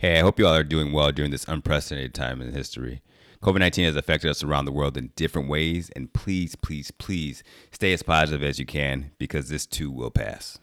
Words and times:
Hey, 0.00 0.20
I 0.20 0.22
hope 0.22 0.38
you 0.38 0.46
all 0.46 0.54
are 0.54 0.62
doing 0.62 0.92
well 0.92 1.10
during 1.10 1.32
this 1.32 1.44
unprecedented 1.48 2.14
time 2.14 2.40
in 2.40 2.52
history. 2.52 3.02
COVID 3.42 3.58
19 3.58 3.84
has 3.84 3.96
affected 3.96 4.30
us 4.30 4.44
around 4.44 4.64
the 4.64 4.70
world 4.70 4.96
in 4.96 5.10
different 5.16 5.48
ways, 5.48 5.90
and 5.96 6.12
please, 6.12 6.54
please, 6.54 6.92
please 6.92 7.42
stay 7.72 7.92
as 7.92 8.04
positive 8.04 8.40
as 8.40 8.60
you 8.60 8.64
can 8.64 9.10
because 9.18 9.48
this 9.48 9.66
too 9.66 9.90
will 9.90 10.12
pass. 10.12 10.60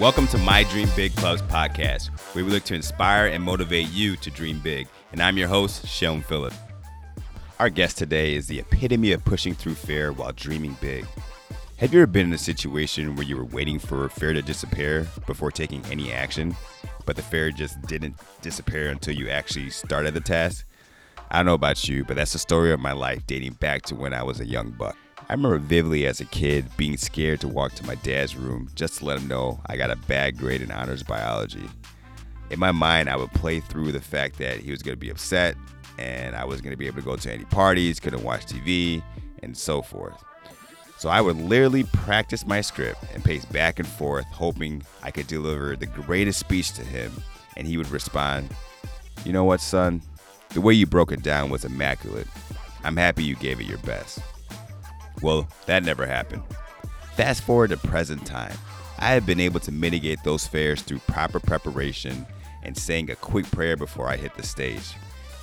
Welcome 0.00 0.26
to 0.26 0.38
My 0.38 0.66
Dream 0.68 0.88
Big 0.96 1.14
Clubs 1.14 1.42
podcast, 1.42 2.08
where 2.34 2.44
we 2.44 2.50
look 2.50 2.64
to 2.64 2.74
inspire 2.74 3.28
and 3.28 3.44
motivate 3.44 3.88
you 3.90 4.16
to 4.16 4.32
dream 4.32 4.58
big. 4.58 4.88
And 5.12 5.22
I'm 5.22 5.38
your 5.38 5.46
host, 5.46 5.86
Seun 5.86 6.24
Phillip. 6.24 6.54
Our 7.60 7.70
guest 7.70 7.98
today 7.98 8.34
is 8.34 8.48
the 8.48 8.58
epitome 8.58 9.12
of 9.12 9.24
pushing 9.24 9.54
through 9.54 9.76
fear 9.76 10.10
while 10.10 10.32
dreaming 10.32 10.76
big. 10.80 11.06
Have 11.78 11.94
you 11.94 12.00
ever 12.00 12.08
been 12.08 12.26
in 12.26 12.32
a 12.32 12.38
situation 12.38 13.14
where 13.14 13.24
you 13.24 13.36
were 13.36 13.44
waiting 13.44 13.78
for 13.78 14.04
a 14.04 14.10
fear 14.10 14.32
to 14.32 14.42
disappear 14.42 15.06
before 15.28 15.52
taking 15.52 15.80
any 15.86 16.12
action, 16.12 16.56
but 17.06 17.14
the 17.14 17.22
fear 17.22 17.52
just 17.52 17.80
didn't 17.82 18.16
disappear 18.42 18.88
until 18.88 19.14
you 19.14 19.28
actually 19.28 19.70
started 19.70 20.12
the 20.12 20.20
task? 20.20 20.66
I 21.30 21.36
don't 21.36 21.46
know 21.46 21.54
about 21.54 21.88
you, 21.88 22.04
but 22.04 22.16
that's 22.16 22.32
the 22.32 22.40
story 22.40 22.72
of 22.72 22.80
my 22.80 22.90
life 22.90 23.24
dating 23.28 23.52
back 23.52 23.82
to 23.82 23.94
when 23.94 24.12
I 24.12 24.24
was 24.24 24.40
a 24.40 24.44
young 24.44 24.72
buck. 24.72 24.96
I 25.28 25.34
remember 25.34 25.58
vividly 25.58 26.04
as 26.06 26.20
a 26.20 26.24
kid 26.24 26.66
being 26.76 26.96
scared 26.96 27.40
to 27.42 27.48
walk 27.48 27.74
to 27.74 27.86
my 27.86 27.94
dad's 27.94 28.34
room 28.34 28.68
just 28.74 28.98
to 28.98 29.04
let 29.04 29.18
him 29.18 29.28
know 29.28 29.60
I 29.66 29.76
got 29.76 29.92
a 29.92 29.96
bad 30.08 30.36
grade 30.36 30.62
in 30.62 30.72
honors 30.72 31.04
biology. 31.04 31.70
In 32.50 32.58
my 32.58 32.72
mind, 32.72 33.08
I 33.08 33.14
would 33.14 33.30
play 33.34 33.60
through 33.60 33.92
the 33.92 34.00
fact 34.00 34.38
that 34.38 34.58
he 34.58 34.72
was 34.72 34.82
going 34.82 34.96
to 34.96 35.00
be 35.00 35.10
upset 35.10 35.54
and 35.96 36.34
I 36.34 36.44
wasn't 36.44 36.64
going 36.64 36.72
to 36.72 36.76
be 36.76 36.88
able 36.88 37.02
to 37.02 37.06
go 37.06 37.14
to 37.14 37.32
any 37.32 37.44
parties, 37.44 38.00
couldn't 38.00 38.24
watch 38.24 38.46
TV, 38.46 39.00
and 39.44 39.56
so 39.56 39.80
forth. 39.80 40.24
So 40.98 41.08
I 41.08 41.20
would 41.20 41.36
literally 41.36 41.84
practice 41.84 42.44
my 42.44 42.60
script 42.60 43.04
and 43.14 43.24
pace 43.24 43.44
back 43.44 43.78
and 43.78 43.86
forth, 43.86 44.26
hoping 44.32 44.82
I 45.02 45.12
could 45.12 45.28
deliver 45.28 45.76
the 45.76 45.86
greatest 45.86 46.40
speech 46.40 46.72
to 46.72 46.82
him, 46.82 47.12
and 47.56 47.68
he 47.68 47.76
would 47.76 47.90
respond, 47.90 48.48
You 49.24 49.32
know 49.32 49.44
what, 49.44 49.60
son? 49.60 50.02
The 50.50 50.60
way 50.60 50.74
you 50.74 50.86
broke 50.86 51.12
it 51.12 51.22
down 51.22 51.50
was 51.50 51.64
immaculate. 51.64 52.26
I'm 52.82 52.96
happy 52.96 53.22
you 53.22 53.36
gave 53.36 53.60
it 53.60 53.66
your 53.66 53.78
best. 53.78 54.18
Well, 55.22 55.46
that 55.66 55.84
never 55.84 56.04
happened. 56.04 56.42
Fast 57.14 57.42
forward 57.42 57.70
to 57.70 57.76
present 57.76 58.26
time. 58.26 58.56
I 58.98 59.12
have 59.12 59.24
been 59.24 59.40
able 59.40 59.60
to 59.60 59.72
mitigate 59.72 60.24
those 60.24 60.48
fears 60.48 60.82
through 60.82 60.98
proper 61.00 61.38
preparation 61.38 62.26
and 62.64 62.76
saying 62.76 63.10
a 63.10 63.16
quick 63.16 63.48
prayer 63.52 63.76
before 63.76 64.08
I 64.08 64.16
hit 64.16 64.34
the 64.34 64.42
stage. 64.42 64.94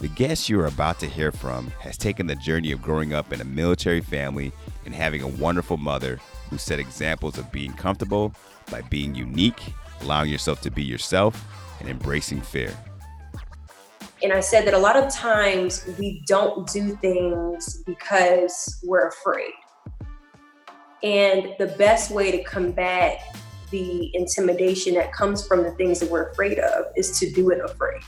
The 0.01 0.09
guest 0.09 0.49
you 0.49 0.59
are 0.59 0.65
about 0.65 0.99
to 0.99 1.05
hear 1.05 1.31
from 1.31 1.71
has 1.79 1.97
taken 1.97 2.27
the 2.27 2.35
journey 2.35 2.73
of 2.73 2.81
growing 2.81 3.13
up 3.13 3.31
in 3.31 3.39
a 3.39 3.45
military 3.45 4.01
family 4.01 4.51
and 4.83 4.93
having 4.93 5.21
a 5.21 5.27
wonderful 5.27 5.77
mother 5.77 6.19
who 6.49 6.57
set 6.57 6.79
examples 6.79 7.37
of 7.37 7.49
being 7.49 7.71
comfortable 7.71 8.33
by 8.69 8.81
being 8.81 9.15
unique, 9.15 9.61
allowing 10.01 10.29
yourself 10.29 10.59
to 10.61 10.69
be 10.69 10.83
yourself, 10.83 11.47
and 11.79 11.87
embracing 11.87 12.41
fear. 12.41 12.77
And 14.21 14.33
I 14.33 14.41
said 14.41 14.67
that 14.67 14.73
a 14.73 14.77
lot 14.77 14.97
of 14.97 15.09
times 15.09 15.87
we 15.97 16.23
don't 16.27 16.67
do 16.67 16.97
things 16.97 17.81
because 17.85 18.81
we're 18.83 19.07
afraid. 19.07 19.53
And 21.03 21.55
the 21.57 21.73
best 21.77 22.11
way 22.11 22.31
to 22.31 22.43
combat 22.43 23.21
the 23.71 24.13
intimidation 24.13 24.93
that 24.95 25.13
comes 25.13 25.47
from 25.47 25.63
the 25.63 25.71
things 25.71 26.01
that 26.01 26.11
we're 26.11 26.31
afraid 26.31 26.59
of 26.59 26.87
is 26.97 27.17
to 27.19 27.31
do 27.31 27.49
it 27.51 27.63
afraid 27.63 28.01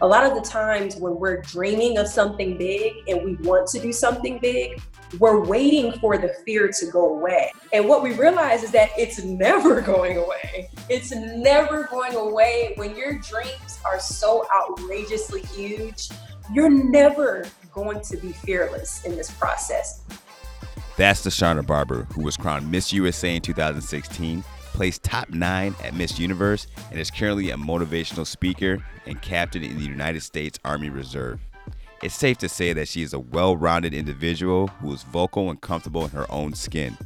a 0.00 0.06
lot 0.06 0.24
of 0.24 0.34
the 0.34 0.40
times 0.40 0.96
when 0.96 1.16
we're 1.16 1.42
dreaming 1.42 1.98
of 1.98 2.06
something 2.06 2.56
big 2.56 2.92
and 3.08 3.24
we 3.24 3.34
want 3.46 3.66
to 3.68 3.80
do 3.80 3.92
something 3.92 4.38
big, 4.38 4.80
we're 5.18 5.44
waiting 5.44 5.92
for 6.00 6.16
the 6.16 6.28
fear 6.44 6.70
to 6.78 6.86
go 6.86 7.14
away. 7.16 7.50
And 7.72 7.88
what 7.88 8.02
we 8.02 8.12
realize 8.12 8.62
is 8.62 8.70
that 8.72 8.90
it's 8.96 9.24
never 9.24 9.80
going 9.92 10.18
away. 10.18 10.70
It's 10.88 11.10
never 11.12 11.84
going 11.84 12.14
away. 12.14 12.74
When 12.76 12.96
your 12.96 13.14
dreams 13.18 13.80
are 13.84 13.98
so 13.98 14.46
outrageously 14.54 15.42
huge, 15.42 16.10
you're 16.52 16.70
never 16.70 17.46
going 17.72 18.00
to 18.02 18.16
be 18.18 18.32
fearless 18.32 19.04
in 19.04 19.16
this 19.16 19.30
process. 19.32 20.02
That's 20.96 21.24
Deshauna 21.24 21.66
Barber, 21.66 22.04
who 22.12 22.22
was 22.22 22.36
crowned 22.36 22.70
Miss 22.70 22.92
USA 22.92 23.36
in 23.36 23.42
2016 23.42 24.44
placed 24.78 25.02
top 25.02 25.28
nine 25.30 25.74
at 25.82 25.92
Miss 25.92 26.20
Universe 26.20 26.68
and 26.92 27.00
is 27.00 27.10
currently 27.10 27.50
a 27.50 27.56
motivational 27.56 28.24
speaker 28.24 28.78
and 29.06 29.20
captain 29.20 29.64
in 29.64 29.76
the 29.76 29.84
United 29.84 30.20
States 30.20 30.56
Army 30.64 30.88
Reserve. 30.88 31.40
It's 32.00 32.14
safe 32.14 32.38
to 32.38 32.48
say 32.48 32.72
that 32.74 32.86
she 32.86 33.02
is 33.02 33.12
a 33.12 33.18
well 33.18 33.56
rounded 33.56 33.92
individual 33.92 34.68
who 34.68 34.92
is 34.94 35.02
vocal 35.02 35.50
and 35.50 35.60
comfortable 35.60 36.04
in 36.04 36.10
her 36.10 36.30
own 36.30 36.54
skin. 36.54 36.96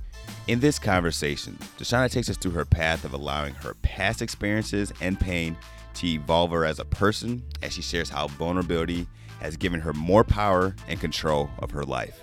In 0.48 0.60
this 0.60 0.78
conversation, 0.78 1.56
Deshauna 1.78 2.10
takes 2.10 2.28
us 2.28 2.36
through 2.36 2.50
her 2.50 2.66
path 2.66 3.06
of 3.06 3.14
allowing 3.14 3.54
her 3.54 3.72
past 3.80 4.20
experiences 4.20 4.92
and 5.00 5.18
pain 5.18 5.56
to 5.94 6.06
evolve 6.06 6.50
her 6.50 6.66
as 6.66 6.78
a 6.78 6.84
person 6.84 7.42
as 7.62 7.72
she 7.72 7.80
shares 7.80 8.10
how 8.10 8.28
vulnerability 8.28 9.06
has 9.40 9.56
given 9.56 9.80
her 9.80 9.94
more 9.94 10.24
power 10.24 10.76
and 10.88 11.00
control 11.00 11.48
of 11.60 11.70
her 11.70 11.84
life. 11.84 12.20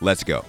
Let's 0.00 0.22
go. 0.22 0.44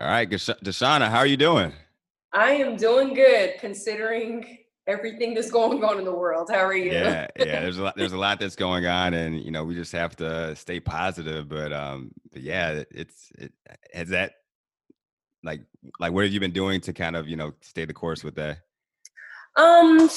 All 0.00 0.06
right, 0.06 0.30
Deshauna, 0.30 1.10
how 1.10 1.18
are 1.18 1.26
you 1.26 1.36
doing? 1.36 1.74
I 2.32 2.52
am 2.52 2.76
doing 2.76 3.12
good 3.12 3.56
considering 3.60 4.56
everything 4.86 5.34
that's 5.34 5.50
going 5.50 5.84
on 5.84 5.98
in 5.98 6.06
the 6.06 6.14
world. 6.14 6.48
How 6.50 6.64
are 6.64 6.74
you? 6.74 6.90
Yeah, 6.90 7.26
yeah. 7.38 7.60
There's 7.60 7.76
a 7.76 7.82
lot. 7.82 7.96
There's 7.96 8.14
a 8.14 8.18
lot 8.18 8.40
that's 8.40 8.56
going 8.56 8.86
on, 8.86 9.12
and 9.12 9.38
you 9.38 9.50
know, 9.50 9.62
we 9.62 9.74
just 9.74 9.92
have 9.92 10.16
to 10.16 10.56
stay 10.56 10.80
positive. 10.80 11.50
But 11.50 11.74
um, 11.74 12.12
but 12.32 12.40
yeah, 12.40 12.82
it's 12.90 13.30
it 13.36 13.52
has 13.92 14.08
that 14.08 14.36
like 15.42 15.60
like 15.98 16.12
what 16.12 16.24
have 16.24 16.32
you 16.32 16.40
been 16.40 16.52
doing 16.52 16.80
to 16.80 16.94
kind 16.94 17.14
of 17.14 17.28
you 17.28 17.36
know 17.36 17.52
stay 17.60 17.84
the 17.84 17.92
course 17.92 18.24
with 18.24 18.36
that? 18.36 18.60
Um, 19.56 20.08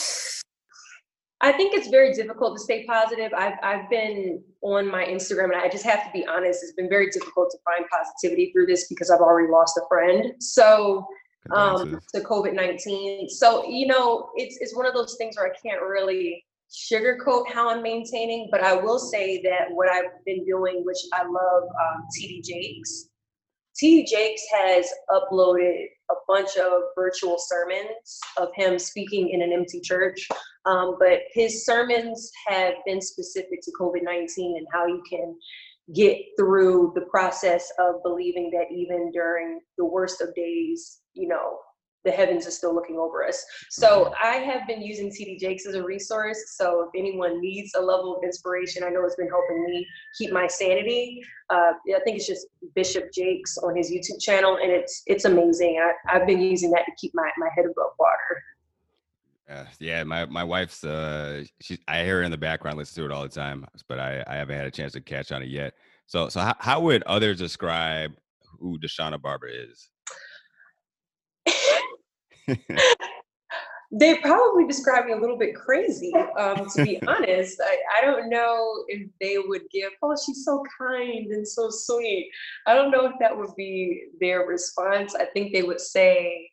I 1.44 1.52
think 1.52 1.74
it's 1.76 1.90
very 1.90 2.14
difficult 2.14 2.58
to 2.58 2.64
stay 2.64 2.86
positive. 2.86 3.34
I've 3.34 3.60
I've 3.62 3.90
been 3.90 4.42
on 4.62 4.90
my 4.90 5.04
Instagram 5.04 5.52
and 5.52 5.58
I 5.58 5.68
just 5.68 5.84
have 5.84 6.06
to 6.06 6.10
be 6.14 6.26
honest, 6.26 6.64
it's 6.64 6.72
been 6.72 6.88
very 6.88 7.10
difficult 7.10 7.52
to 7.52 7.58
find 7.66 7.86
positivity 7.90 8.52
through 8.54 8.68
this 8.68 8.88
because 8.88 9.12
I've 9.12 9.20
already 9.20 9.52
lost 9.52 9.78
a 9.78 9.82
friend. 9.90 10.34
So 10.40 11.06
um 11.54 12.00
to 12.16 12.22
COVID-19. 12.22 13.30
So, 13.30 13.68
you 13.68 13.88
know, 13.88 14.30
it's 14.36 14.58
it's 14.62 14.74
one 14.74 14.86
of 14.86 14.94
those 14.94 15.16
things 15.18 15.36
where 15.36 15.52
I 15.52 15.56
can't 15.62 15.82
really 15.82 16.46
sugarcoat 16.72 17.52
how 17.54 17.70
I'm 17.70 17.84
maintaining, 17.84 18.48
but 18.50 18.62
I 18.64 18.74
will 18.76 18.98
say 18.98 19.42
that 19.42 19.70
what 19.70 19.90
I've 19.90 20.24
been 20.26 20.46
doing, 20.46 20.84
which 20.86 20.98
I 21.14 21.24
love, 21.24 21.64
um, 21.64 22.06
TD 22.18 22.42
Jakes. 22.44 23.10
TD 23.76 24.08
Jakes 24.08 24.44
has 24.52 24.90
uploaded 25.10 25.88
a 26.12 26.16
bunch 26.28 26.58
of 26.58 26.82
virtual 26.96 27.38
sermons 27.40 28.20
of 28.38 28.50
him 28.56 28.78
speaking 28.78 29.30
in 29.30 29.42
an 29.42 29.52
empty 29.52 29.80
church. 29.80 30.28
Um, 30.66 30.98
but 31.00 31.22
his 31.34 31.66
sermons 31.66 32.32
have 32.48 32.74
been 32.86 33.02
specific 33.02 33.62
to 33.64 33.72
COVID 33.80 34.04
19 34.04 34.58
and 34.58 34.68
how 34.72 34.86
you 34.86 35.02
can 35.10 35.36
get 35.94 36.18
through 36.40 36.94
the 36.96 37.06
process 37.12 37.72
of 37.80 37.96
believing 38.04 38.50
that 38.52 38.74
even 38.74 39.12
during 39.12 39.60
the 39.78 39.86
worst 39.86 40.22
of 40.22 40.34
days, 40.36 41.00
you 41.14 41.28
know, 41.28 41.58
the 42.04 42.12
heavens 42.12 42.46
are 42.46 42.52
still 42.52 42.74
looking 42.74 42.98
over 42.98 43.26
us. 43.26 43.44
So 43.70 44.06
mm-hmm. 44.06 44.14
I 44.22 44.36
have 44.38 44.68
been 44.68 44.82
using 44.82 45.10
TD 45.10 45.40
Jakes 45.40 45.66
as 45.66 45.76
a 45.76 45.84
resource. 45.84 46.56
So 46.58 46.82
if 46.82 46.90
anyone 47.00 47.40
needs 47.42 47.74
a 47.76 47.82
level 47.82 48.18
of 48.18 48.24
inspiration, 48.24 48.84
I 48.84 48.90
know 48.90 49.06
it's 49.06 49.16
been 49.16 49.30
helping 49.30 49.64
me 49.66 49.88
keep 50.18 50.32
my 50.32 50.48
sanity. 50.48 51.22
Uh, 51.50 51.74
I 51.96 52.00
think 52.04 52.18
it's 52.18 52.28
just 52.28 52.48
Bishop 52.76 53.12
Jakes 53.14 53.58
on 53.58 53.76
his 53.76 53.92
YouTube 53.92 54.22
channel, 54.22 54.58
and 54.62 54.72
it's 54.72 55.04
it's 55.06 55.26
amazing. 55.26 55.80
I, 55.82 56.16
I've 56.16 56.28
been 56.28 56.42
using 56.42 56.72
that 56.72 56.86
to 56.86 56.92
keep 57.00 57.12
my, 57.14 57.30
my 57.38 57.50
head 57.56 57.66
above 57.66 57.92
water. 58.00 58.44
Uh, 59.50 59.66
yeah, 59.80 60.04
my 60.04 60.26
my 60.26 60.44
wife's 60.44 60.84
uh, 60.84 61.44
she 61.62 61.78
I 61.88 62.04
hear 62.04 62.18
her 62.18 62.24
in 62.24 62.32
the 62.32 62.38
background, 62.38 62.78
listen 62.78 63.04
to 63.04 63.10
it 63.10 63.14
all 63.14 63.24
the 63.24 63.30
time, 63.30 63.66
but 63.88 64.00
I 64.00 64.24
I 64.28 64.36
haven't 64.36 64.58
had 64.58 64.68
a 64.68 64.72
chance 64.72 64.94
to 64.94 65.02
catch 65.02 65.32
on 65.32 65.44
it 65.44 65.50
yet. 65.50 65.74
So 66.08 66.30
so 66.30 66.40
how, 66.40 66.56
how 66.60 66.80
would 66.82 67.04
others 67.04 67.40
describe 67.40 68.14
who 68.60 68.80
Deshauna 68.80 69.22
Barber 69.22 69.48
is? 69.48 69.90
they 73.92 74.18
probably 74.18 74.66
describe 74.66 75.06
me 75.06 75.14
a 75.14 75.18
little 75.18 75.38
bit 75.38 75.56
crazy, 75.56 76.12
um, 76.38 76.68
to 76.76 76.84
be 76.84 77.02
honest. 77.08 77.62
I, 77.64 77.78
I 77.98 78.02
don't 78.02 78.30
know 78.30 78.84
if 78.88 79.08
they 79.22 79.38
would 79.38 79.64
give, 79.72 79.92
oh, 80.02 80.16
she's 80.16 80.44
so 80.44 80.64
kind 80.80 81.32
and 81.32 81.48
so 81.48 81.70
sweet. 81.70 82.32
I 82.66 82.74
don't 82.74 82.92
know 82.92 83.06
if 83.06 83.14
that 83.20 83.38
would 83.38 83.56
be 83.56 84.06
their 84.20 84.46
response. 84.48 85.14
I 85.16 85.26
think 85.26 85.54
they 85.54 85.64
would 85.64 85.80
say 85.80 86.50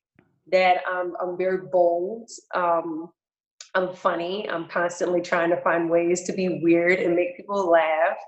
that 0.53 0.83
I'm, 0.87 1.15
I'm 1.21 1.39
very 1.39 1.67
bold. 1.73 2.29
Um, 2.55 3.11
I'm 3.75 3.95
funny. 3.95 4.49
I'm 4.51 4.69
constantly 4.69 5.23
trying 5.23 5.51
to 5.51 5.61
find 5.63 5.89
ways 5.89 6.25
to 6.25 6.33
be 6.33 6.61
weird 6.63 6.99
and 6.99 7.15
make 7.15 7.37
people 7.37 7.71
laugh 7.71 8.19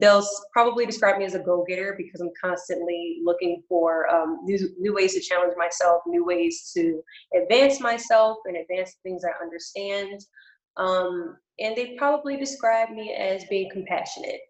they'll 0.00 0.26
probably 0.52 0.86
describe 0.86 1.18
me 1.18 1.24
as 1.24 1.34
a 1.34 1.38
go-getter 1.38 1.94
because 1.96 2.20
I'm 2.20 2.30
constantly 2.40 3.18
looking 3.24 3.62
for 3.68 4.08
um, 4.08 4.40
new, 4.44 4.58
new 4.78 4.94
ways 4.94 5.14
to 5.14 5.20
challenge 5.20 5.54
myself, 5.56 6.02
new 6.06 6.24
ways 6.24 6.70
to 6.74 7.02
advance 7.40 7.80
myself 7.80 8.38
and 8.46 8.56
advance 8.56 8.96
things 9.02 9.22
I 9.24 9.42
understand. 9.42 10.20
Um, 10.76 11.36
and 11.60 11.76
they 11.76 11.94
probably 11.96 12.36
describe 12.36 12.90
me 12.90 13.14
as 13.14 13.44
being 13.44 13.70
compassionate. 13.70 14.40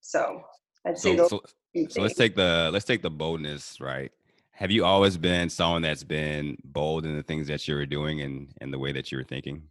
So 0.00 0.42
I'd 0.86 0.98
say 0.98 1.16
so, 1.16 1.28
so, 1.28 1.42
So 1.88 2.02
let's 2.02 2.14
take 2.14 2.34
the 2.34 2.70
let's 2.72 2.84
take 2.84 3.02
the 3.02 3.10
boldness, 3.10 3.80
right? 3.80 4.12
Have 4.52 4.70
you 4.70 4.84
always 4.84 5.16
been 5.16 5.48
someone 5.48 5.82
that's 5.82 6.04
been 6.04 6.56
bold 6.64 7.04
in 7.04 7.16
the 7.16 7.22
things 7.22 7.46
that 7.48 7.66
you 7.66 7.74
were 7.74 7.86
doing 7.86 8.20
and 8.20 8.48
and 8.60 8.72
the 8.72 8.78
way 8.78 8.92
that 8.92 9.10
you 9.10 9.18
were 9.18 9.24
thinking? 9.24 9.62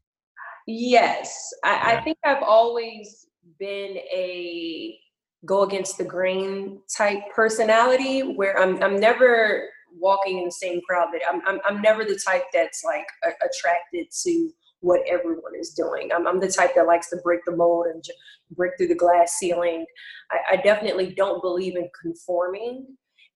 Yes, 0.67 1.53
I, 1.63 1.69
yeah. 1.69 1.99
I 1.99 2.03
think 2.03 2.17
I've 2.25 2.43
always 2.43 3.26
been 3.59 3.97
a 3.97 4.99
go 5.45 5.63
against 5.63 5.97
the 5.97 6.03
grain 6.03 6.81
type 6.95 7.19
personality 7.33 8.21
where 8.21 8.59
I'm 8.59 8.81
I'm 8.83 8.99
never 8.99 9.69
walking 9.99 10.39
in 10.39 10.45
the 10.45 10.51
same 10.51 10.81
crowd 10.87 11.07
that 11.13 11.21
I'm 11.29 11.41
I'm, 11.47 11.59
I'm 11.65 11.81
never 11.81 12.03
the 12.03 12.19
type 12.25 12.43
that's 12.53 12.83
like 12.83 13.05
a, 13.23 13.29
attracted 13.45 14.07
to 14.23 14.49
what 14.81 15.01
everyone 15.07 15.53
is 15.59 15.71
doing. 15.71 16.09
I'm, 16.13 16.27
I'm 16.27 16.39
the 16.39 16.51
type 16.51 16.75
that 16.75 16.85
likes 16.85 17.09
to 17.09 17.17
break 17.23 17.39
the 17.45 17.55
mold 17.55 17.87
and 17.87 18.03
j- 18.03 18.13
break 18.51 18.73
through 18.77 18.89
the 18.89 18.95
glass 18.95 19.33
ceiling. 19.33 19.85
I, 20.31 20.53
I 20.53 20.55
definitely 20.57 21.13
don't 21.15 21.41
believe 21.41 21.75
in 21.75 21.89
conforming. 21.99 22.85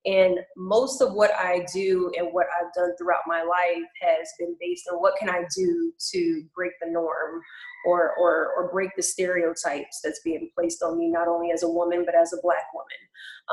And 0.06 0.40
most 0.58 1.02
of 1.02 1.14
what 1.14 1.32
I 1.36 1.66
do 1.74 2.12
and 2.18 2.28
what 2.32 2.48
I've 2.60 2.74
done 2.74 2.96
throughout 2.98 3.22
my 3.28 3.44
life 3.44 3.88
has 4.02 4.28
been 4.40 4.56
based 4.60 4.88
on 4.92 5.00
what 5.00 5.16
can 5.20 5.30
I 5.30 5.44
do 5.56 5.94
to 6.12 6.44
break 6.56 6.72
the 6.82 6.90
norm 6.90 7.42
or 7.86 8.14
or 8.18 8.54
or 8.56 8.72
break 8.72 8.92
the 8.96 9.04
stereotypes 9.04 10.02
that's 10.04 10.22
being 10.24 10.50
placed 10.56 10.84
on 10.84 10.98
me, 10.98 11.10
not 11.10 11.28
only 11.28 11.52
as 11.52 11.64
a 11.64 11.70
woman 11.70 12.04
but 12.06 12.16
as 12.16 12.34
a 12.34 12.42
black 12.42 12.66
woman. 12.74 12.88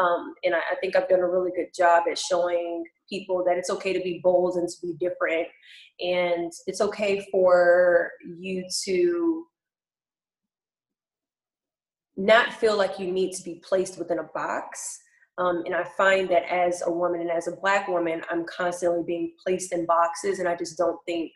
Um, 0.01 0.35
and 0.45 0.55
I, 0.55 0.59
I 0.59 0.77
think 0.81 0.97
I've 0.97 1.09
done 1.09 1.21
a 1.21 1.29
really 1.29 1.51
good 1.57 1.73
job 1.75 2.05
at 2.11 2.19
showing 2.19 2.85
people 3.09 3.43
that 3.47 3.57
it's 3.57 3.71
okay 3.71 3.93
to 3.93 4.01
be 4.01 4.21
bold 4.23 4.57
and 4.57 4.69
to 4.69 4.87
be 4.87 4.95
different, 5.01 5.49
and 6.01 6.53
it's 6.67 6.81
okay 6.81 7.27
for 7.31 8.11
you 8.39 8.65
to 8.85 9.47
not 12.17 12.53
feel 12.53 12.77
like 12.77 12.99
you 12.99 13.11
need 13.13 13.33
to 13.33 13.45
be 13.45 13.63
placed 13.65 13.99
within 13.99 14.19
a 14.19 14.29
box 14.35 15.01
um, 15.39 15.63
and 15.67 15.75
I 15.75 15.85
find 15.85 16.29
that 16.31 16.43
as 16.53 16.83
a 16.85 16.91
woman 16.91 17.21
and 17.21 17.31
as 17.31 17.47
a 17.47 17.57
black 17.57 17.87
woman, 17.87 18.23
I'm 18.29 18.45
constantly 18.45 19.05
being 19.07 19.33
placed 19.43 19.73
in 19.73 19.87
boxes, 19.87 20.41
and 20.41 20.49
I 20.49 20.57
just 20.57 20.77
don't 20.77 20.99
think 21.07 21.31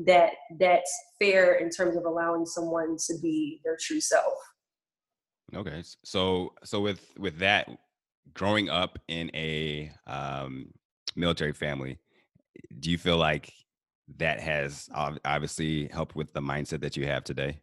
that 0.00 0.30
that's 0.58 0.92
fair 1.18 1.54
in 1.54 1.70
terms 1.70 1.96
of 1.96 2.04
allowing 2.04 2.44
someone 2.44 2.96
to 3.06 3.14
be 3.22 3.60
their 3.64 3.76
true 3.80 4.00
self. 4.00 4.34
Okay, 5.54 5.82
so 6.04 6.52
so 6.64 6.80
with 6.80 7.12
with 7.18 7.38
that, 7.38 7.68
growing 8.34 8.68
up 8.68 8.98
in 9.08 9.30
a 9.34 9.90
um, 10.06 10.68
military 11.14 11.52
family, 11.52 11.98
do 12.80 12.90
you 12.90 12.98
feel 12.98 13.16
like 13.16 13.52
that 14.18 14.40
has 14.40 14.88
obviously 14.94 15.88
helped 15.88 16.14
with 16.14 16.32
the 16.32 16.40
mindset 16.40 16.80
that 16.80 16.96
you 16.96 17.06
have 17.06 17.24
today? 17.24 17.60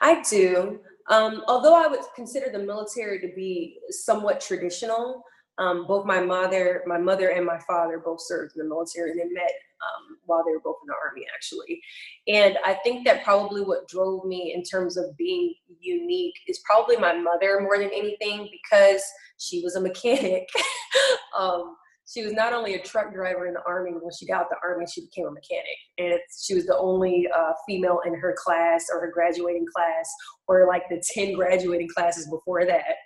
I 0.00 0.22
do. 0.22 0.80
Um, 1.10 1.42
although 1.46 1.74
I 1.74 1.86
would 1.86 2.00
consider 2.14 2.50
the 2.50 2.58
military 2.58 3.20
to 3.20 3.28
be 3.34 3.78
somewhat 3.90 4.40
traditional, 4.40 5.24
um, 5.58 5.86
both 5.86 6.06
my 6.06 6.20
mother, 6.20 6.82
my 6.86 6.98
mother 6.98 7.30
and 7.30 7.44
my 7.44 7.58
father 7.66 7.98
both 7.98 8.20
served 8.20 8.52
in 8.56 8.62
the 8.62 8.68
military 8.68 9.10
and 9.10 9.20
they 9.20 9.28
met 9.32 9.52
um, 9.82 10.18
while 10.26 10.44
they 10.44 10.52
were 10.52 10.60
both 10.60 10.76
in 10.82 10.88
the 10.88 10.94
army 10.94 11.26
actually. 11.34 11.80
And 12.26 12.58
I 12.64 12.74
think 12.84 13.04
that 13.06 13.24
probably 13.24 13.62
what 13.62 13.88
drove 13.88 14.24
me 14.24 14.52
in 14.54 14.62
terms 14.62 14.96
of 14.96 15.16
being 15.16 15.54
unique 15.80 16.34
is 16.46 16.60
probably 16.64 16.96
my 16.96 17.14
mother 17.14 17.60
more 17.60 17.78
than 17.78 17.90
anything 17.94 18.48
because 18.50 19.02
she 19.38 19.62
was 19.62 19.76
a 19.76 19.80
mechanic. 19.80 20.48
um, 21.38 21.76
she 22.08 22.24
was 22.24 22.32
not 22.32 22.54
only 22.54 22.74
a 22.74 22.82
truck 22.82 23.12
driver 23.12 23.46
in 23.46 23.54
the 23.54 23.62
army 23.66 23.90
when 23.90 24.12
she 24.18 24.26
got 24.26 24.42
out 24.42 24.48
the 24.48 24.56
army 24.62 24.86
she 24.90 25.02
became 25.02 25.26
a 25.26 25.30
mechanic 25.30 25.76
and 25.98 26.18
she 26.40 26.54
was 26.54 26.66
the 26.66 26.76
only 26.78 27.28
uh, 27.36 27.52
female 27.66 28.00
in 28.06 28.14
her 28.14 28.34
class 28.42 28.86
or 28.92 29.00
her 29.00 29.10
graduating 29.12 29.66
class 29.74 30.10
or 30.46 30.66
like 30.66 30.84
the 30.88 31.02
10 31.14 31.34
graduating 31.34 31.88
classes 31.94 32.26
before 32.30 32.64
that 32.64 32.96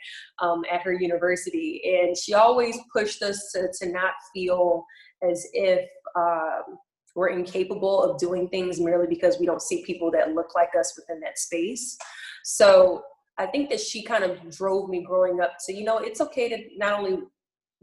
um, 0.40 0.62
at 0.70 0.82
her 0.82 0.92
university 0.92 1.82
and 1.84 2.16
she 2.16 2.34
always 2.34 2.78
pushed 2.94 3.22
us 3.22 3.50
to, 3.52 3.68
to 3.80 3.90
not 3.90 4.12
feel 4.32 4.84
as 5.28 5.46
if 5.52 5.88
um, 6.16 6.78
we're 7.14 7.28
incapable 7.28 8.02
of 8.02 8.18
doing 8.18 8.48
things 8.48 8.80
merely 8.80 9.06
because 9.06 9.38
we 9.38 9.46
don't 9.46 9.62
see 9.62 9.84
people 9.84 10.10
that 10.12 10.34
look 10.34 10.54
like 10.54 10.70
us 10.78 10.94
within 10.96 11.20
that 11.20 11.38
space. 11.38 11.96
So 12.44 13.02
I 13.38 13.46
think 13.46 13.70
that 13.70 13.80
she 13.80 14.02
kind 14.02 14.24
of 14.24 14.50
drove 14.50 14.88
me 14.88 15.02
growing 15.02 15.40
up 15.40 15.52
to, 15.66 15.72
you 15.72 15.84
know, 15.84 15.98
it's 15.98 16.20
okay 16.20 16.48
to 16.48 16.58
not 16.76 16.98
only 16.98 17.18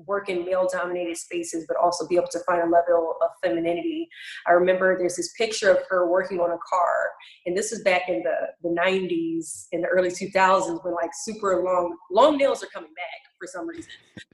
work 0.06 0.30
in 0.30 0.46
male 0.46 0.68
dominated 0.72 1.18
spaces, 1.18 1.66
but 1.68 1.78
also 1.78 2.08
be 2.08 2.16
able 2.16 2.28
to 2.32 2.40
find 2.40 2.62
a 2.62 2.66
level 2.66 3.16
of 3.22 3.30
femininity. 3.44 4.08
I 4.48 4.52
remember 4.52 4.98
there's 4.98 5.16
this 5.16 5.34
picture 5.34 5.72
of 5.72 5.80
her 5.90 6.10
working 6.10 6.40
on 6.40 6.52
a 6.52 6.58
car, 6.70 7.12
and 7.46 7.56
this 7.56 7.72
is 7.72 7.84
back 7.84 8.04
in 8.08 8.24
the, 8.24 8.70
the 8.70 8.76
90s, 8.76 9.68
in 9.72 9.82
the 9.82 9.88
early 9.88 10.10
2000s, 10.10 10.84
when 10.84 10.94
like 10.94 11.12
super 11.14 11.64
long, 11.64 11.96
long 12.12 12.38
nails 12.38 12.64
are 12.64 12.68
coming 12.68 12.94
back 12.96 13.32
for 13.40 13.48
some 13.48 13.68
reason. 13.68 13.92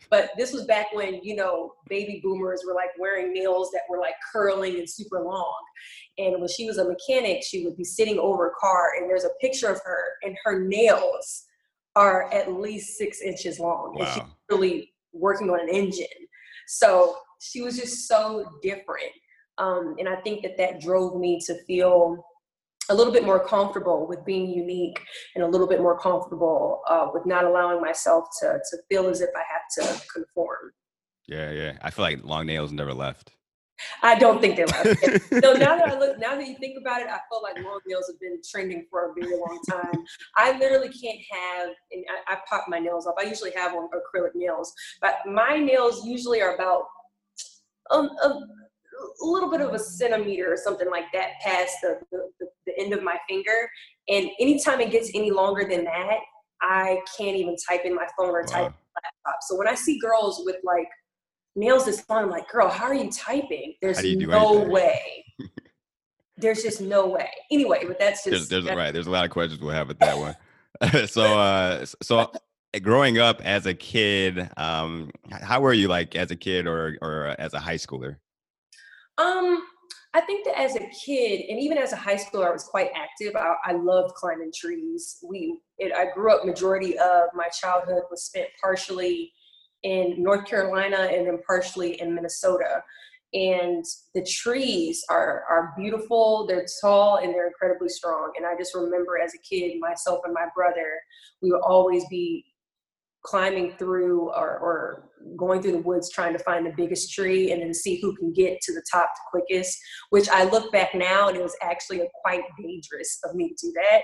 But 0.09 0.31
this 0.37 0.53
was 0.53 0.65
back 0.65 0.87
when, 0.93 1.19
you 1.23 1.35
know, 1.35 1.73
baby 1.87 2.21
boomers 2.23 2.63
were 2.65 2.73
like 2.73 2.89
wearing 2.99 3.33
nails 3.33 3.71
that 3.71 3.81
were 3.89 3.99
like 3.99 4.15
curling 4.31 4.75
and 4.75 4.89
super 4.89 5.21
long. 5.21 5.55
And 6.17 6.39
when 6.39 6.47
she 6.47 6.65
was 6.65 6.77
a 6.77 6.85
mechanic, 6.87 7.43
she 7.43 7.65
would 7.65 7.75
be 7.75 7.83
sitting 7.83 8.19
over 8.19 8.47
a 8.47 8.53
car, 8.59 8.93
and 8.97 9.09
there's 9.09 9.25
a 9.25 9.29
picture 9.41 9.69
of 9.69 9.81
her, 9.83 10.13
and 10.23 10.35
her 10.43 10.59
nails 10.59 11.45
are 11.95 12.31
at 12.33 12.51
least 12.51 12.97
six 12.97 13.21
inches 13.21 13.59
long. 13.59 13.95
Wow. 13.95 14.05
And 14.05 14.13
she 14.13 14.21
really 14.49 14.93
working 15.15 15.49
on 15.49 15.59
an 15.59 15.69
engine. 15.69 16.07
So 16.67 17.17
she 17.39 17.61
was 17.61 17.77
just 17.77 18.07
so 18.07 18.45
different. 18.61 19.11
Um, 19.57 19.95
and 19.99 20.09
I 20.09 20.17
think 20.17 20.43
that 20.43 20.57
that 20.57 20.81
drove 20.81 21.19
me 21.19 21.39
to 21.45 21.55
feel 21.65 22.23
a 22.89 22.95
little 22.95 23.13
bit 23.13 23.25
more 23.25 23.43
comfortable 23.45 24.07
with 24.07 24.23
being 24.25 24.49
unique 24.49 24.99
and 25.33 25.43
a 25.43 25.47
little 25.47 25.67
bit 25.67 25.81
more 25.81 25.97
comfortable 25.97 26.81
uh, 26.87 27.07
with 27.13 27.25
not 27.25 27.45
allowing 27.45 27.81
myself 27.81 28.25
to, 28.41 28.59
to 28.69 28.77
feel 28.89 29.07
as 29.07 29.21
if 29.21 29.29
I 29.35 29.43
have 29.51 29.95
to 29.97 30.01
conform. 30.13 30.71
Yeah, 31.27 31.51
yeah. 31.51 31.77
I 31.81 31.89
feel 31.89 32.03
like 32.03 32.23
long 32.23 32.45
nails 32.45 32.71
never 32.71 32.93
left. 32.93 33.31
I 34.01 34.17
don't 34.17 34.39
think 34.39 34.55
they 34.55 34.65
left. 34.65 34.85
so 35.43 35.53
now 35.53 35.77
that 35.77 35.89
I 35.89 35.99
look, 35.99 36.19
now 36.19 36.35
that 36.35 36.47
you 36.47 36.55
think 36.57 36.77
about 36.79 37.01
it, 37.01 37.07
I 37.07 37.19
feel 37.29 37.41
like 37.41 37.55
long 37.63 37.79
nails 37.85 38.07
have 38.07 38.19
been 38.19 38.39
trending 38.49 38.85
for 38.89 39.11
a 39.11 39.13
very 39.13 39.37
long 39.37 39.59
time. 39.69 40.03
I 40.37 40.57
literally 40.57 40.89
can't 40.89 41.19
have, 41.31 41.69
and 41.91 42.05
I, 42.27 42.33
I 42.33 42.37
pop 42.49 42.65
my 42.67 42.79
nails 42.79 43.07
off. 43.07 43.15
I 43.19 43.23
usually 43.23 43.51
have 43.55 43.73
on 43.73 43.89
acrylic 43.89 44.35
nails, 44.35 44.73
but 45.01 45.15
my 45.25 45.57
nails 45.57 46.05
usually 46.05 46.41
are 46.41 46.55
about 46.55 46.83
um, 47.91 48.09
a, 48.23 48.27
a 48.27 49.25
little 49.25 49.49
bit 49.49 49.61
of 49.61 49.73
a 49.73 49.79
centimeter 49.79 50.51
or 50.51 50.57
something 50.57 50.89
like 50.89 51.11
that 51.13 51.31
past 51.41 51.75
the, 51.81 51.99
the, 52.11 52.47
the 52.65 52.79
end 52.79 52.93
of 52.93 53.03
my 53.03 53.17
finger. 53.27 53.69
And 54.07 54.29
anytime 54.39 54.79
it 54.81 54.91
gets 54.91 55.11
any 55.13 55.31
longer 55.31 55.67
than 55.67 55.83
that, 55.85 56.19
I 56.61 56.99
can't 57.17 57.35
even 57.35 57.55
type 57.67 57.81
in 57.85 57.93
my 57.93 58.07
phone 58.17 58.29
or 58.29 58.41
wow. 58.41 58.47
type 58.47 58.73
laptop. 58.95 59.39
So 59.41 59.57
when 59.57 59.67
I 59.67 59.75
see 59.75 59.99
girls 59.99 60.41
with 60.45 60.57
like 60.63 60.87
nails 61.55 61.85
this 61.85 62.03
long. 62.09 62.23
I'm 62.23 62.29
like, 62.29 62.49
girl, 62.49 62.69
how 62.69 62.85
are 62.85 62.93
you 62.93 63.09
typing? 63.11 63.75
There's 63.81 64.03
you 64.03 64.27
no 64.27 64.55
anything? 64.55 64.71
way. 64.71 65.25
there's 66.37 66.63
just 66.63 66.81
no 66.81 67.07
way. 67.07 67.29
Anyway, 67.51 67.83
but 67.87 67.99
that's 67.99 68.23
just 68.23 68.49
there's, 68.49 68.65
there's 68.65 68.75
right. 68.75 68.91
There's 68.91 69.07
a 69.07 69.11
lot 69.11 69.25
of 69.25 69.31
questions 69.31 69.61
we'll 69.61 69.71
have 69.71 69.87
with 69.87 69.99
that 69.99 70.17
one. 70.17 70.35
so 71.07 71.23
uh 71.23 71.85
so 72.01 72.31
growing 72.81 73.19
up 73.19 73.41
as 73.43 73.65
a 73.65 73.73
kid, 73.73 74.49
um, 74.57 75.09
how 75.31 75.61
were 75.61 75.73
you 75.73 75.87
like 75.87 76.15
as 76.15 76.31
a 76.31 76.35
kid 76.35 76.67
or 76.67 76.97
or 77.01 77.35
as 77.39 77.53
a 77.53 77.59
high 77.59 77.77
schooler? 77.77 78.17
Um, 79.17 79.63
I 80.13 80.21
think 80.21 80.45
that 80.45 80.57
as 80.59 80.75
a 80.75 80.87
kid 81.05 81.41
and 81.49 81.59
even 81.59 81.77
as 81.77 81.93
a 81.93 81.97
high 81.97 82.15
schooler, 82.15 82.47
I 82.47 82.51
was 82.51 82.63
quite 82.63 82.89
active. 82.95 83.35
I, 83.35 83.55
I 83.65 83.73
loved 83.73 84.13
climbing 84.15 84.51
trees. 84.55 85.17
We, 85.27 85.57
it, 85.77 85.93
I 85.93 86.13
grew 86.13 86.33
up. 86.33 86.45
Majority 86.45 86.97
of 86.97 87.23
my 87.33 87.47
childhood 87.49 88.03
was 88.09 88.23
spent 88.23 88.47
partially 88.61 89.33
in 89.85 90.15
North 90.17 90.47
Carolina 90.47 91.07
and 91.11 91.27
then 91.27 91.39
partially 91.47 92.01
in 92.01 92.13
Minnesota. 92.13 92.83
And 93.33 93.85
the 94.15 94.25
trees 94.25 95.03
are, 95.09 95.43
are 95.49 95.73
beautiful, 95.77 96.47
they're 96.47 96.65
tall, 96.81 97.17
and 97.17 97.33
they're 97.33 97.47
incredibly 97.47 97.89
strong. 97.89 98.31
And 98.35 98.45
I 98.45 98.57
just 98.57 98.73
remember 98.73 99.19
as 99.19 99.33
a 99.35 99.37
kid, 99.37 99.79
myself 99.79 100.21
and 100.23 100.33
my 100.33 100.47
brother, 100.55 100.99
we 101.41 101.51
would 101.51 101.61
always 101.61 102.03
be 102.09 102.45
climbing 103.25 103.73
through 103.77 104.29
or, 104.29 104.59
or 104.59 105.09
going 105.35 105.61
through 105.61 105.71
the 105.71 105.79
woods 105.79 106.11
trying 106.11 106.33
to 106.33 106.43
find 106.43 106.65
the 106.65 106.73
biggest 106.77 107.11
tree 107.11 107.51
and 107.51 107.61
then 107.61 107.73
see 107.73 107.99
who 107.99 108.15
can 108.15 108.31
get 108.31 108.61
to 108.61 108.71
the 108.73 108.83
top 108.91 109.09
the 109.15 109.39
quickest 109.39 109.77
which 110.11 110.29
i 110.29 110.43
look 110.43 110.71
back 110.71 110.93
now 110.93 111.27
and 111.27 111.35
it 111.35 111.41
was 111.41 111.55
actually 111.63 112.01
quite 112.23 112.43
dangerous 112.61 113.19
of 113.23 113.35
me 113.35 113.49
to 113.49 113.67
do 113.67 113.73
that. 113.73 114.01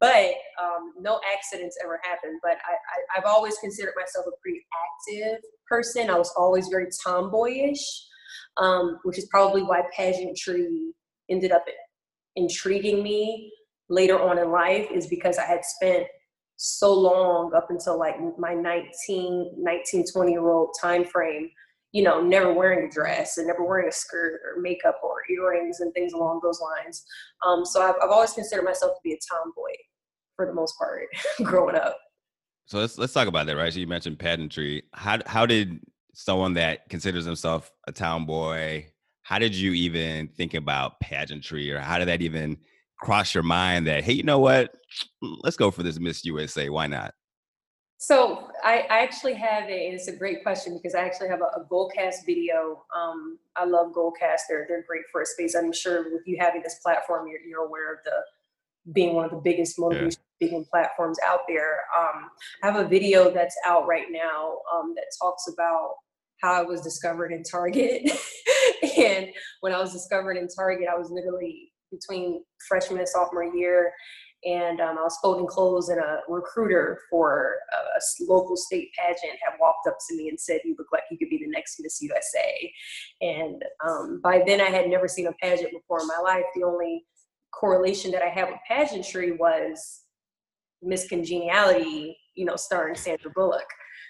But 0.00 0.34
um, 0.60 0.92
no 1.00 1.20
accidents 1.32 1.78
ever 1.82 2.00
happened 2.02 2.40
but 2.42 2.52
I, 2.52 2.72
I, 2.72 3.18
i've 3.18 3.26
always 3.26 3.56
considered 3.58 3.94
myself 3.96 4.26
a 4.26 4.36
pretty 4.42 4.66
active 4.84 5.40
person. 5.68 6.10
I 6.10 6.18
was 6.18 6.32
always 6.36 6.68
very 6.68 6.88
tomboyish 7.06 7.84
um, 8.56 8.98
which 9.04 9.18
is 9.18 9.26
probably 9.26 9.62
why 9.62 9.82
pageantry 9.96 10.92
ended 11.30 11.52
up 11.52 11.64
intriguing 12.34 13.02
me 13.02 13.52
later 13.88 14.20
on 14.20 14.38
in 14.38 14.50
life 14.50 14.88
is 14.92 15.06
because 15.06 15.38
i 15.38 15.44
had 15.44 15.64
spent 15.64 16.06
so 16.56 16.92
long 16.92 17.52
up 17.54 17.70
until 17.70 17.98
like 17.98 18.16
my 18.38 18.54
19 18.54 19.54
19 19.58 20.04
20 20.12 20.32
year 20.32 20.48
old 20.48 20.74
time 20.80 21.04
frame 21.04 21.50
you 21.92 22.02
know 22.02 22.20
never 22.20 22.52
wearing 22.52 22.86
a 22.86 22.90
dress 22.90 23.38
and 23.38 23.46
never 23.46 23.64
wearing 23.64 23.88
a 23.88 23.92
skirt 23.92 24.40
or 24.44 24.60
makeup 24.60 24.98
or 25.02 25.16
earrings 25.30 25.80
and 25.80 25.92
things 25.94 26.12
along 26.12 26.40
those 26.42 26.60
lines 26.60 27.04
um, 27.46 27.64
so 27.64 27.82
I've, 27.82 27.94
I've 28.02 28.10
always 28.10 28.32
considered 28.32 28.64
myself 28.64 28.92
to 28.92 29.00
be 29.04 29.12
a 29.12 29.18
tomboy 29.30 29.72
for 30.34 30.46
the 30.46 30.54
most 30.54 30.76
part 30.78 31.06
growing 31.42 31.76
up 31.76 31.98
So 32.66 32.78
let's 32.78 32.98
let's 32.98 33.12
talk 33.12 33.28
about 33.28 33.46
that, 33.46 33.56
right? 33.56 33.72
So 33.72 33.78
you 33.78 33.86
mentioned 33.86 34.18
pageantry. 34.18 34.82
How 34.92 35.18
how 35.26 35.46
did 35.46 35.80
someone 36.14 36.54
that 36.54 36.88
considers 36.88 37.24
himself 37.24 37.70
a 37.86 37.92
tomboy 37.92 38.86
how 39.26 39.40
did 39.40 39.56
you 39.56 39.72
even 39.72 40.28
think 40.28 40.54
about 40.54 41.00
pageantry, 41.00 41.72
or 41.72 41.80
how 41.80 41.98
did 41.98 42.06
that 42.06 42.22
even 42.22 42.56
cross 43.00 43.34
your 43.34 43.42
mind 43.42 43.86
that 43.86 44.04
hey, 44.04 44.12
you 44.12 44.22
know 44.22 44.38
what, 44.38 44.74
let's 45.22 45.56
go 45.56 45.70
for 45.70 45.82
this 45.82 45.98
Miss 45.98 46.24
USA? 46.24 46.68
Why 46.68 46.86
not? 46.86 47.14
So 47.98 48.50
I, 48.62 48.86
I 48.90 48.98
actually 49.00 49.34
have 49.34 49.64
a, 49.64 49.88
it's 49.88 50.08
a 50.08 50.14
great 50.14 50.42
question 50.42 50.74
because 50.74 50.94
I 50.94 51.04
actually 51.04 51.28
have 51.28 51.40
a, 51.40 51.60
a 51.60 51.64
Goalcast 51.70 52.26
video. 52.26 52.84
Um, 52.94 53.38
I 53.56 53.64
love 53.64 53.92
Goalcast. 53.92 54.40
They're, 54.48 54.66
they're 54.68 54.84
great 54.86 55.04
for 55.10 55.22
a 55.22 55.26
space. 55.26 55.54
I'm 55.54 55.72
sure 55.72 56.12
with 56.12 56.22
you 56.26 56.36
having 56.38 56.62
this 56.62 56.76
platform, 56.82 57.26
you're, 57.26 57.40
you're 57.40 57.64
aware 57.64 57.94
of 57.94 58.00
the 58.04 58.92
being 58.92 59.14
one 59.14 59.24
of 59.24 59.30
the 59.30 59.38
biggest 59.38 59.78
motivation 59.78 60.20
yeah. 60.20 60.46
speaking 60.46 60.64
platforms 60.70 61.18
out 61.24 61.40
there. 61.48 61.80
Um, 61.98 62.28
I 62.62 62.66
have 62.66 62.76
a 62.76 62.88
video 62.88 63.30
that's 63.30 63.56
out 63.64 63.86
right 63.86 64.06
now 64.10 64.58
um, 64.74 64.94
that 64.94 65.06
talks 65.20 65.48
about 65.48 65.94
how 66.42 66.52
I 66.52 66.62
was 66.62 66.82
discovered 66.82 67.32
in 67.32 67.42
Target. 67.42 68.10
and 68.98 69.28
when 69.60 69.72
I 69.72 69.78
was 69.78 69.92
discovered 69.92 70.36
in 70.36 70.48
Target, 70.48 70.86
I 70.92 70.96
was 70.96 71.10
literally 71.10 71.72
between 71.90 72.42
freshman 72.68 72.98
and 72.98 73.08
sophomore 73.08 73.44
year 73.44 73.92
and 74.44 74.80
um, 74.80 74.98
I 74.98 75.02
was 75.02 75.18
folding 75.20 75.46
clothes, 75.46 75.88
and 75.88 75.98
a 75.98 76.20
recruiter 76.28 77.00
for 77.10 77.56
a, 77.72 77.76
a, 77.76 78.00
local 78.28 78.56
state 78.56 78.90
pageant 78.96 79.38
had 79.42 79.56
walked 79.58 79.88
up 79.88 79.96
to 80.08 80.16
me 80.16 80.28
and 80.28 80.38
said, 80.38 80.60
"You 80.64 80.76
look 80.78 80.88
like 80.92 81.02
you 81.10 81.18
could 81.18 81.30
be 81.30 81.38
the 81.38 81.50
next 81.50 81.80
Miss 81.80 82.00
USA." 82.00 82.72
And 83.22 83.64
um, 83.84 84.20
by 84.22 84.42
then, 84.46 84.60
I 84.60 84.66
had 84.66 84.88
never 84.88 85.08
seen 85.08 85.26
a 85.26 85.32
pageant 85.32 85.72
before 85.72 86.00
in 86.00 86.06
my 86.06 86.20
life. 86.22 86.44
The 86.54 86.64
only 86.64 87.04
correlation 87.52 88.10
that 88.12 88.22
I 88.22 88.28
had 88.28 88.48
with 88.48 88.58
pageantry 88.68 89.32
was 89.32 90.02
Miss 90.82 91.08
Congeniality, 91.08 92.16
you 92.34 92.44
know, 92.44 92.56
starring 92.56 92.94
Sandra 92.94 93.30
Bullock. 93.34 93.66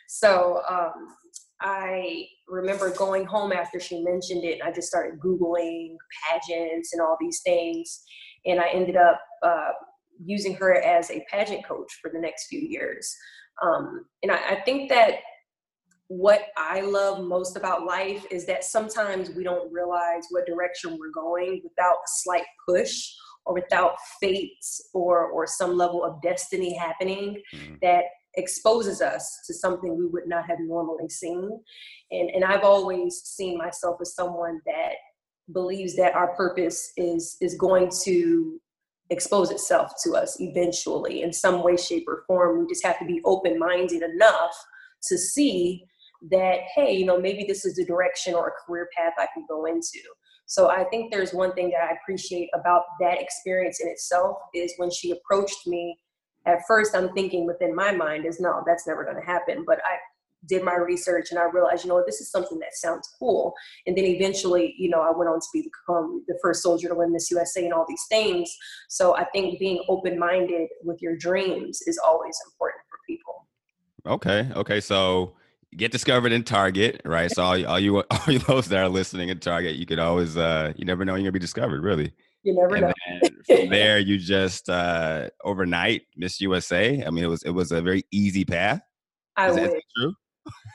So 0.08 0.60
um, 0.68 1.16
I 1.62 2.26
remember 2.48 2.90
going 2.90 3.24
home 3.24 3.52
after 3.52 3.80
she 3.80 4.02
mentioned 4.02 4.44
it, 4.44 4.60
and 4.60 4.62
I 4.62 4.72
just 4.72 4.88
started 4.88 5.20
Googling 5.20 5.96
pageants 6.28 6.92
and 6.92 7.02
all 7.02 7.16
these 7.20 7.40
things. 7.44 8.02
And 8.44 8.60
I 8.60 8.68
ended 8.68 8.96
up 8.96 9.20
uh, 9.42 9.70
using 10.24 10.54
her 10.54 10.74
as 10.74 11.10
a 11.10 11.24
pageant 11.30 11.66
coach 11.66 11.92
for 12.00 12.10
the 12.12 12.20
next 12.20 12.46
few 12.46 12.60
years. 12.60 13.14
Um, 13.62 14.04
and 14.22 14.30
I, 14.30 14.50
I 14.50 14.60
think 14.64 14.88
that 14.90 15.14
what 16.08 16.46
I 16.56 16.82
love 16.82 17.24
most 17.24 17.56
about 17.56 17.84
life 17.84 18.24
is 18.30 18.46
that 18.46 18.64
sometimes 18.64 19.30
we 19.30 19.42
don't 19.42 19.72
realize 19.72 20.26
what 20.30 20.46
direction 20.46 20.96
we're 20.98 21.10
going 21.10 21.62
without 21.64 21.94
a 21.94 22.08
slight 22.22 22.44
push 22.68 23.10
or 23.44 23.54
without 23.54 23.94
fate 24.20 24.52
or 24.94 25.26
or 25.30 25.46
some 25.46 25.76
level 25.76 26.04
of 26.04 26.20
destiny 26.22 26.76
happening 26.76 27.42
mm-hmm. 27.54 27.74
that 27.82 28.04
exposes 28.36 29.00
us 29.00 29.40
to 29.46 29.54
something 29.54 29.96
we 29.96 30.06
would 30.06 30.26
not 30.26 30.46
have 30.46 30.58
normally 30.60 31.08
seen. 31.08 31.60
And 32.10 32.30
and 32.30 32.44
I've 32.44 32.64
always 32.64 33.22
seen 33.24 33.58
myself 33.58 33.96
as 34.00 34.14
someone 34.14 34.60
that 34.66 34.94
believes 35.52 35.96
that 35.96 36.14
our 36.14 36.34
purpose 36.34 36.92
is 36.96 37.36
is 37.40 37.54
going 37.54 37.90
to 38.04 38.60
expose 39.10 39.50
itself 39.50 39.92
to 40.02 40.16
us 40.16 40.40
eventually 40.40 41.22
in 41.22 41.32
some 41.32 41.62
way, 41.62 41.76
shape, 41.76 42.04
or 42.08 42.24
form. 42.26 42.60
We 42.60 42.66
just 42.66 42.84
have 42.84 42.98
to 42.98 43.04
be 43.04 43.20
open 43.24 43.58
minded 43.58 44.02
enough 44.02 44.52
to 45.04 45.16
see 45.16 45.84
that, 46.30 46.60
hey, 46.74 46.92
you 46.96 47.04
know, 47.04 47.20
maybe 47.20 47.44
this 47.44 47.64
is 47.64 47.76
the 47.76 47.84
direction 47.84 48.34
or 48.34 48.48
a 48.48 48.66
career 48.66 48.88
path 48.96 49.12
I 49.18 49.26
can 49.32 49.44
go 49.48 49.66
into. 49.66 50.00
So 50.46 50.70
I 50.70 50.84
think 50.84 51.12
there's 51.12 51.32
one 51.32 51.52
thing 51.54 51.70
that 51.70 51.82
I 51.82 51.96
appreciate 52.00 52.48
about 52.54 52.82
that 53.00 53.20
experience 53.20 53.80
in 53.80 53.88
itself 53.88 54.36
is 54.54 54.72
when 54.76 54.90
she 54.90 55.10
approached 55.10 55.66
me. 55.66 55.98
At 56.46 56.60
first, 56.66 56.94
I'm 56.94 57.12
thinking 57.12 57.46
within 57.46 57.74
my 57.74 57.92
mind 57.92 58.24
is 58.24 58.40
no, 58.40 58.62
that's 58.66 58.86
never 58.86 59.04
going 59.04 59.16
to 59.16 59.22
happen. 59.22 59.64
But 59.66 59.78
I 59.84 59.96
did 60.48 60.62
my 60.62 60.76
research 60.76 61.28
and 61.30 61.38
I 61.38 61.44
realized, 61.44 61.84
you 61.84 61.90
know, 61.90 62.02
this 62.06 62.20
is 62.20 62.30
something 62.30 62.58
that 62.60 62.74
sounds 62.74 63.08
cool. 63.18 63.54
And 63.86 63.96
then 63.96 64.04
eventually, 64.04 64.74
you 64.78 64.88
know, 64.88 65.00
I 65.00 65.10
went 65.16 65.28
on 65.28 65.40
to 65.40 65.46
become 65.52 66.24
the 66.28 66.38
first 66.42 66.62
soldier 66.62 66.88
to 66.88 66.94
win 66.94 67.12
Miss 67.12 67.30
USA 67.30 67.64
and 67.64 67.72
all 67.72 67.84
these 67.88 68.04
things. 68.08 68.54
So 68.88 69.16
I 69.16 69.24
think 69.24 69.58
being 69.58 69.82
open 69.88 70.18
minded 70.18 70.68
with 70.84 71.00
your 71.02 71.16
dreams 71.16 71.80
is 71.86 71.98
always 71.98 72.36
important 72.46 72.82
for 72.88 72.98
people. 73.06 73.46
Okay. 74.06 74.48
Okay. 74.54 74.80
So 74.80 75.34
get 75.76 75.90
discovered 75.90 76.32
in 76.32 76.44
Target, 76.44 77.02
right? 77.04 77.30
So 77.30 77.42
all, 77.42 77.66
all 77.66 77.80
you 77.80 77.98
all 78.10 78.32
you 78.32 78.38
those 78.40 78.68
that 78.68 78.78
are 78.78 78.88
listening 78.88 79.30
in 79.30 79.40
Target, 79.40 79.76
you 79.76 79.86
could 79.86 79.98
always 79.98 80.36
uh 80.36 80.72
you 80.76 80.84
never 80.84 81.04
know 81.04 81.14
you're 81.14 81.24
gonna 81.24 81.32
be 81.32 81.38
discovered, 81.38 81.82
really. 81.82 82.12
You 82.46 82.54
never 82.54 82.76
and 82.76 82.86
know. 82.86 83.28
from 83.44 83.70
there, 83.70 83.98
you 83.98 84.18
just 84.18 84.68
uh 84.68 85.30
overnight 85.42 86.02
Miss 86.16 86.40
USA. 86.40 87.02
I 87.04 87.10
mean, 87.10 87.24
it 87.24 87.26
was 87.26 87.42
it 87.42 87.50
was 87.50 87.72
a 87.72 87.82
very 87.82 88.04
easy 88.12 88.44
path. 88.44 88.82
I 89.36 89.50
Is 89.50 89.56
wish. 89.56 89.82
true? 89.96 90.14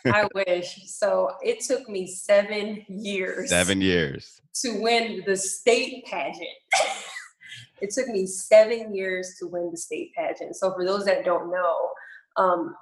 I 0.08 0.28
wish. 0.36 0.82
So 0.88 1.32
it 1.42 1.62
took 1.62 1.88
me 1.88 2.08
seven 2.08 2.84
years. 2.90 3.50
Seven 3.50 3.80
years. 3.80 4.42
To 4.64 4.82
win 4.82 5.24
the 5.26 5.38
state 5.38 6.04
pageant. 6.08 6.50
it 7.82 7.92
took 7.92 8.10
me 8.10 8.26
seven 8.26 8.94
years 8.94 9.38
to 9.40 9.48
win 9.48 9.70
the 9.72 9.78
state 9.78 10.12
pageant. 10.14 10.58
So 10.58 10.74
for 10.74 10.86
those 10.86 11.06
that 11.06 11.24
don't 11.24 11.50
know, 11.50 11.90
um, 12.36 12.76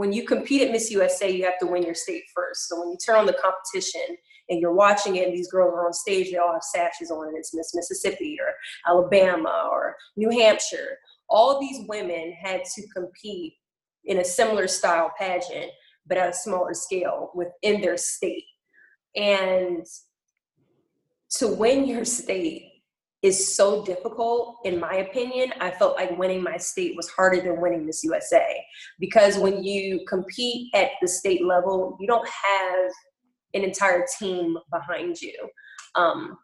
when 0.00 0.14
you 0.14 0.24
compete 0.24 0.62
at 0.62 0.72
Miss 0.72 0.90
USA, 0.90 1.30
you 1.30 1.44
have 1.44 1.58
to 1.58 1.66
win 1.66 1.82
your 1.82 1.94
state 1.94 2.22
first. 2.34 2.70
So 2.70 2.80
when 2.80 2.88
you 2.88 2.96
turn 3.04 3.16
on 3.16 3.26
the 3.26 3.34
competition 3.34 4.16
and 4.48 4.58
you're 4.58 4.72
watching 4.72 5.16
it, 5.16 5.28
and 5.28 5.36
these 5.36 5.50
girls 5.50 5.74
are 5.74 5.84
on 5.84 5.92
stage, 5.92 6.30
they 6.30 6.38
all 6.38 6.54
have 6.54 6.62
sashes 6.62 7.10
on, 7.10 7.28
and 7.28 7.36
it's 7.36 7.54
Miss 7.54 7.74
Mississippi 7.74 8.38
or 8.40 8.54
Alabama 8.90 9.68
or 9.70 9.96
New 10.16 10.30
Hampshire. 10.30 10.96
All 11.28 11.60
these 11.60 11.84
women 11.86 12.32
had 12.32 12.62
to 12.64 12.82
compete 12.96 13.52
in 14.06 14.20
a 14.20 14.24
similar 14.24 14.66
style 14.68 15.12
pageant 15.18 15.70
but 16.06 16.16
at 16.16 16.30
a 16.30 16.34
smaller 16.34 16.72
scale 16.72 17.30
within 17.34 17.82
their 17.82 17.98
state. 17.98 18.46
And 19.14 19.84
to 21.36 21.46
win 21.46 21.86
your 21.86 22.06
state 22.06 22.69
is 23.22 23.54
so 23.54 23.84
difficult, 23.84 24.58
in 24.64 24.80
my 24.80 24.96
opinion. 24.96 25.52
I 25.60 25.70
felt 25.70 25.96
like 25.96 26.16
winning 26.18 26.42
my 26.42 26.56
state 26.56 26.96
was 26.96 27.08
harder 27.10 27.40
than 27.40 27.60
winning 27.60 27.84
Miss 27.84 28.02
USA 28.02 28.64
because 28.98 29.36
when 29.36 29.62
you 29.62 30.04
compete 30.08 30.74
at 30.74 30.90
the 31.02 31.08
state 31.08 31.44
level, 31.44 31.96
you 32.00 32.06
don't 32.06 32.26
have 32.26 32.90
an 33.52 33.62
entire 33.62 34.06
team 34.18 34.56
behind 34.72 35.20
you. 35.20 35.34
Um, 35.96 36.38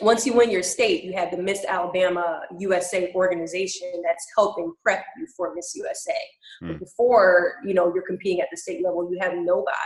once 0.00 0.26
you 0.26 0.32
win 0.32 0.50
your 0.50 0.62
state, 0.62 1.04
you 1.04 1.12
have 1.12 1.30
the 1.30 1.36
Miss 1.36 1.64
Alabama 1.66 2.40
USA 2.58 3.12
organization 3.14 4.02
that's 4.02 4.26
helping 4.36 4.72
prep 4.82 5.04
you 5.18 5.26
for 5.36 5.54
Miss 5.54 5.74
USA. 5.76 6.16
Mm. 6.62 6.68
But 6.68 6.80
before, 6.80 7.54
you 7.64 7.74
know, 7.74 7.92
you're 7.94 8.06
competing 8.06 8.40
at 8.40 8.48
the 8.50 8.56
state 8.56 8.82
level, 8.82 9.08
you 9.10 9.18
have 9.20 9.34
nobody. 9.34 9.76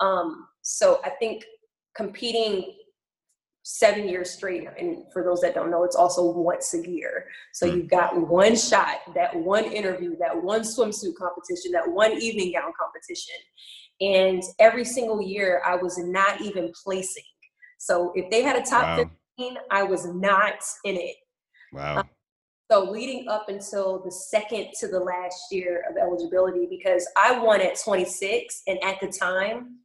Um, 0.00 0.46
so 0.62 1.00
I 1.04 1.10
think 1.10 1.44
competing 1.94 2.74
seven 3.62 4.08
years 4.08 4.30
straight, 4.30 4.66
and 4.78 5.04
for 5.12 5.22
those 5.22 5.40
that 5.42 5.54
don't 5.54 5.70
know, 5.70 5.84
it's 5.84 5.96
also 5.96 6.30
once 6.30 6.74
a 6.74 6.88
year. 6.88 7.26
So 7.52 7.66
mm. 7.66 7.76
you've 7.76 7.90
got 7.90 8.28
one 8.28 8.56
shot, 8.56 8.98
that 9.14 9.34
one 9.34 9.64
interview, 9.64 10.16
that 10.18 10.42
one 10.42 10.62
swimsuit 10.62 11.16
competition, 11.16 11.72
that 11.72 11.90
one 11.90 12.12
evening 12.12 12.52
gown 12.52 12.72
competition. 12.78 13.34
And 14.00 14.42
every 14.58 14.84
single 14.84 15.20
year, 15.20 15.60
I 15.66 15.76
was 15.76 15.98
not 15.98 16.40
even 16.40 16.72
placing. 16.84 17.24
So 17.78 18.12
if 18.14 18.30
they 18.30 18.42
had 18.42 18.56
a 18.56 18.62
top 18.62 18.98
wow. 18.98 19.10
15, 19.38 19.58
I 19.70 19.82
was 19.82 20.06
not 20.06 20.54
in 20.84 20.96
it. 20.96 21.16
Wow. 21.72 21.98
Um, 21.98 22.08
so 22.70 22.84
leading 22.84 23.28
up 23.28 23.48
until 23.48 24.02
the 24.04 24.10
second 24.10 24.68
to 24.80 24.88
the 24.88 25.00
last 25.00 25.50
year 25.50 25.84
of 25.88 25.96
eligibility, 25.96 26.66
because 26.68 27.08
I 27.16 27.38
won 27.38 27.60
at 27.60 27.80
26, 27.80 28.62
and 28.66 28.82
at 28.84 29.00
the 29.00 29.08
time, 29.08 29.78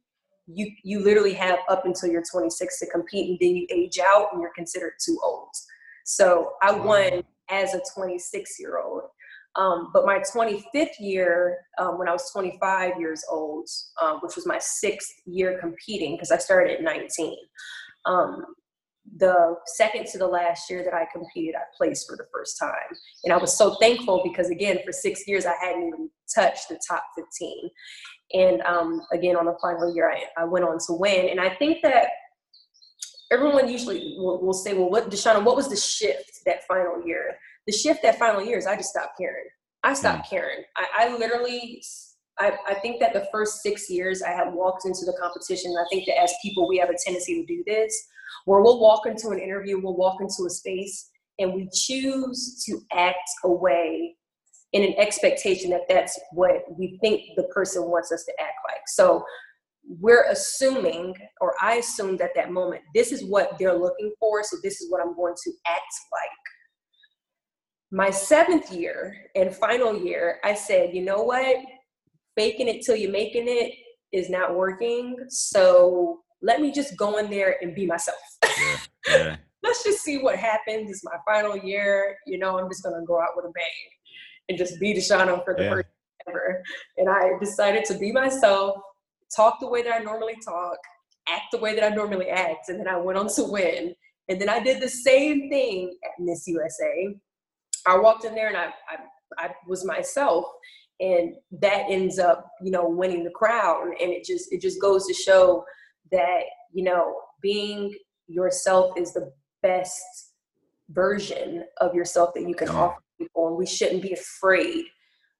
you 0.46 0.70
you 0.82 1.00
literally 1.02 1.34
have 1.34 1.58
up 1.68 1.84
until 1.86 2.10
you're 2.10 2.24
26 2.30 2.80
to 2.80 2.86
compete, 2.90 3.30
and 3.30 3.38
then 3.40 3.56
you 3.56 3.66
age 3.70 3.98
out 3.98 4.28
and 4.32 4.40
you're 4.40 4.52
considered 4.54 4.94
too 5.04 5.18
old. 5.22 5.48
So 6.04 6.52
I 6.62 6.72
won 6.72 7.24
as 7.50 7.74
a 7.74 7.80
26 7.94 8.60
year 8.60 8.78
old. 8.78 9.02
Um, 9.56 9.90
but 9.92 10.04
my 10.04 10.18
25th 10.18 10.98
year, 10.98 11.58
um, 11.78 11.96
when 11.96 12.08
I 12.08 12.12
was 12.12 12.30
25 12.32 12.98
years 12.98 13.24
old, 13.30 13.68
um, 14.02 14.18
which 14.20 14.34
was 14.34 14.46
my 14.46 14.58
sixth 14.58 15.12
year 15.26 15.58
competing, 15.60 16.16
because 16.16 16.32
I 16.32 16.38
started 16.38 16.72
at 16.72 16.82
19, 16.82 17.36
um, 18.04 18.44
the 19.16 19.56
second 19.66 20.06
to 20.06 20.18
the 20.18 20.26
last 20.26 20.68
year 20.70 20.82
that 20.82 20.94
I 20.94 21.06
competed, 21.12 21.54
I 21.54 21.62
placed 21.76 22.08
for 22.08 22.16
the 22.16 22.26
first 22.32 22.58
time. 22.58 22.98
And 23.22 23.32
I 23.32 23.36
was 23.36 23.56
so 23.56 23.76
thankful 23.76 24.22
because, 24.24 24.50
again, 24.50 24.78
for 24.84 24.92
six 24.92 25.28
years, 25.28 25.46
I 25.46 25.54
hadn't 25.60 25.86
even 25.86 26.10
touched 26.34 26.68
the 26.68 26.80
top 26.88 27.04
15. 27.16 27.70
And 28.32 28.62
um, 28.62 29.02
again, 29.12 29.36
on 29.36 29.46
the 29.46 29.56
final 29.60 29.94
year, 29.94 30.10
I, 30.10 30.42
I 30.42 30.44
went 30.44 30.64
on 30.64 30.78
to 30.86 30.92
win. 30.94 31.28
And 31.28 31.40
I 31.40 31.54
think 31.54 31.78
that 31.82 32.08
everyone 33.30 33.68
usually 33.68 34.16
will, 34.18 34.40
will 34.40 34.52
say, 34.52 34.74
well, 34.74 34.90
what, 34.90 35.10
Deshauna, 35.10 35.44
what 35.44 35.56
was 35.56 35.68
the 35.68 35.76
shift 35.76 36.40
that 36.46 36.66
final 36.66 37.06
year? 37.06 37.36
The 37.66 37.72
shift 37.72 38.02
that 38.02 38.18
final 38.18 38.42
year 38.42 38.58
is 38.58 38.66
I 38.66 38.76
just 38.76 38.90
stopped 38.90 39.18
caring. 39.18 39.46
I 39.82 39.94
stopped 39.94 40.26
mm. 40.26 40.30
caring. 40.30 40.64
I, 40.76 41.06
I 41.06 41.16
literally 41.16 41.82
I, 42.38 42.52
I, 42.66 42.74
think 42.74 43.00
that 43.00 43.12
the 43.12 43.28
first 43.30 43.62
six 43.62 43.88
years 43.88 44.22
I 44.22 44.30
had 44.30 44.52
walked 44.52 44.86
into 44.86 45.04
the 45.04 45.16
competition. 45.20 45.74
I 45.78 45.84
think 45.90 46.06
that 46.06 46.20
as 46.20 46.32
people, 46.42 46.68
we 46.68 46.78
have 46.78 46.90
a 46.90 46.96
tendency 47.04 47.40
to 47.40 47.46
do 47.46 47.62
this, 47.66 48.06
where 48.44 48.60
we'll 48.60 48.80
walk 48.80 49.06
into 49.06 49.28
an 49.28 49.38
interview, 49.38 49.80
we'll 49.80 49.96
walk 49.96 50.20
into 50.20 50.44
a 50.46 50.50
space, 50.50 51.10
and 51.38 51.54
we 51.54 51.68
choose 51.72 52.64
to 52.66 52.80
act 52.92 53.28
a 53.44 53.50
way 53.50 54.16
in 54.74 54.82
an 54.82 54.94
expectation 54.98 55.70
that 55.70 55.88
that's 55.88 56.20
what 56.32 56.64
we 56.76 56.98
think 57.00 57.22
the 57.36 57.44
person 57.44 57.88
wants 57.88 58.12
us 58.12 58.24
to 58.24 58.32
act 58.40 58.56
like. 58.68 58.82
So 58.88 59.24
we're 60.00 60.24
assuming, 60.30 61.14
or 61.40 61.54
I 61.62 61.76
assumed 61.76 62.20
at 62.20 62.34
that 62.34 62.50
moment, 62.50 62.82
this 62.92 63.12
is 63.12 63.24
what 63.24 63.56
they're 63.58 63.78
looking 63.78 64.12
for, 64.18 64.42
so 64.42 64.56
this 64.62 64.80
is 64.80 64.90
what 64.90 65.00
I'm 65.00 65.14
going 65.14 65.34
to 65.44 65.52
act 65.66 65.94
like. 66.12 66.30
My 67.92 68.10
seventh 68.10 68.72
year 68.72 69.14
and 69.36 69.54
final 69.54 69.96
year, 69.96 70.40
I 70.42 70.54
said, 70.54 70.92
you 70.92 71.02
know 71.02 71.22
what? 71.22 71.56
Faking 72.36 72.66
it 72.66 72.82
till 72.84 72.96
you're 72.96 73.12
making 73.12 73.44
it 73.46 73.74
is 74.12 74.28
not 74.28 74.56
working. 74.56 75.14
So 75.28 76.22
let 76.42 76.60
me 76.60 76.72
just 76.72 76.96
go 76.96 77.18
in 77.18 77.30
there 77.30 77.56
and 77.62 77.74
be 77.74 77.86
myself. 77.86 78.18
Yeah, 79.06 79.16
yeah. 79.16 79.36
Let's 79.62 79.82
just 79.82 80.02
see 80.02 80.18
what 80.18 80.36
happens. 80.36 80.90
It's 80.90 81.04
my 81.04 81.16
final 81.26 81.56
year. 81.56 82.16
You 82.26 82.38
know, 82.38 82.58
I'm 82.58 82.70
just 82.70 82.82
gonna 82.82 83.04
go 83.06 83.20
out 83.20 83.30
with 83.34 83.44
a 83.44 83.50
bang 83.50 83.64
and 84.48 84.58
just 84.58 84.78
be 84.80 84.94
Deshauna 84.94 85.44
for 85.44 85.54
the 85.54 85.64
yeah. 85.64 85.70
first 85.70 85.88
ever. 86.28 86.62
And 86.96 87.08
I 87.08 87.32
decided 87.40 87.84
to 87.86 87.94
be 87.94 88.12
myself, 88.12 88.78
talk 89.34 89.60
the 89.60 89.68
way 89.68 89.82
that 89.82 89.94
I 89.94 89.98
normally 90.02 90.36
talk, 90.44 90.78
act 91.28 91.46
the 91.52 91.58
way 91.58 91.74
that 91.74 91.84
I 91.84 91.94
normally 91.94 92.28
act, 92.28 92.68
and 92.68 92.78
then 92.78 92.88
I 92.88 92.96
went 92.96 93.18
on 93.18 93.28
to 93.34 93.44
win. 93.44 93.94
And 94.28 94.40
then 94.40 94.48
I 94.48 94.60
did 94.60 94.80
the 94.80 94.88
same 94.88 95.50
thing 95.50 95.96
at 96.04 96.10
Miss 96.18 96.46
USA. 96.46 97.14
I 97.86 97.98
walked 97.98 98.24
in 98.24 98.34
there 98.34 98.48
and 98.48 98.56
I, 98.56 98.72
I, 98.88 99.46
I 99.46 99.50
was 99.66 99.84
myself 99.84 100.46
and 101.00 101.34
that 101.50 101.84
ends 101.88 102.18
up 102.18 102.50
you 102.62 102.70
know 102.70 102.88
winning 102.88 103.24
the 103.24 103.30
crown 103.30 103.92
and 104.00 104.12
it 104.12 104.24
just 104.24 104.52
it 104.52 104.60
just 104.60 104.80
goes 104.80 105.06
to 105.06 105.12
show 105.12 105.64
that 106.12 106.42
you 106.72 106.84
know 106.84 107.20
being 107.42 107.92
yourself 108.28 108.96
is 108.96 109.12
the 109.12 109.32
best 109.62 110.02
version 110.90 111.64
of 111.80 111.94
yourself 111.94 112.32
that 112.34 112.48
you 112.48 112.54
can 112.54 112.68
offer 112.68 113.03
people 113.18 113.48
and 113.48 113.56
we 113.56 113.66
shouldn't 113.66 114.02
be 114.02 114.12
afraid 114.12 114.84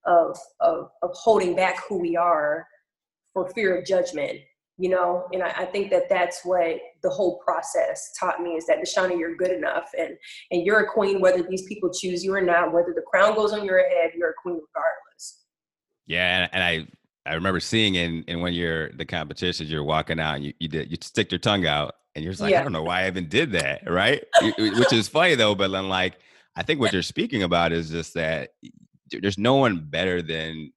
of, 0.05 0.37
of 0.59 0.89
of 1.01 1.09
holding 1.13 1.55
back 1.55 1.83
who 1.87 1.99
we 1.99 2.15
are 2.15 2.67
for 3.33 3.49
fear 3.49 3.77
of 3.77 3.85
judgment 3.85 4.39
you 4.77 4.89
know? 4.89 5.27
And 5.31 5.43
I, 5.43 5.49
I, 5.49 5.65
think 5.65 5.89
that 5.91 6.09
that's 6.09 6.41
what 6.43 6.77
the 7.01 7.09
whole 7.09 7.39
process 7.39 8.11
taught 8.19 8.41
me 8.41 8.51
is 8.51 8.65
that 8.67 8.79
Deshauna, 8.79 9.17
you're 9.17 9.35
good 9.35 9.51
enough 9.51 9.89
and 9.97 10.17
and 10.51 10.65
you're 10.65 10.79
a 10.79 10.87
queen 10.87 11.21
whether 11.21 11.43
these 11.43 11.63
people 11.63 11.91
choose 11.91 12.23
you 12.23 12.33
or 12.33 12.41
not 12.41 12.73
whether 12.73 12.93
the 12.93 13.01
crown 13.01 13.35
goes 13.35 13.53
on 13.53 13.63
your 13.63 13.79
head 13.79 14.11
you're 14.15 14.31
a 14.31 14.33
queen 14.41 14.55
regardless. 14.55 15.43
Yeah 16.07 16.47
and 16.51 16.63
i 16.63 16.87
i 17.29 17.35
remember 17.35 17.59
seeing 17.59 17.95
in 17.95 18.23
in 18.27 18.41
one 18.41 18.49
of 18.49 18.55
your 18.55 18.91
the 18.93 19.05
competitions 19.05 19.71
you're 19.71 19.83
walking 19.83 20.19
out 20.19 20.35
and 20.35 20.45
you, 20.45 20.53
you 20.59 20.67
did 20.67 20.89
you 20.89 20.97
stick 21.01 21.31
your 21.31 21.39
tongue 21.39 21.65
out 21.65 21.95
and 22.15 22.23
you're 22.23 22.33
just 22.33 22.41
like 22.41 22.51
yeah. 22.51 22.59
i 22.59 22.63
don't 22.63 22.71
know 22.71 22.83
why 22.83 23.03
i 23.03 23.07
even 23.07 23.29
did 23.29 23.51
that 23.51 23.89
right? 23.89 24.23
Which 24.57 24.93
is 24.93 25.07
funny 25.07 25.35
though 25.35 25.55
but 25.55 25.71
then 25.71 25.89
like 25.89 26.17
i 26.55 26.63
think 26.63 26.79
what 26.79 26.93
you're 26.93 27.01
speaking 27.01 27.43
about 27.43 27.71
is 27.71 27.89
just 27.89 28.13
that 28.13 28.49
there's 29.09 29.37
no 29.37 29.55
one 29.55 29.85
better 29.89 30.21
than 30.21 30.71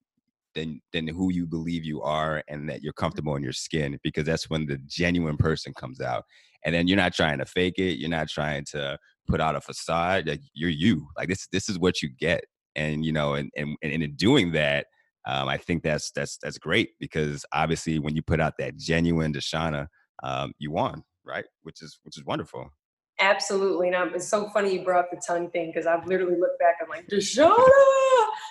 than 0.54 0.80
than 0.92 1.06
who 1.06 1.32
you 1.32 1.46
believe 1.46 1.84
you 1.84 2.02
are 2.02 2.42
and 2.48 2.68
that 2.68 2.82
you're 2.82 2.92
comfortable 2.92 3.36
in 3.36 3.42
your 3.42 3.52
skin 3.52 3.98
because 4.02 4.24
that's 4.24 4.50
when 4.50 4.66
the 4.66 4.78
genuine 4.86 5.36
person 5.36 5.72
comes 5.74 6.00
out 6.00 6.24
and 6.64 6.74
then 6.74 6.88
you're 6.88 6.96
not 6.96 7.14
trying 7.14 7.38
to 7.38 7.46
fake 7.46 7.78
it 7.78 7.98
you're 7.98 8.08
not 8.08 8.28
trying 8.28 8.64
to 8.64 8.98
put 9.26 9.40
out 9.40 9.56
a 9.56 9.60
facade 9.60 10.26
like 10.26 10.40
you're 10.54 10.70
you 10.70 11.06
like 11.16 11.28
this 11.28 11.46
this 11.52 11.68
is 11.68 11.78
what 11.78 12.02
you 12.02 12.08
get 12.18 12.44
and 12.76 13.04
you 13.04 13.12
know 13.12 13.34
and 13.34 13.50
and, 13.56 13.76
and 13.82 14.02
in 14.02 14.14
doing 14.14 14.52
that 14.52 14.86
um, 15.28 15.46
I 15.46 15.58
think 15.58 15.82
that's 15.82 16.10
that's 16.10 16.38
that's 16.38 16.56
great 16.56 16.92
because 16.98 17.44
obviously 17.52 17.98
when 17.98 18.16
you 18.16 18.22
put 18.22 18.40
out 18.40 18.54
that 18.58 18.78
genuine 18.78 19.32
Deshauna, 19.32 19.88
um, 20.22 20.52
you 20.58 20.70
won, 20.70 21.04
right? 21.24 21.44
Which 21.62 21.82
is 21.82 21.98
which 22.02 22.16
is 22.16 22.24
wonderful. 22.24 22.70
Absolutely, 23.20 23.88
and 23.88 24.14
it's 24.14 24.28
so 24.28 24.48
funny 24.50 24.74
you 24.74 24.84
brought 24.84 25.06
up 25.06 25.10
the 25.10 25.20
tongue 25.26 25.50
thing 25.50 25.72
because 25.74 25.86
I've 25.86 26.06
literally 26.06 26.38
looked 26.38 26.60
back. 26.60 26.76
I'm 26.80 26.88
like 26.88 27.08
Deshauna. 27.08 27.52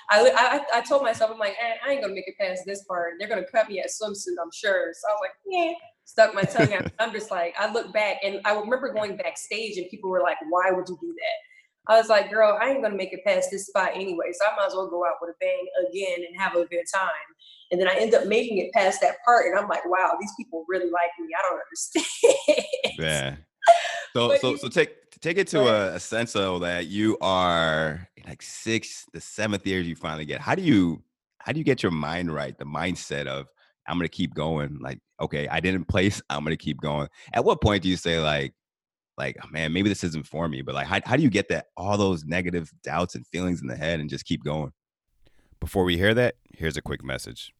I, 0.09 0.31
I 0.35 0.61
I 0.75 0.81
told 0.81 1.03
myself 1.03 1.31
I'm 1.31 1.39
like 1.39 1.55
eh, 1.61 1.75
I 1.85 1.91
ain't 1.91 2.01
gonna 2.01 2.13
make 2.13 2.27
it 2.27 2.35
past 2.37 2.63
this 2.65 2.83
part. 2.83 3.13
They're 3.17 3.29
gonna 3.29 3.45
cut 3.49 3.69
me 3.69 3.79
at 3.79 3.87
swimsuit, 3.87 4.35
I'm 4.41 4.51
sure. 4.53 4.93
So 4.93 5.07
I 5.09 5.13
was 5.13 5.19
like, 5.21 5.31
yeah, 5.45 5.73
stuck 6.03 6.35
my 6.35 6.43
tongue 6.43 6.73
out. 6.73 6.91
I'm 6.99 7.13
just 7.13 7.31
like 7.31 7.55
I 7.57 7.71
look 7.71 7.93
back 7.93 8.17
and 8.23 8.41
I 8.43 8.53
remember 8.59 8.93
going 8.93 9.15
backstage 9.15 9.77
and 9.77 9.89
people 9.89 10.09
were 10.09 10.21
like, 10.21 10.37
why 10.49 10.71
would 10.71 10.89
you 10.89 10.97
do 10.99 11.07
that? 11.07 11.93
I 11.93 11.97
was 11.97 12.09
like, 12.09 12.29
girl, 12.29 12.57
I 12.61 12.69
ain't 12.69 12.83
gonna 12.83 12.97
make 12.97 13.13
it 13.13 13.23
past 13.25 13.49
this 13.51 13.67
spot 13.67 13.91
anyway, 13.93 14.33
so 14.33 14.45
I 14.45 14.55
might 14.57 14.67
as 14.67 14.73
well 14.73 14.89
go 14.89 15.05
out 15.05 15.15
with 15.21 15.29
a 15.29 15.37
bang 15.39 15.65
again 15.89 16.25
and 16.27 16.39
have 16.41 16.55
a 16.55 16.65
good 16.65 16.83
time. 16.93 17.09
And 17.71 17.79
then 17.79 17.87
I 17.87 17.95
end 17.95 18.13
up 18.13 18.27
making 18.27 18.57
it 18.57 18.73
past 18.73 18.99
that 19.01 19.17
part, 19.25 19.45
and 19.47 19.57
I'm 19.57 19.69
like, 19.69 19.85
wow, 19.85 20.17
these 20.19 20.31
people 20.37 20.65
really 20.67 20.89
like 20.89 21.11
me. 21.19 21.27
I 21.37 21.49
don't 21.49 21.61
understand. 21.65 22.65
Yeah. 22.99 23.35
So 24.13 24.35
so 24.37 24.55
so 24.55 24.67
take 24.67 25.11
take 25.19 25.37
it 25.37 25.47
to 25.49 25.67
a, 25.67 25.95
a 25.95 25.99
sense 25.99 26.35
of 26.35 26.61
that 26.61 26.87
you 26.87 27.17
are 27.21 28.07
like 28.27 28.41
six, 28.41 29.05
the 29.13 29.21
seventh 29.21 29.65
year 29.65 29.79
you 29.79 29.95
finally 29.95 30.25
get. 30.25 30.41
How 30.41 30.55
do 30.55 30.61
you 30.61 31.03
how 31.39 31.51
do 31.51 31.59
you 31.59 31.63
get 31.63 31.83
your 31.83 31.91
mind 31.91 32.33
right? 32.33 32.57
The 32.57 32.65
mindset 32.65 33.27
of 33.27 33.47
I'm 33.87 33.97
gonna 33.97 34.09
keep 34.09 34.33
going. 34.33 34.79
Like, 34.81 34.99
okay, 35.21 35.47
I 35.47 35.59
didn't 35.59 35.85
place, 35.85 36.21
I'm 36.29 36.43
gonna 36.43 36.57
keep 36.57 36.81
going. 36.81 37.07
At 37.33 37.45
what 37.45 37.61
point 37.61 37.83
do 37.83 37.89
you 37.89 37.97
say 37.97 38.19
like, 38.19 38.53
like, 39.17 39.37
oh, 39.43 39.47
man, 39.49 39.73
maybe 39.73 39.89
this 39.89 40.03
isn't 40.03 40.27
for 40.27 40.47
me. 40.47 40.61
But 40.61 40.75
like, 40.75 40.87
how, 40.87 40.99
how 41.05 41.15
do 41.15 41.23
you 41.23 41.29
get 41.29 41.49
that 41.49 41.67
all 41.75 41.97
those 41.97 42.23
negative 42.25 42.71
doubts 42.83 43.15
and 43.15 43.25
feelings 43.27 43.61
in 43.61 43.67
the 43.67 43.75
head 43.75 43.99
and 43.99 44.09
just 44.09 44.25
keep 44.25 44.43
going? 44.43 44.71
Before 45.59 45.83
we 45.83 45.97
hear 45.97 46.13
that, 46.13 46.35
here's 46.53 46.77
a 46.77 46.81
quick 46.81 47.03
message. 47.03 47.51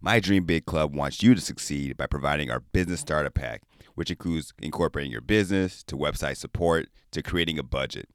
My 0.00 0.20
Dream 0.20 0.44
Big 0.44 0.64
Club 0.64 0.94
wants 0.94 1.24
you 1.24 1.34
to 1.34 1.40
succeed 1.40 1.96
by 1.96 2.06
providing 2.06 2.52
our 2.52 2.60
business 2.60 3.00
starter 3.00 3.30
pack, 3.30 3.62
which 3.96 4.12
includes 4.12 4.54
incorporating 4.62 5.10
your 5.10 5.20
business 5.20 5.82
to 5.84 5.96
website 5.96 6.36
support 6.36 6.88
to 7.10 7.20
creating 7.20 7.58
a 7.58 7.64
budget. 7.64 8.08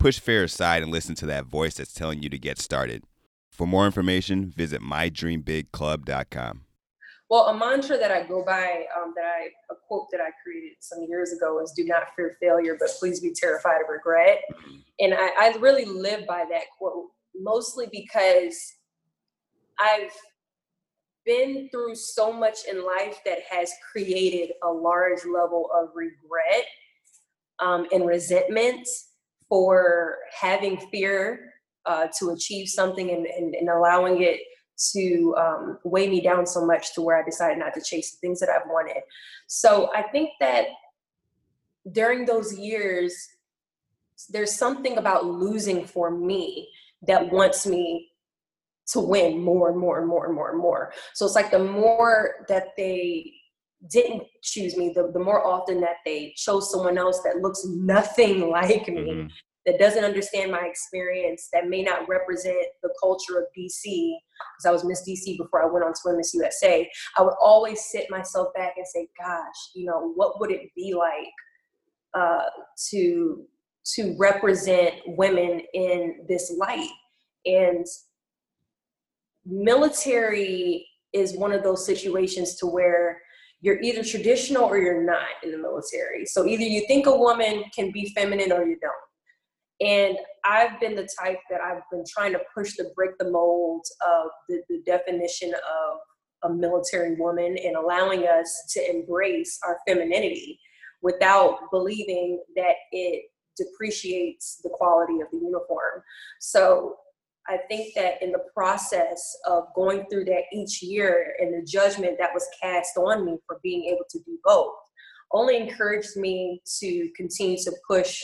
Push 0.00 0.18
fear 0.18 0.42
aside 0.42 0.82
and 0.82 0.90
listen 0.90 1.14
to 1.14 1.26
that 1.26 1.44
voice 1.44 1.74
that's 1.74 1.92
telling 1.92 2.20
you 2.20 2.28
to 2.30 2.38
get 2.38 2.58
started. 2.58 3.04
For 3.48 3.64
more 3.64 3.86
information, 3.86 4.50
visit 4.50 4.82
mydreambigclub.com. 4.82 6.62
Well, 7.28 7.46
a 7.46 7.56
mantra 7.56 7.96
that 7.96 8.10
I 8.10 8.24
go 8.24 8.44
by, 8.44 8.86
um, 9.00 9.12
that 9.14 9.24
I 9.24 9.50
a 9.70 9.76
quote 9.86 10.08
that 10.10 10.20
I 10.20 10.30
created 10.42 10.78
some 10.80 11.04
years 11.08 11.32
ago 11.32 11.60
is 11.62 11.72
"Do 11.76 11.84
not 11.84 12.08
fear 12.16 12.36
failure, 12.40 12.76
but 12.80 12.88
please 12.98 13.20
be 13.20 13.32
terrified 13.32 13.80
of 13.82 13.88
regret." 13.88 14.40
And 14.98 15.14
I, 15.14 15.30
I 15.38 15.56
really 15.60 15.84
live 15.84 16.26
by 16.26 16.44
that 16.50 16.64
quote, 16.76 17.10
mostly 17.36 17.86
because 17.92 18.74
I've 19.78 20.10
been 21.30 21.68
through 21.70 21.94
so 21.94 22.32
much 22.32 22.58
in 22.68 22.84
life 22.84 23.20
that 23.24 23.38
has 23.48 23.70
created 23.92 24.50
a 24.64 24.68
large 24.68 25.20
level 25.24 25.70
of 25.72 25.90
regret 25.94 26.64
um, 27.60 27.86
and 27.92 28.04
resentment 28.04 28.84
for 29.48 30.16
having 30.40 30.76
fear 30.90 31.52
uh, 31.86 32.08
to 32.18 32.30
achieve 32.30 32.68
something 32.68 33.10
and, 33.10 33.26
and, 33.26 33.54
and 33.54 33.68
allowing 33.68 34.22
it 34.22 34.40
to 34.92 35.32
um, 35.38 35.78
weigh 35.84 36.08
me 36.08 36.20
down 36.20 36.44
so 36.46 36.66
much 36.66 36.94
to 36.94 37.00
where 37.00 37.16
I 37.16 37.24
decided 37.24 37.58
not 37.58 37.74
to 37.74 37.80
chase 37.80 38.10
the 38.10 38.18
things 38.18 38.40
that 38.40 38.48
I've 38.48 38.66
wanted. 38.66 39.02
So 39.46 39.88
I 39.94 40.02
think 40.02 40.30
that 40.40 40.66
during 41.92 42.26
those 42.26 42.58
years, 42.58 43.14
there's 44.30 44.56
something 44.56 44.98
about 44.98 45.26
losing 45.26 45.84
for 45.84 46.10
me 46.10 46.70
that 47.02 47.30
wants 47.30 47.68
me 47.68 48.09
to 48.92 49.00
win 49.00 49.40
more 49.40 49.70
and 49.70 49.78
more 49.78 49.98
and 49.98 50.08
more 50.08 50.26
and 50.26 50.34
more 50.34 50.50
and 50.50 50.58
more. 50.58 50.92
So 51.14 51.26
it's 51.26 51.34
like 51.34 51.50
the 51.50 51.64
more 51.64 52.46
that 52.48 52.68
they 52.76 53.32
didn't 53.90 54.24
choose 54.42 54.76
me, 54.76 54.92
the, 54.94 55.10
the 55.12 55.20
more 55.20 55.46
often 55.46 55.80
that 55.80 55.96
they 56.04 56.34
chose 56.36 56.70
someone 56.70 56.98
else 56.98 57.20
that 57.24 57.38
looks 57.40 57.64
nothing 57.66 58.50
like 58.50 58.88
me, 58.88 59.12
mm-hmm 59.12 59.26
that 59.66 59.78
doesn't 59.78 60.04
understand 60.04 60.50
my 60.50 60.66
experience, 60.66 61.48
that 61.52 61.68
may 61.68 61.82
not 61.82 62.08
represent 62.08 62.66
the 62.82 62.92
culture 63.00 63.38
of 63.38 63.44
DC, 63.56 63.82
because 63.84 64.66
I 64.66 64.70
was 64.70 64.84
Miss 64.84 65.08
DC 65.08 65.36
before 65.36 65.62
I 65.62 65.70
went 65.70 65.84
on 65.84 65.92
to 65.92 66.16
Miss 66.16 66.34
USA, 66.34 66.88
I 67.18 67.22
would 67.22 67.34
always 67.40 67.84
sit 67.84 68.10
myself 68.10 68.48
back 68.54 68.74
and 68.76 68.86
say, 68.86 69.08
gosh, 69.18 69.70
you 69.74 69.84
know, 69.86 70.12
what 70.14 70.40
would 70.40 70.50
it 70.50 70.70
be 70.74 70.94
like 70.94 71.32
uh, 72.14 72.48
to 72.90 73.44
to 73.94 74.14
represent 74.18 74.94
women 75.06 75.62
in 75.74 76.24
this 76.28 76.54
light? 76.58 76.90
And 77.44 77.84
military 79.50 80.86
is 81.12 81.36
one 81.36 81.52
of 81.52 81.62
those 81.62 81.84
situations 81.84 82.54
to 82.56 82.66
where 82.66 83.20
you're 83.60 83.80
either 83.80 84.02
traditional 84.02 84.64
or 84.64 84.78
you're 84.78 85.04
not 85.04 85.26
in 85.42 85.50
the 85.50 85.58
military. 85.58 86.24
So 86.24 86.46
either 86.46 86.62
you 86.62 86.86
think 86.86 87.06
a 87.06 87.16
woman 87.16 87.64
can 87.74 87.90
be 87.90 88.12
feminine 88.16 88.52
or 88.52 88.64
you 88.64 88.78
don't 88.80 88.94
and 89.80 90.16
I've 90.44 90.78
been 90.78 90.94
the 90.94 91.08
type 91.18 91.38
that 91.50 91.60
I've 91.60 91.82
been 91.90 92.04
trying 92.06 92.32
to 92.32 92.40
push 92.54 92.74
to 92.74 92.84
break 92.94 93.12
the 93.18 93.30
mold 93.30 93.82
of 94.06 94.30
the, 94.48 94.62
the 94.68 94.82
definition 94.84 95.52
of 95.54 96.50
a 96.50 96.54
military 96.54 97.14
woman 97.16 97.56
and 97.64 97.76
allowing 97.76 98.24
us 98.24 98.64
to 98.74 98.90
embrace 98.90 99.58
our 99.66 99.78
femininity 99.88 100.58
without 101.02 101.58
believing 101.70 102.42
that 102.56 102.74
it 102.92 103.24
depreciates 103.56 104.60
the 104.62 104.70
quality 104.70 105.20
of 105.20 105.28
the 105.32 105.38
uniform. 105.38 106.02
So 106.40 106.96
I 107.50 107.58
think 107.68 107.94
that 107.96 108.22
in 108.22 108.30
the 108.30 108.44
process 108.54 109.36
of 109.44 109.64
going 109.74 110.04
through 110.08 110.26
that 110.26 110.44
each 110.52 110.82
year 110.82 111.34
and 111.40 111.52
the 111.52 111.66
judgment 111.66 112.16
that 112.20 112.32
was 112.32 112.46
cast 112.62 112.96
on 112.96 113.26
me 113.26 113.38
for 113.44 113.58
being 113.60 113.86
able 113.86 114.04
to 114.08 114.20
do 114.20 114.38
both 114.44 114.72
only 115.32 115.56
encouraged 115.56 116.16
me 116.16 116.62
to 116.78 117.10
continue 117.16 117.56
to 117.58 117.72
push 117.88 118.20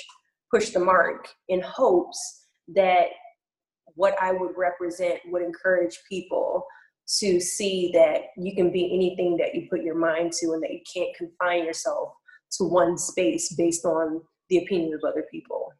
push 0.52 0.70
the 0.70 0.78
mark 0.78 1.28
in 1.48 1.60
hopes 1.60 2.46
that 2.68 3.06
what 3.94 4.14
I 4.20 4.30
would 4.30 4.52
represent 4.56 5.18
would 5.26 5.42
encourage 5.42 5.98
people 6.08 6.64
to 7.18 7.40
see 7.40 7.90
that 7.94 8.26
you 8.36 8.54
can 8.54 8.70
be 8.72 8.94
anything 8.94 9.36
that 9.38 9.54
you 9.54 9.66
put 9.68 9.82
your 9.82 9.96
mind 9.96 10.32
to 10.40 10.52
and 10.52 10.62
that 10.62 10.72
you 10.72 10.80
can't 10.92 11.16
confine 11.16 11.64
yourself 11.64 12.10
to 12.52 12.64
one 12.64 12.96
space 12.96 13.54
based 13.54 13.84
on 13.84 14.20
the 14.50 14.58
opinion 14.58 14.94
of 14.94 15.00
other 15.08 15.24
people. 15.32 15.72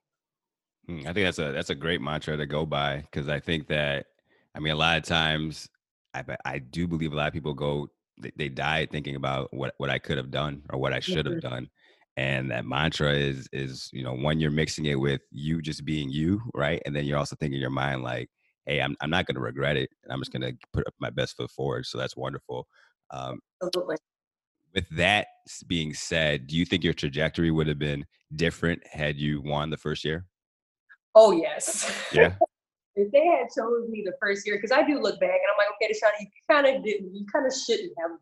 Hmm, 0.86 1.00
I 1.00 1.12
think 1.12 1.26
that's 1.26 1.38
a 1.38 1.52
that's 1.52 1.70
a 1.70 1.74
great 1.74 2.00
mantra 2.00 2.36
to 2.36 2.46
go 2.46 2.64
by 2.66 2.98
because 2.98 3.28
I 3.28 3.40
think 3.40 3.68
that 3.68 4.06
I 4.54 4.60
mean 4.60 4.72
a 4.72 4.76
lot 4.76 4.98
of 4.98 5.04
times 5.04 5.68
I 6.14 6.24
I 6.44 6.58
do 6.58 6.86
believe 6.86 7.12
a 7.12 7.16
lot 7.16 7.28
of 7.28 7.32
people 7.32 7.54
go 7.54 7.88
they, 8.20 8.32
they 8.36 8.48
die 8.48 8.86
thinking 8.86 9.16
about 9.16 9.52
what 9.52 9.74
what 9.78 9.90
I 9.90 9.98
could 9.98 10.16
have 10.16 10.30
done 10.30 10.62
or 10.70 10.78
what 10.78 10.92
I 10.92 11.00
should 11.00 11.26
have 11.26 11.36
mm-hmm. 11.36 11.48
done 11.48 11.70
and 12.16 12.50
that 12.50 12.64
mantra 12.64 13.12
is 13.12 13.48
is 13.52 13.90
you 13.92 14.02
know 14.02 14.14
when 14.14 14.40
you're 14.40 14.50
mixing 14.50 14.86
it 14.86 14.98
with 14.98 15.20
you 15.30 15.60
just 15.60 15.84
being 15.84 16.10
you 16.10 16.40
right 16.54 16.82
and 16.86 16.96
then 16.96 17.04
you're 17.04 17.18
also 17.18 17.36
thinking 17.36 17.56
in 17.56 17.60
your 17.60 17.70
mind 17.70 18.02
like 18.02 18.28
hey 18.64 18.80
i'm, 18.80 18.96
I'm 19.00 19.10
not 19.10 19.26
going 19.26 19.34
to 19.34 19.40
regret 19.40 19.76
it 19.76 19.90
and 20.02 20.12
i'm 20.12 20.20
just 20.20 20.32
going 20.32 20.42
to 20.42 20.56
put 20.72 20.86
up 20.86 20.94
my 20.98 21.10
best 21.10 21.36
foot 21.36 21.50
forward 21.50 21.86
so 21.86 21.98
that's 21.98 22.16
wonderful 22.16 22.66
um, 23.10 23.38
Absolutely. 23.62 23.96
with 24.74 24.88
that 24.90 25.28
being 25.66 25.94
said 25.94 26.46
do 26.46 26.56
you 26.56 26.64
think 26.64 26.82
your 26.82 26.94
trajectory 26.94 27.50
would 27.50 27.66
have 27.68 27.78
been 27.78 28.04
different 28.34 28.82
had 28.90 29.16
you 29.16 29.40
won 29.42 29.70
the 29.70 29.76
first 29.76 30.04
year 30.04 30.24
oh 31.16 31.32
yes 31.32 31.90
yeah 32.12 32.32
if 32.96 33.10
they 33.10 33.26
had 33.26 33.48
chosen 33.48 33.90
me 33.90 34.02
the 34.06 34.14
first 34.20 34.46
year 34.46 34.56
because 34.56 34.70
i 34.70 34.86
do 34.86 35.00
look 35.00 35.18
back 35.18 35.30
and 35.30 35.50
i'm 35.50 35.58
like 35.58 35.68
okay 35.74 35.92
Deshauna, 35.92 36.20
you 36.20 36.28
kind 36.48 36.66
of 36.66 36.84
didn't 36.84 37.12
you 37.14 37.26
kind 37.32 37.46
of 37.46 37.52
shouldn't 37.52 37.92
have 38.00 38.12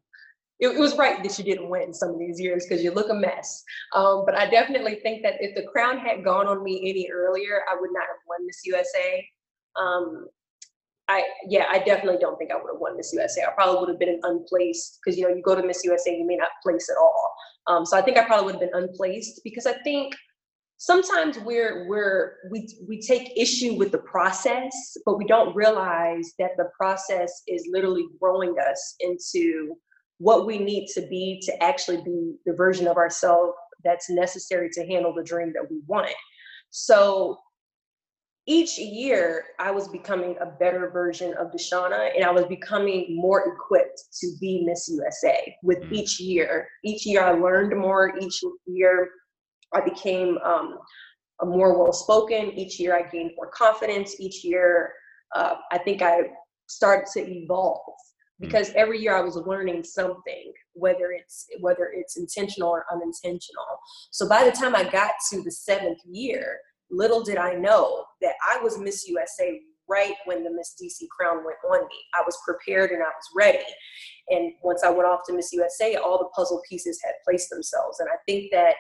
it, 0.61 0.69
it, 0.69 0.79
was 0.79 0.97
right 0.97 1.23
that 1.23 1.39
you 1.39 1.45
didn't 1.45 1.69
win 1.69 1.93
some 1.93 2.11
of 2.11 2.19
these 2.19 2.41
years 2.41 2.65
because 2.65 2.83
you 2.83 2.93
look 2.93 3.11
a 3.11 3.15
mess. 3.15 3.65
Um, 3.93 4.23
but 4.25 4.37
I 4.37 4.49
definitely 4.49 4.97
think 5.03 5.23
that 5.23 5.35
if 5.41 5.55
the 5.55 5.65
crown 5.65 5.99
had 5.99 6.25
gone 6.25 6.47
on 6.47 6.63
me 6.63 6.81
any 6.89 7.11
earlier, 7.13 7.63
I 7.71 7.77
would 7.79 7.91
not 7.93 8.03
have 8.03 8.23
won 8.29 8.47
Miss 8.47 8.61
USA. 8.65 9.29
Um, 9.77 10.27
I 11.09 11.25
yeah, 11.49 11.67
I 11.69 11.81
definitely 11.81 12.19
don't 12.21 12.39
think 12.39 12.51
I 12.51 12.55
would 12.55 12.71
have 12.73 12.81
won 12.81 12.97
Miss 12.97 13.13
USA. 13.13 13.43
I 13.43 13.53
probably 13.53 13.81
would 13.81 13.89
have 13.91 13.99
been 13.99 14.21
unplaced 14.23 15.01
because 15.05 15.19
you 15.19 15.29
know 15.29 15.35
you 15.35 15.43
go 15.43 15.55
to 15.55 15.67
Miss 15.67 15.85
USA, 15.85 16.17
you 16.17 16.27
may 16.27 16.37
not 16.37 16.51
place 16.63 16.89
at 16.89 16.97
all. 16.97 17.35
Um, 17.67 17.85
so 17.85 17.97
I 17.97 18.03
think 18.03 18.17
I 18.17 18.25
probably 18.25 18.47
would 18.47 18.61
have 18.61 18.71
been 18.71 18.83
unplaced 18.83 19.41
because 19.45 19.67
I 19.67 19.75
think 19.83 20.15
sometimes 20.85 21.39
we're 21.39 21.89
we're 21.89 22.35
we 22.51 22.69
we 22.87 23.01
take 23.01 23.33
issue 23.37 23.75
with 23.75 23.91
the 23.91 23.99
process, 23.99 24.97
but 25.07 25.17
we 25.17 25.25
don't 25.25 25.57
realize 25.57 26.33
that 26.39 26.51
the 26.59 26.69
process 26.79 27.43
is 27.49 27.67
literally 27.71 28.07
growing 28.21 28.55
us 28.59 28.95
into 29.01 29.75
what 30.19 30.47
we 30.47 30.59
need 30.59 30.87
to 30.95 31.01
be 31.09 31.41
to 31.45 31.63
actually 31.63 32.03
be 32.03 32.35
the 32.45 32.53
version 32.53 32.87
of 32.87 32.99
ourselves 32.99 33.55
that's 33.83 34.11
necessary 34.11 34.69
to 34.73 34.87
handle 34.87 35.15
the 35.15 35.25
dream 35.25 35.53
that 35.55 35.71
we 35.71 35.81
want. 35.87 36.15
So 36.71 37.39
each 38.47 38.79
year 38.79 39.45
I 39.59 39.71
was 39.71 39.89
becoming 39.89 40.37
a 40.41 40.47
better 40.47 40.91
version 40.91 41.35
of 41.39 41.51
Deshauna 41.51 42.15
and 42.15 42.25
I 42.25 42.31
was 42.31 42.45
becoming 42.45 43.17
more 43.17 43.55
equipped 43.55 44.03
to 44.21 44.33
be 44.39 44.65
Miss 44.67 44.89
USA 44.89 45.57
with 45.63 45.79
mm-hmm. 45.81 45.95
each 45.95 46.21
year. 46.21 46.69
Each 46.85 47.07
year 47.07 47.25
I 47.25 47.33
learned 47.33 47.79
more, 47.79 48.13
each 48.21 48.43
year 48.67 49.09
I 49.75 49.81
became 49.81 50.39
um, 50.45 50.79
more 51.43 51.79
well 51.79 51.93
spoken, 51.93 52.53
each 52.53 52.79
year 52.79 52.97
I 52.97 53.09
gained 53.11 53.33
more 53.37 53.51
confidence, 53.51 54.21
each 54.21 54.45
year 54.45 54.93
uh, 55.35 55.55
I 55.73 55.79
think 55.79 56.01
I 56.03 56.31
started 56.69 57.07
to 57.15 57.21
evolve 57.21 57.81
Mm. 58.41 58.47
because 58.47 58.71
every 58.75 59.01
year 59.01 59.17
I 59.17 59.21
was 59.21 59.37
learning 59.37 59.85
something, 59.85 60.53
whether 60.73 61.13
it's 61.13 61.47
whether 61.61 61.91
it's 61.95 62.17
intentional 62.17 62.71
or 62.71 62.85
unintentional. 62.93 63.79
So 64.11 64.29
by 64.29 64.45
the 64.45 64.51
time 64.51 64.75
I 64.75 64.85
got 64.85 65.13
to 65.31 65.43
the 65.43 65.51
seventh 65.51 66.01
year, 66.05 66.59
little 66.91 67.23
did 67.23 67.37
I 67.37 67.55
know 67.55 68.05
that 68.23 68.35
I 68.43 68.61
was 68.63 68.79
Miss 68.79 69.07
USA 69.09 69.61
right 69.89 70.15
when 70.25 70.43
the 70.43 70.51
Miss 70.51 70.75
DC 70.83 71.07
crown 71.11 71.45
went 71.45 71.59
on 71.71 71.87
me. 71.87 71.97
I 72.15 72.23
was 72.25 72.37
prepared 72.45 72.91
and 72.91 73.03
I 73.03 73.07
was 73.07 73.29
ready. 73.37 73.65
And 74.31 74.53
once 74.63 74.83
I 74.83 74.91
went 74.91 75.07
off 75.07 75.21
to 75.27 75.35
Miss 75.35 75.53
USA, 75.53 75.97
all 75.97 76.19
the 76.19 76.31
puzzle 76.35 76.63
pieces 76.69 77.01
had 77.05 77.13
placed 77.25 77.51
themselves. 77.51 78.01
And 78.01 78.09
I 78.09 78.17
think 78.27 78.51
that 78.53 78.75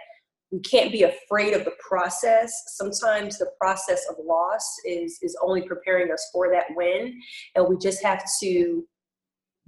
we 0.54 0.60
can't 0.60 0.92
be 0.92 1.02
afraid 1.02 1.52
of 1.52 1.64
the 1.64 1.74
process. 1.80 2.52
Sometimes 2.68 3.38
the 3.38 3.50
process 3.60 4.06
of 4.08 4.16
loss 4.24 4.64
is 4.86 5.18
is 5.20 5.36
only 5.42 5.62
preparing 5.62 6.12
us 6.12 6.30
for 6.32 6.48
that 6.52 6.66
win, 6.76 7.20
and 7.56 7.68
we 7.68 7.76
just 7.76 8.02
have 8.04 8.22
to 8.40 8.86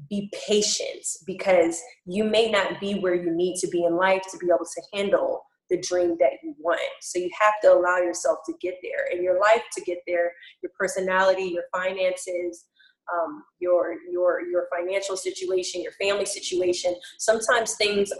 be 0.08 0.30
patient 0.46 1.04
because 1.26 1.80
you 2.04 2.22
may 2.22 2.50
not 2.50 2.78
be 2.78 2.94
where 3.00 3.14
you 3.14 3.34
need 3.34 3.56
to 3.56 3.66
be 3.68 3.82
in 3.82 3.96
life 3.96 4.22
to 4.30 4.38
be 4.38 4.46
able 4.46 4.64
to 4.64 4.82
handle 4.94 5.42
the 5.70 5.80
dream 5.80 6.16
that 6.20 6.32
you 6.44 6.54
want. 6.60 6.78
So 7.00 7.18
you 7.18 7.30
have 7.40 7.54
to 7.62 7.72
allow 7.72 7.96
yourself 7.96 8.38
to 8.46 8.52
get 8.60 8.74
there 8.82 9.06
and 9.10 9.24
your 9.24 9.40
life 9.40 9.62
to 9.72 9.80
get 9.82 9.98
there, 10.06 10.32
your 10.62 10.70
personality, 10.78 11.44
your 11.44 11.64
finances, 11.72 12.66
um, 13.12 13.42
your 13.58 13.96
your 14.08 14.42
your 14.48 14.68
financial 14.76 15.16
situation, 15.16 15.82
your 15.82 15.92
family 16.00 16.26
situation. 16.26 16.94
Sometimes 17.18 17.74
things, 17.74 18.12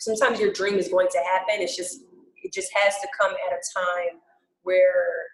sometimes 0.00 0.40
your 0.40 0.52
dream 0.52 0.78
is 0.78 0.88
going 0.88 1.08
to 1.10 1.18
happen. 1.18 1.56
It's 1.58 1.76
just 1.76 2.00
just 2.54 2.70
has 2.74 2.94
to 3.00 3.08
come 3.18 3.32
at 3.32 3.52
a 3.52 3.62
time 3.78 4.20
where 4.62 5.26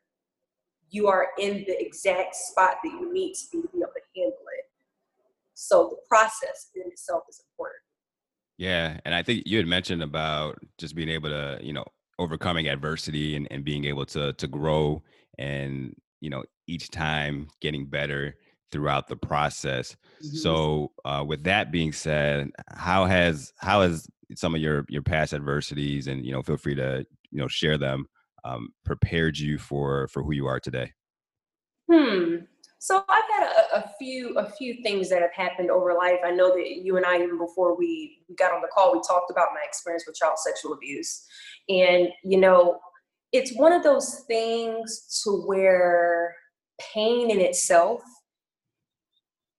you 0.90 1.06
are 1.06 1.28
in 1.38 1.64
the 1.66 1.80
exact 1.80 2.34
spot 2.34 2.76
that 2.82 2.90
you 2.90 3.12
need 3.12 3.34
to 3.34 3.44
be 3.52 3.62
to 3.62 3.68
be 3.68 3.78
able 3.78 3.92
to 3.94 4.20
handle 4.20 4.38
it. 4.58 4.64
So 5.54 5.88
the 5.90 5.96
process 6.08 6.70
in 6.74 6.90
itself 6.90 7.24
is 7.28 7.42
important. 7.52 7.82
Yeah. 8.58 8.98
And 9.04 9.14
I 9.14 9.22
think 9.22 9.44
you 9.46 9.56
had 9.56 9.66
mentioned 9.66 10.02
about 10.02 10.58
just 10.78 10.94
being 10.94 11.08
able 11.08 11.30
to, 11.30 11.58
you 11.62 11.72
know, 11.72 11.84
overcoming 12.18 12.68
adversity 12.68 13.36
and, 13.36 13.46
and 13.50 13.64
being 13.64 13.84
able 13.84 14.04
to 14.06 14.32
to 14.34 14.46
grow 14.46 15.02
and, 15.38 15.94
you 16.20 16.28
know, 16.28 16.44
each 16.66 16.90
time 16.90 17.48
getting 17.60 17.86
better 17.86 18.36
throughout 18.70 19.08
the 19.08 19.16
process. 19.16 19.96
Mm-hmm. 20.22 20.36
So 20.36 20.92
uh, 21.04 21.24
with 21.26 21.44
that 21.44 21.72
being 21.72 21.92
said, 21.92 22.50
how 22.68 23.06
has 23.06 23.52
how 23.58 23.82
has 23.82 24.08
some 24.34 24.54
of 24.54 24.60
your 24.60 24.84
your 24.88 25.02
past 25.02 25.32
adversities 25.32 26.06
and 26.06 26.24
you 26.24 26.32
know 26.32 26.42
feel 26.42 26.56
free 26.56 26.74
to 26.74 27.04
you 27.30 27.38
know 27.38 27.48
share 27.48 27.78
them 27.78 28.06
um, 28.44 28.70
prepared 28.84 29.38
you 29.38 29.58
for 29.58 30.08
for 30.08 30.22
who 30.22 30.32
you 30.32 30.46
are 30.46 30.60
today? 30.60 30.92
Hmm. 31.90 32.36
So 32.82 33.04
I've 33.10 33.22
had 33.36 33.42
a, 33.42 33.76
a, 33.76 33.90
few 33.98 34.38
a 34.38 34.50
few 34.52 34.82
things 34.82 35.10
that 35.10 35.20
have 35.20 35.34
happened 35.34 35.70
over 35.70 35.92
life. 35.92 36.20
I 36.24 36.30
know 36.30 36.48
that 36.48 36.80
you 36.82 36.96
and 36.96 37.04
I, 37.04 37.16
even 37.16 37.36
before 37.36 37.76
we, 37.76 38.22
got 38.38 38.54
on 38.54 38.62
the 38.62 38.68
call, 38.68 38.94
we 38.94 39.02
talked 39.06 39.30
about 39.30 39.48
my 39.52 39.60
experience 39.66 40.04
with 40.06 40.16
child 40.16 40.38
sexual 40.38 40.72
abuse, 40.72 41.26
and 41.68 42.08
you 42.24 42.38
know, 42.38 42.78
it's 43.32 43.54
one 43.56 43.72
of 43.72 43.82
those 43.82 44.24
things 44.26 45.22
to 45.24 45.42
where 45.42 46.34
pain 46.94 47.30
in 47.30 47.40
itself 47.40 48.02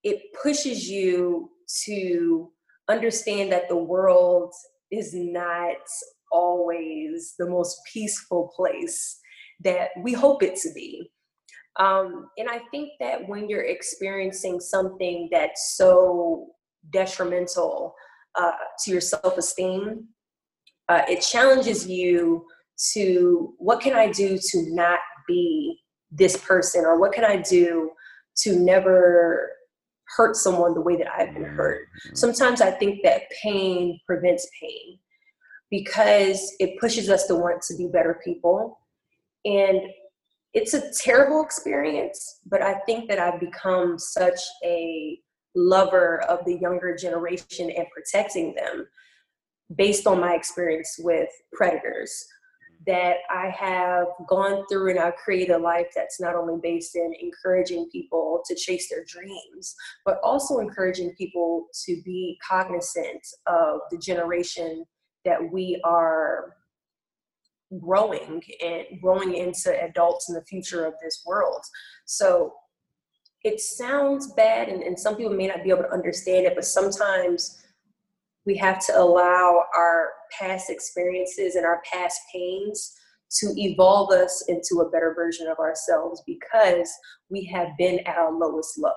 it 0.04 0.22
pushes 0.42 0.90
you 0.90 1.52
to 1.86 2.52
understand 2.92 3.52
that 3.52 3.70
the 3.70 3.78
world 3.78 4.54
is 4.92 5.14
not 5.14 5.78
always 6.32 7.34
the 7.40 7.50
most 7.50 7.80
peaceful 7.92 8.52
place 8.56 9.20
that 9.64 9.90
we 10.02 10.14
hope 10.14 10.44
it 10.44 10.56
to 10.58 10.70
be. 10.74 11.12
Um, 11.80 12.30
and 12.38 12.50
I 12.50 12.62
think 12.72 12.90
that 13.00 13.28
when 13.28 13.50
you're 13.50 13.64
experiencing 13.64 14.60
something 14.60 15.30
that's 15.32 15.76
so 15.78 16.48
detrimental 16.92 17.96
uh, 18.36 18.52
to 18.84 18.92
your 18.92 19.02
self 19.02 19.38
esteem, 19.38 20.08
uh, 20.90 21.04
it 21.08 21.22
challenges 21.22 21.88
you 21.88 22.46
to 22.94 23.54
what 23.58 23.82
can 23.82 23.94
I 23.94 24.12
do 24.12 24.38
to 24.38 24.76
not 24.76 25.00
be 25.28 25.80
this 26.12 26.36
person, 26.36 26.84
or 26.84 27.00
what 27.00 27.14
can 27.14 27.24
I 27.24 27.38
do 27.38 27.92
to 28.38 28.58
never 28.58 29.52
hurt 30.16 30.36
someone 30.36 30.74
the 30.74 30.82
way 30.82 30.96
that 30.98 31.12
I've 31.12 31.34
been 31.34 31.44
hurt. 31.44 31.88
Mm-hmm. 32.06 32.16
Sometimes 32.16 32.62
I 32.62 32.72
think 32.72 33.02
that 33.04 33.24
pain 33.42 34.00
prevents 34.06 34.48
pain 34.62 35.00
because 35.70 36.54
it 36.60 36.80
pushes 36.80 37.10
us 37.10 37.28
to 37.28 37.36
want 37.36 37.62
to 37.64 37.78
be 37.78 37.88
better 37.88 38.20
people. 38.24 38.78
And 39.46 39.82
it's 40.54 40.74
a 40.74 40.92
terrible 41.02 41.44
experience, 41.44 42.40
but 42.46 42.62
I 42.62 42.76
think 42.86 43.10
that 43.10 43.20
I've 43.20 43.40
become 43.40 43.98
such 43.98 44.40
a 44.66 45.18
lover 45.56 46.22
of 46.24 46.40
the 46.46 46.58
younger 46.60 46.96
generation 46.96 47.72
and 47.72 47.88
protecting 47.96 48.54
them 48.56 48.88
based 49.76 50.08
on 50.08 50.20
my 50.20 50.36
experience 50.36 50.96
with 51.00 51.30
predators 51.54 52.26
that 52.88 53.18
I 53.30 53.50
have 53.50 54.08
gone 54.28 54.66
through 54.68 54.92
and 54.92 55.00
I've 55.00 55.16
created 55.16 55.54
a 55.54 55.58
life 55.58 55.88
that's 55.96 56.20
not 56.20 56.36
only 56.36 56.60
based 56.62 56.96
in 56.96 57.14
encouraging 57.22 57.90
people 57.92 58.42
to 58.48 58.56
chase 58.56 58.90
their 58.90 59.04
dreams, 59.06 59.76
but 60.04 60.20
also 60.24 60.60
encouraging 60.60 61.14
people 61.16 61.68
to 61.86 62.02
be 62.04 62.40
cognizant 62.48 63.22
of 63.46 63.82
the 63.92 63.98
generation 63.98 64.86
that 65.26 65.40
we 65.52 65.80
are 65.84 66.56
growing 67.80 68.42
and 68.64 68.86
growing 69.02 69.36
into 69.36 69.84
adults 69.84 70.30
in 70.30 70.36
the 70.36 70.44
future 70.46 70.86
of 70.86 70.94
this 71.02 71.24
world. 71.26 71.62
So 72.06 72.54
it 73.44 73.60
sounds 73.60 74.34
bad, 74.34 74.70
and, 74.70 74.84
and 74.84 75.00
some 75.00 75.16
people 75.16 75.34
may 75.34 75.48
not 75.48 75.64
be 75.64 75.70
able 75.70 75.84
to 75.84 75.94
understand 75.94 76.46
it, 76.46 76.56
but 76.56 76.66
sometimes 76.66 77.64
we 78.46 78.58
have 78.58 78.86
to 78.88 79.00
allow 79.00 79.64
our 79.76 80.10
past 80.38 80.70
experiences 80.70 81.56
and 81.56 81.66
our 81.66 81.82
past 81.92 82.20
pains 82.34 82.94
to 83.40 83.54
evolve 83.56 84.12
us 84.12 84.44
into 84.48 84.82
a 84.82 84.90
better 84.90 85.14
version 85.16 85.48
of 85.48 85.58
ourselves 85.58 86.22
because 86.26 86.90
we 87.30 87.46
have 87.46 87.70
been 87.78 88.00
at 88.06 88.18
our 88.18 88.32
lowest 88.32 88.78
low. 88.78 88.92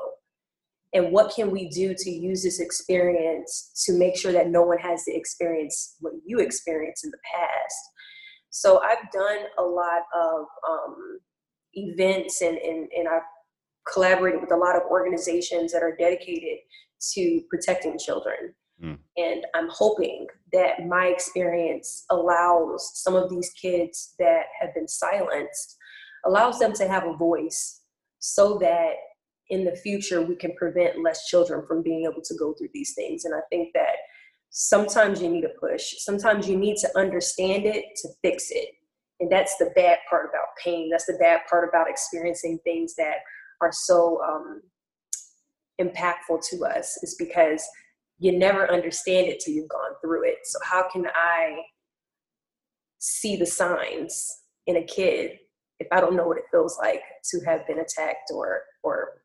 And 0.93 1.13
what 1.13 1.35
can 1.35 1.51
we 1.51 1.69
do 1.69 1.95
to 1.97 2.11
use 2.11 2.43
this 2.43 2.61
experience 2.61 3.73
to 3.85 3.93
make 3.93 4.17
sure 4.17 4.33
that 4.33 4.51
no 4.51 4.63
one 4.63 4.79
has 4.79 5.05
to 5.05 5.15
experience 5.15 5.97
what 6.01 6.13
you 6.25 6.39
experienced 6.39 7.05
in 7.05 7.11
the 7.11 7.19
past? 7.35 7.77
So 8.51 8.81
I've 8.81 9.11
done 9.13 9.39
a 9.59 9.63
lot 9.63 10.03
of 10.15 10.47
um, 10.69 11.19
events 11.73 12.41
and, 12.41 12.57
and, 12.59 12.89
and 12.97 13.09
I've 13.09 13.23
collaborated 13.93 14.41
with 14.41 14.53
a 14.53 14.57
lot 14.57 14.77
of 14.77 14.83
organizations 14.91 15.73
that 15.73 15.83
are 15.83 15.97
dedicated 15.99 16.59
to 17.15 17.41
protecting 17.51 17.99
children. 17.99 18.55
Mm. 18.85 18.99
And 19.17 19.47
I'm 19.55 19.69
hoping 19.71 20.27
that 20.53 20.87
my 20.87 21.07
experience 21.07 22.05
allows 22.11 22.93
some 22.95 23.15
of 23.15 23.31
these 23.31 23.51
kids 23.51 24.15
that 24.19 24.45
have 24.61 24.75
been 24.75 24.89
silenced, 24.89 25.77
allows 26.27 26.59
them 26.59 26.73
to 26.75 26.87
have 26.87 27.07
a 27.07 27.17
voice 27.17 27.81
so 28.19 28.59
that 28.59 28.93
in 29.51 29.65
the 29.65 29.77
future 29.77 30.23
we 30.23 30.37
can 30.37 30.55
prevent 30.57 31.03
less 31.03 31.27
children 31.27 31.65
from 31.67 31.83
being 31.83 32.05
able 32.11 32.23
to 32.23 32.35
go 32.39 32.55
through 32.55 32.71
these 32.75 32.95
things. 32.95 33.25
And 33.25 33.35
I 33.35 33.41
think 33.51 33.71
that 33.75 33.97
sometimes 34.51 35.21
you 35.21 35.29
need 35.29 35.45
a 35.45 35.61
push, 35.61 35.95
sometimes 35.99 36.49
you 36.49 36.57
need 36.57 36.77
to 36.79 36.99
understand 36.99 37.67
it 37.67 37.85
to 38.03 38.09
fix 38.23 38.51
it. 38.51 38.69
And 39.21 39.31
that's 39.31 39.57
the 39.59 39.73
bad 39.77 39.99
part 40.11 40.29
about 40.29 40.49
pain. 40.63 40.91
That's 40.91 41.07
the 41.07 41.19
bad 41.21 41.43
part 41.49 41.69
about 41.69 41.89
experiencing 41.89 42.59
things 42.65 42.95
that 42.97 43.19
are 43.61 43.73
so 43.73 44.21
um, 44.23 44.63
impactful 45.81 46.41
to 46.51 46.65
us, 46.65 46.99
is 47.03 47.15
because 47.19 47.65
you 48.19 48.37
never 48.39 48.71
understand 48.71 49.27
it 49.27 49.41
till 49.41 49.55
you've 49.55 49.69
gone 49.69 49.93
through 50.01 50.25
it. 50.25 50.39
So 50.45 50.59
how 50.63 50.89
can 50.89 51.07
I 51.15 51.59
see 52.99 53.37
the 53.37 53.47
signs 53.47 54.41
in 54.67 54.77
a 54.77 54.85
kid 54.85 55.39
if 55.81 55.89
I 55.91 56.01
don't 56.01 56.17
know 56.17 56.27
what 56.27 56.39
it 56.39 56.45
feels 56.51 56.79
like 56.79 57.03
to 57.31 57.41
have 57.45 57.67
been 57.67 57.81
attacked 57.81 58.31
or 58.33 58.63
or 58.83 59.23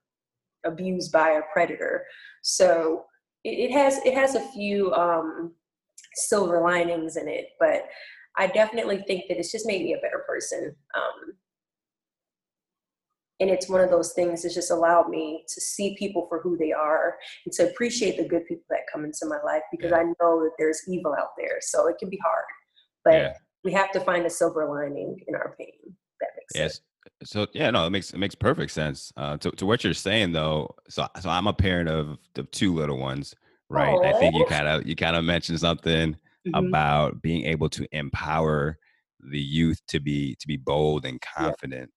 abused 0.65 1.11
by 1.11 1.29
a 1.31 1.41
predator? 1.53 2.05
So 2.41 3.05
it, 3.43 3.69
it 3.69 3.71
has 3.71 3.97
it 4.05 4.13
has 4.13 4.35
a 4.35 4.51
few 4.51 4.93
um, 4.93 5.53
silver 6.15 6.61
linings 6.61 7.15
in 7.15 7.27
it, 7.27 7.49
but 7.59 7.87
I 8.37 8.47
definitely 8.47 9.03
think 9.05 9.25
that 9.27 9.37
it's 9.37 9.51
just 9.51 9.67
made 9.67 9.83
me 9.83 9.93
a 9.93 10.01
better 10.01 10.23
person. 10.27 10.75
Um, 10.95 11.33
and 13.39 13.49
it's 13.49 13.69
one 13.69 13.81
of 13.81 13.89
those 13.89 14.13
things 14.13 14.43
that's 14.43 14.55
just 14.55 14.71
allowed 14.71 15.09
me 15.09 15.43
to 15.47 15.61
see 15.61 15.95
people 15.97 16.25
for 16.27 16.41
who 16.41 16.57
they 16.57 16.71
are 16.71 17.17
and 17.45 17.53
to 17.53 17.69
appreciate 17.69 18.17
the 18.17 18.27
good 18.27 18.45
people 18.45 18.65
that 18.69 18.81
come 18.91 19.05
into 19.05 19.25
my 19.25 19.39
life 19.45 19.61
because 19.71 19.91
yeah. 19.91 19.97
I 19.97 20.03
know 20.03 20.43
that 20.43 20.51
there's 20.57 20.81
evil 20.87 21.15
out 21.17 21.29
there. 21.37 21.59
So 21.61 21.87
it 21.87 21.97
can 21.99 22.09
be 22.09 22.19
hard, 22.23 22.45
but 23.05 23.13
yeah. 23.13 23.33
we 23.63 23.71
have 23.73 23.91
to 23.91 23.99
find 24.01 24.25
a 24.25 24.29
silver 24.29 24.67
lining 24.67 25.19
in 25.27 25.35
our 25.35 25.55
pain. 25.57 25.95
That 26.19 26.29
makes 26.35 26.53
yes. 26.55 26.61
sense. 26.61 26.81
So 27.23 27.47
yeah, 27.53 27.71
no, 27.71 27.87
it 27.87 27.89
makes 27.91 28.11
it 28.11 28.17
makes 28.17 28.35
perfect 28.35 28.71
sense. 28.71 29.11
Uh, 29.15 29.37
to 29.37 29.51
to 29.51 29.65
what 29.65 29.83
you're 29.83 29.93
saying 29.93 30.33
though, 30.33 30.75
so 30.89 31.07
so 31.19 31.29
I'm 31.29 31.47
a 31.47 31.53
parent 31.53 31.89
of 31.89 32.17
the 32.35 32.43
two 32.43 32.73
little 32.73 32.97
ones, 32.97 33.33
right? 33.69 33.95
Aww. 33.95 34.13
I 34.13 34.19
think 34.19 34.35
you 34.35 34.45
kind 34.45 34.67
of 34.67 34.85
you 34.85 34.95
kind 34.95 35.15
of 35.15 35.23
mentioned 35.23 35.59
something 35.59 36.13
mm-hmm. 36.13 36.53
about 36.53 37.21
being 37.21 37.45
able 37.45 37.69
to 37.69 37.87
empower 37.93 38.77
the 39.19 39.39
youth 39.39 39.81
to 39.87 39.99
be 39.99 40.35
to 40.39 40.47
be 40.47 40.57
bold 40.57 41.05
and 41.05 41.19
confident. 41.21 41.89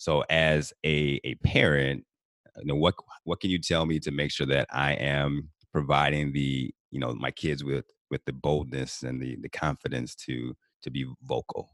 So 0.00 0.24
as 0.30 0.72
a, 0.82 1.20
a 1.24 1.34
parent, 1.44 2.06
you 2.56 2.64
know, 2.64 2.74
what 2.74 2.94
what 3.24 3.38
can 3.38 3.50
you 3.50 3.58
tell 3.58 3.84
me 3.84 4.00
to 4.00 4.10
make 4.10 4.30
sure 4.30 4.46
that 4.46 4.66
I 4.72 4.94
am 4.94 5.50
providing 5.72 6.32
the, 6.32 6.74
you 6.90 6.98
know, 6.98 7.14
my 7.14 7.30
kids 7.30 7.62
with 7.62 7.84
with 8.10 8.24
the 8.24 8.32
boldness 8.32 9.02
and 9.02 9.20
the 9.20 9.36
the 9.42 9.50
confidence 9.50 10.14
to 10.26 10.56
to 10.84 10.90
be 10.90 11.04
vocal? 11.24 11.68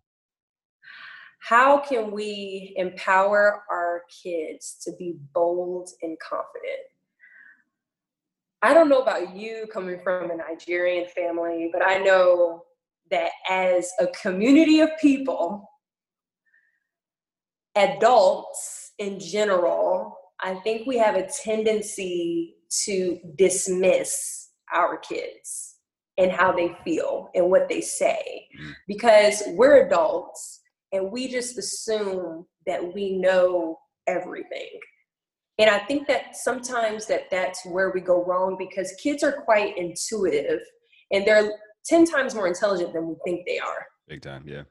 How 1.39 1.79
can 1.79 2.11
we 2.11 2.75
empower 2.75 3.62
our 3.71 4.03
kids 4.25 4.77
to 4.83 4.93
be 4.99 5.15
bold 5.33 5.91
and 6.03 6.19
confident? 6.19 6.83
I 8.61 8.75
don't 8.75 8.89
know 8.89 9.03
about 9.03 9.37
you 9.37 9.69
coming 9.73 10.01
from 10.03 10.33
a 10.33 10.37
Nigerian 10.37 11.07
family, 11.07 11.71
but 11.73 11.87
I 11.87 11.99
know 11.99 12.65
that 13.09 13.31
as 13.49 13.89
a 14.01 14.09
community 14.09 14.81
of 14.81 14.91
people, 15.01 15.71
adults 17.77 18.93
in 18.99 19.21
general, 19.21 20.17
I 20.41 20.55
think 20.57 20.87
we 20.87 20.99
have 20.99 21.15
a 21.15 21.29
tendency 21.29 22.57
to 22.85 23.19
dismiss 23.37 24.51
our 24.75 24.99
kids 24.99 25.77
and 26.19 26.33
how 26.33 26.51
they 26.51 26.77
feel 26.85 27.31
and 27.35 27.51
what 27.51 27.69
they 27.69 27.81
say. 27.81 28.49
Mm. 28.61 28.73
because 28.89 29.43
we're 29.49 29.87
adults 29.87 30.61
and 30.93 31.12
we 31.12 31.29
just 31.29 31.59
assume 31.59 32.47
that 32.67 32.95
we 32.95 33.19
know 33.19 33.79
everything. 34.07 34.81
And 35.59 35.71
i 35.71 35.79
think 35.79 36.07
that 36.09 36.37
sometimes 36.37 37.07
that 37.07 37.31
that's 37.31 37.65
where 37.67 37.91
we 37.91 38.01
go 38.01 38.25
wrong 38.25 38.57
because 38.59 38.93
kids 39.03 39.23
are 39.23 39.33
quite 39.33 39.77
intuitive 39.79 40.61
and 41.11 41.27
they're 41.27 41.51
10 41.87 42.05
times 42.05 42.35
more 42.35 42.47
intelligent 42.47 42.93
than 42.93 43.09
we 43.09 43.15
think 43.25 43.47
they 43.47 43.59
are. 43.59 43.87
Big 44.09 44.23
time 44.23 44.45
yeah. 44.47 44.62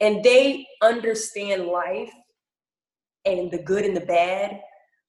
And 0.00 0.22
they 0.22 0.66
understand 0.82 1.66
life 1.66 2.12
and 3.36 3.50
the 3.50 3.62
good 3.62 3.84
and 3.84 3.96
the 3.96 4.06
bad 4.06 4.60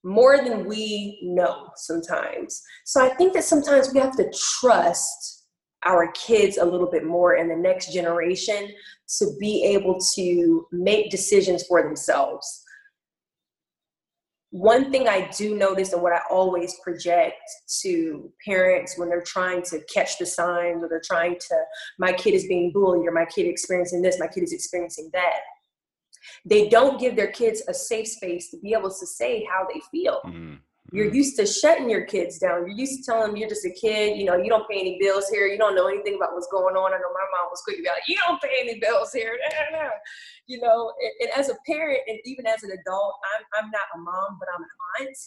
more 0.03 0.37
than 0.37 0.65
we 0.65 1.19
know 1.23 1.69
sometimes. 1.75 2.61
So 2.85 3.03
I 3.03 3.09
think 3.15 3.33
that 3.33 3.43
sometimes 3.43 3.93
we 3.93 3.99
have 3.99 4.15
to 4.17 4.31
trust 4.59 5.45
our 5.85 6.11
kids 6.11 6.57
a 6.57 6.65
little 6.65 6.89
bit 6.89 7.05
more 7.05 7.35
in 7.35 7.47
the 7.47 7.55
next 7.55 7.93
generation 7.93 8.69
to 9.19 9.25
be 9.39 9.63
able 9.63 9.97
to 10.15 10.67
make 10.71 11.09
decisions 11.09 11.65
for 11.67 11.81
themselves. 11.81 12.63
One 14.51 14.91
thing 14.91 15.07
I 15.07 15.29
do 15.37 15.55
notice 15.55 15.93
and 15.93 16.01
what 16.01 16.13
I 16.13 16.21
always 16.29 16.75
project 16.83 17.35
to 17.81 18.31
parents 18.45 18.97
when 18.97 19.07
they're 19.07 19.21
trying 19.21 19.61
to 19.63 19.79
catch 19.93 20.17
the 20.17 20.25
signs 20.25 20.83
or 20.83 20.89
they're 20.89 21.01
trying 21.05 21.37
to, 21.39 21.55
my 21.99 22.11
kid 22.13 22.33
is 22.33 22.47
being 22.47 22.71
bullied 22.73 23.07
or 23.07 23.11
my 23.11 23.25
kid 23.25 23.45
experiencing 23.45 24.01
this, 24.01 24.19
my 24.19 24.27
kid 24.27 24.43
is 24.43 24.51
experiencing 24.51 25.09
that 25.13 25.41
they 26.45 26.69
don't 26.69 26.99
give 26.99 27.15
their 27.15 27.31
kids 27.31 27.63
a 27.67 27.73
safe 27.73 28.07
space 28.07 28.49
to 28.51 28.57
be 28.59 28.73
able 28.73 28.89
to 28.89 29.05
say 29.05 29.43
how 29.45 29.65
they 29.71 29.81
feel. 29.91 30.21
Mm-hmm. 30.25 30.55
You're 30.91 31.13
used 31.13 31.35
to 31.37 31.45
shutting 31.45 31.89
your 31.89 32.05
kids 32.05 32.39
down. 32.39 32.61
You're 32.61 32.77
used 32.77 33.03
to 33.03 33.11
telling 33.11 33.27
them 33.27 33.37
you're 33.37 33.49
just 33.49 33.65
a 33.65 33.69
kid. 33.69 34.17
You 34.17 34.25
know, 34.25 34.37
you 34.37 34.49
don't 34.49 34.67
pay 34.67 34.79
any 34.79 34.97
bills 34.99 35.29
here. 35.29 35.45
You 35.45 35.57
don't 35.57 35.75
know 35.75 35.87
anything 35.87 36.15
about 36.15 36.33
what's 36.33 36.47
going 36.47 36.75
on. 36.75 36.93
I 36.93 36.97
know 36.97 37.13
my 37.13 37.27
mom 37.31 37.49
was 37.51 37.61
quick 37.63 37.77
to 37.77 37.83
be 37.83 37.89
like, 37.89 38.07
"You 38.07 38.17
don't 38.25 38.41
pay 38.41 38.57
any 38.61 38.79
bills 38.79 39.13
here." 39.13 39.37
you 40.47 40.59
know, 40.59 40.91
and, 40.99 41.29
and, 41.29 41.39
as 41.39 41.49
a 41.49 41.55
parent 41.67 41.99
and 42.07 42.17
even 42.25 42.47
as 42.47 42.63
an 42.63 42.71
adult, 42.71 43.13
I'm 43.37 43.65
I'm 43.65 43.71
not 43.71 43.83
a 43.95 43.99
mom, 43.99 44.37
but 44.39 44.49
I'm 44.55 44.63
an 44.63 45.07
aunt, 45.07 45.17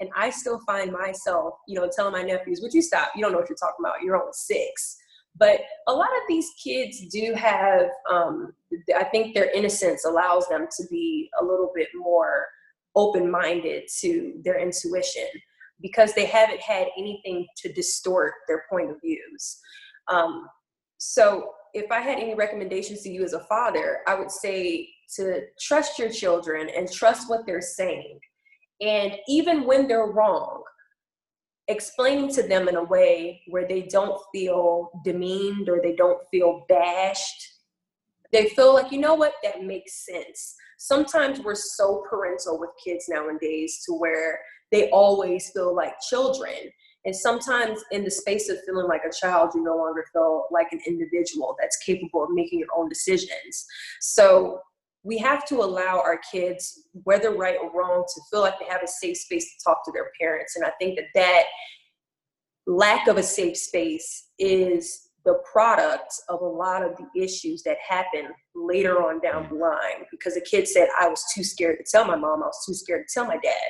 and 0.00 0.10
I 0.16 0.30
still 0.30 0.60
find 0.66 0.90
myself, 0.90 1.54
you 1.68 1.78
know, 1.78 1.88
telling 1.94 2.12
my 2.12 2.22
nephews, 2.22 2.60
"Would 2.60 2.74
you 2.74 2.82
stop? 2.82 3.10
You 3.14 3.22
don't 3.22 3.32
know 3.32 3.38
what 3.38 3.48
you're 3.48 3.56
talking 3.56 3.84
about. 3.84 4.02
You're 4.02 4.16
only 4.16 4.32
six. 4.32 4.96
But 5.36 5.60
a 5.88 5.92
lot 5.92 6.08
of 6.08 6.22
these 6.28 6.50
kids 6.62 7.06
do 7.10 7.34
have, 7.34 7.86
um, 8.10 8.52
I 8.94 9.04
think 9.04 9.34
their 9.34 9.50
innocence 9.50 10.04
allows 10.04 10.46
them 10.48 10.66
to 10.76 10.84
be 10.90 11.30
a 11.40 11.44
little 11.44 11.72
bit 11.74 11.88
more 11.94 12.46
open 12.94 13.30
minded 13.30 13.84
to 14.00 14.40
their 14.44 14.58
intuition 14.58 15.26
because 15.80 16.12
they 16.12 16.26
haven't 16.26 16.60
had 16.60 16.88
anything 16.98 17.46
to 17.56 17.72
distort 17.72 18.34
their 18.46 18.64
point 18.70 18.90
of 18.90 19.00
views. 19.00 19.58
Um, 20.08 20.46
so, 20.98 21.52
if 21.74 21.90
I 21.90 22.00
had 22.00 22.18
any 22.18 22.34
recommendations 22.34 23.00
to 23.02 23.10
you 23.10 23.24
as 23.24 23.32
a 23.32 23.40
father, 23.40 24.00
I 24.06 24.14
would 24.14 24.30
say 24.30 24.90
to 25.16 25.40
trust 25.58 25.98
your 25.98 26.10
children 26.10 26.68
and 26.68 26.90
trust 26.90 27.30
what 27.30 27.46
they're 27.46 27.62
saying. 27.62 28.20
And 28.82 29.16
even 29.26 29.64
when 29.64 29.88
they're 29.88 30.06
wrong, 30.06 30.62
explaining 31.68 32.32
to 32.34 32.42
them 32.42 32.68
in 32.68 32.76
a 32.76 32.84
way 32.84 33.42
where 33.48 33.66
they 33.66 33.82
don't 33.82 34.20
feel 34.32 34.90
demeaned 35.04 35.68
or 35.68 35.80
they 35.82 35.94
don't 35.94 36.20
feel 36.30 36.64
bashed. 36.68 37.48
They 38.32 38.48
feel 38.50 38.74
like, 38.74 38.90
you 38.90 38.98
know 38.98 39.14
what, 39.14 39.34
that 39.42 39.62
makes 39.62 40.06
sense. 40.06 40.54
Sometimes 40.78 41.40
we're 41.40 41.54
so 41.54 42.04
parental 42.08 42.58
with 42.58 42.70
kids 42.82 43.06
nowadays 43.08 43.82
to 43.86 43.92
where 43.92 44.40
they 44.72 44.90
always 44.90 45.50
feel 45.50 45.74
like 45.74 46.00
children. 46.00 46.54
And 47.04 47.14
sometimes, 47.14 47.82
in 47.90 48.04
the 48.04 48.10
space 48.10 48.48
of 48.48 48.58
feeling 48.64 48.86
like 48.86 49.02
a 49.04 49.12
child, 49.12 49.50
you 49.54 49.62
no 49.62 49.76
longer 49.76 50.04
feel 50.12 50.46
like 50.52 50.68
an 50.72 50.80
individual 50.86 51.56
that's 51.60 51.76
capable 51.78 52.22
of 52.22 52.30
making 52.30 52.60
your 52.60 52.68
own 52.76 52.88
decisions. 52.88 53.66
So, 54.00 54.60
we 55.04 55.18
have 55.18 55.44
to 55.46 55.56
allow 55.56 56.00
our 56.00 56.20
kids, 56.30 56.86
whether 56.92 57.34
right 57.34 57.56
or 57.60 57.70
wrong, 57.72 58.04
to 58.14 58.20
feel 58.30 58.40
like 58.40 58.58
they 58.58 58.66
have 58.66 58.82
a 58.82 58.88
safe 58.88 59.16
space 59.16 59.44
to 59.44 59.64
talk 59.64 59.84
to 59.84 59.92
their 59.92 60.10
parents. 60.20 60.54
And 60.56 60.64
I 60.64 60.70
think 60.80 60.96
that 60.96 61.06
that 61.14 61.44
lack 62.66 63.08
of 63.08 63.16
a 63.16 63.22
safe 63.22 63.56
space 63.56 64.28
is 64.38 65.08
the 65.24 65.40
product 65.50 66.14
of 66.28 66.40
a 66.40 66.46
lot 66.46 66.84
of 66.84 66.96
the 66.96 67.22
issues 67.22 67.62
that 67.64 67.76
happen 67.86 68.28
later 68.54 69.02
on 69.02 69.20
down 69.20 69.44
mm. 69.44 69.48
the 69.50 69.54
line. 69.56 70.06
Because 70.10 70.34
the 70.34 70.40
kid 70.40 70.68
said 70.68 70.88
i 71.00 71.08
was 71.08 71.24
too 71.34 71.44
scared 71.44 71.78
to 71.78 71.84
tell 71.90 72.04
my 72.04 72.16
mom. 72.16 72.42
I 72.42 72.46
was 72.46 72.64
too 72.66 72.74
scared 72.74 73.06
to 73.08 73.14
tell 73.14 73.26
my 73.26 73.38
dad. 73.42 73.68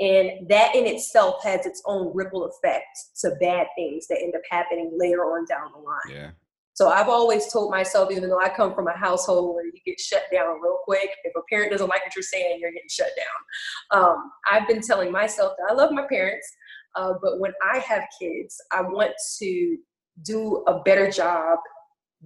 And 0.00 0.48
that 0.48 0.74
in 0.74 0.86
itself 0.86 1.44
has 1.44 1.66
its 1.66 1.80
own 1.86 2.10
ripple 2.14 2.46
effect 2.46 2.98
to 3.20 3.30
bad 3.40 3.68
things 3.76 4.08
that 4.08 4.18
end 4.20 4.34
up 4.34 4.42
happening 4.50 4.90
later 4.96 5.22
on 5.22 5.46
down 5.46 5.70
the 5.72 5.78
line. 5.78 6.10
Yeah 6.10 6.30
So 6.74 6.88
I've 6.88 7.08
always 7.08 7.52
told 7.52 7.70
myself, 7.70 8.10
even 8.10 8.28
though 8.28 8.40
I 8.40 8.48
come 8.48 8.74
from 8.74 8.88
a 8.88 8.96
household 8.96 9.54
where 9.54 9.64
you 9.64 9.72
get 9.86 10.00
shut 10.00 10.24
down 10.32 10.60
real 10.60 10.78
quick, 10.84 11.08
if 11.22 11.32
a 11.36 11.40
parent 11.48 11.70
doesn't 11.70 11.88
like 11.88 12.02
what 12.04 12.14
you're 12.16 12.22
saying, 12.22 12.58
you're 12.60 12.72
getting 12.72 12.88
shut 12.90 13.10
down. 13.16 14.02
Um, 14.02 14.30
I've 14.50 14.66
been 14.66 14.82
telling 14.82 15.12
myself 15.12 15.52
that 15.58 15.70
I 15.70 15.74
love 15.74 15.92
my 15.92 16.04
parents, 16.08 16.50
uh, 16.96 17.14
but 17.22 17.38
when 17.38 17.52
I 17.72 17.78
have 17.78 18.02
kids, 18.20 18.60
I 18.72 18.82
want 18.82 19.12
to 19.38 19.76
do 20.22 20.64
a 20.66 20.80
better 20.80 21.10
job 21.10 21.58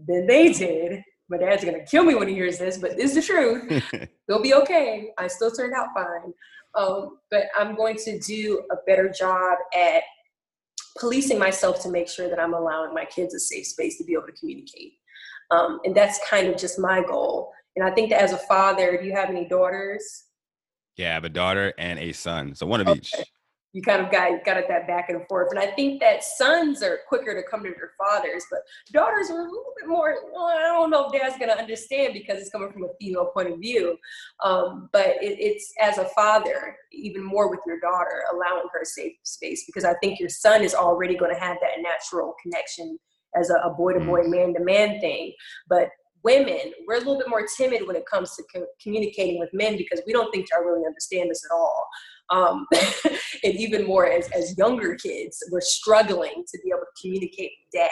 than 0.06 0.26
they 0.26 0.52
did. 0.52 1.02
My 1.28 1.36
dad's 1.36 1.64
gonna 1.64 1.84
kill 1.84 2.04
me 2.04 2.14
when 2.14 2.28
he 2.28 2.34
hears 2.34 2.58
this, 2.58 2.78
but 2.78 2.96
this 2.96 3.14
is 3.14 3.26
the 3.26 3.32
truth. 3.32 4.08
They'll 4.28 4.42
be 4.42 4.54
okay. 4.54 5.10
I 5.18 5.26
still 5.26 5.50
turned 5.50 5.74
out 5.74 5.88
fine. 5.94 6.32
Um, 6.74 7.18
but 7.30 7.44
I'm 7.58 7.74
going 7.74 7.96
to 8.04 8.18
do 8.20 8.62
a 8.70 8.76
better 8.86 9.08
job 9.10 9.58
at 9.74 10.02
policing 10.98 11.38
myself 11.38 11.80
to 11.82 11.90
make 11.90 12.08
sure 12.08 12.28
that 12.28 12.40
I'm 12.40 12.54
allowing 12.54 12.94
my 12.94 13.04
kids 13.04 13.34
a 13.34 13.40
safe 13.40 13.66
space 13.66 13.98
to 13.98 14.04
be 14.04 14.14
able 14.14 14.26
to 14.26 14.32
communicate. 14.32 14.94
Um, 15.50 15.80
and 15.84 15.94
that's 15.94 16.20
kind 16.28 16.48
of 16.48 16.56
just 16.56 16.78
my 16.78 17.02
goal. 17.02 17.52
And 17.76 17.88
I 17.88 17.90
think 17.92 18.10
that 18.10 18.20
as 18.20 18.32
a 18.32 18.38
father, 18.38 18.98
do 18.98 19.06
you 19.06 19.14
have 19.14 19.30
any 19.30 19.46
daughters? 19.46 20.24
Yeah, 20.96 21.10
I 21.10 21.14
have 21.14 21.24
a 21.24 21.28
daughter 21.28 21.72
and 21.78 21.98
a 21.98 22.12
son. 22.12 22.54
So 22.54 22.66
one 22.66 22.80
of 22.80 22.88
okay. 22.88 22.98
each 22.98 23.14
you 23.72 23.82
kind 23.82 24.04
of 24.04 24.10
got 24.10 24.44
got 24.44 24.56
at 24.56 24.68
that 24.68 24.86
back 24.86 25.10
and 25.10 25.26
forth. 25.28 25.48
And 25.50 25.58
I 25.58 25.66
think 25.66 26.00
that 26.00 26.24
sons 26.24 26.82
are 26.82 27.00
quicker 27.06 27.34
to 27.34 27.48
come 27.48 27.62
to 27.64 27.70
their 27.70 27.92
fathers, 27.98 28.44
but 28.50 28.60
daughters 28.92 29.30
are 29.30 29.40
a 29.40 29.44
little 29.44 29.74
bit 29.78 29.88
more. 29.88 30.16
Well, 30.32 30.46
I 30.46 30.68
don't 30.68 30.90
know 30.90 31.06
if 31.06 31.12
dad's 31.12 31.38
gonna 31.38 31.52
understand 31.52 32.14
because 32.14 32.40
it's 32.40 32.50
coming 32.50 32.72
from 32.72 32.84
a 32.84 32.88
female 33.00 33.26
point 33.26 33.52
of 33.52 33.58
view. 33.58 33.96
Um, 34.42 34.88
but 34.92 35.22
it, 35.22 35.38
it's 35.38 35.72
as 35.80 35.98
a 35.98 36.06
father, 36.06 36.76
even 36.92 37.22
more 37.22 37.50
with 37.50 37.60
your 37.66 37.78
daughter, 37.80 38.24
allowing 38.32 38.68
her 38.72 38.84
safe 38.84 39.12
space 39.22 39.64
because 39.66 39.84
I 39.84 39.94
think 40.02 40.18
your 40.18 40.30
son 40.30 40.62
is 40.62 40.74
already 40.74 41.16
going 41.16 41.34
to 41.34 41.40
have 41.40 41.58
that 41.60 41.82
natural 41.82 42.34
connection 42.42 42.98
as 43.36 43.50
a 43.50 43.70
boy 43.70 43.92
to 43.92 44.00
boy, 44.00 44.22
man 44.24 44.54
to 44.54 44.60
man 44.60 44.98
thing. 45.00 45.34
But 45.68 45.90
women, 46.24 46.72
we're 46.86 46.96
a 46.96 46.98
little 46.98 47.18
bit 47.18 47.28
more 47.28 47.46
timid 47.56 47.86
when 47.86 47.96
it 47.96 48.04
comes 48.10 48.34
to 48.36 48.42
co- 48.52 48.66
communicating 48.82 49.38
with 49.38 49.50
men 49.52 49.76
because 49.76 50.00
we 50.06 50.12
don't 50.12 50.30
think 50.32 50.48
they 50.48 50.64
really 50.64 50.86
understand 50.86 51.30
us 51.30 51.44
at 51.44 51.54
all 51.54 51.86
um, 52.30 52.66
and 53.44 53.54
even 53.54 53.86
more 53.86 54.06
as, 54.06 54.28
as 54.30 54.56
younger 54.58 54.94
kids, 54.94 55.42
we're 55.50 55.60
struggling 55.60 56.44
to 56.50 56.58
be 56.62 56.70
able 56.70 56.80
to 56.80 57.02
communicate 57.02 57.52
with 57.58 57.80
dad. 57.80 57.90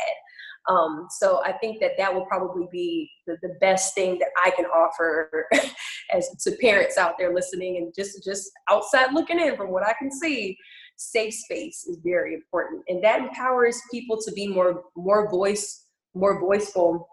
Um, 0.68 1.06
so 1.10 1.42
I 1.44 1.52
think 1.52 1.80
that 1.80 1.92
that 1.96 2.12
will 2.12 2.26
probably 2.26 2.66
be 2.72 3.10
the, 3.26 3.36
the 3.42 3.54
best 3.60 3.94
thing 3.94 4.18
that 4.18 4.28
I 4.44 4.50
can 4.50 4.64
offer 4.66 5.46
as 6.12 6.28
to 6.42 6.56
parents 6.60 6.98
out 6.98 7.14
there 7.18 7.32
listening 7.32 7.76
and 7.76 7.94
just 7.96 8.24
just 8.24 8.50
outside 8.68 9.12
looking 9.12 9.38
in 9.38 9.56
from 9.56 9.70
what 9.70 9.86
I 9.86 9.94
can 9.98 10.10
see. 10.10 10.56
Safe 10.98 11.34
space 11.34 11.86
is 11.86 11.98
very 12.02 12.34
important, 12.34 12.82
and 12.88 13.04
that 13.04 13.20
empowers 13.20 13.80
people 13.92 14.18
to 14.22 14.32
be 14.32 14.48
more 14.48 14.82
more 14.96 15.30
voice 15.30 15.84
more 16.14 16.40
voiceful 16.40 17.06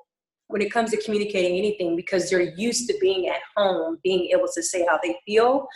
when 0.48 0.62
it 0.62 0.72
comes 0.72 0.92
to 0.92 1.02
communicating 1.04 1.58
anything 1.58 1.96
because 1.96 2.30
they're 2.30 2.54
used 2.56 2.88
to 2.88 2.96
being 3.02 3.28
at 3.28 3.42
home, 3.58 3.98
being 4.04 4.30
able 4.34 4.48
to 4.54 4.64
say 4.64 4.86
how 4.88 4.98
they 5.04 5.16
feel 5.26 5.68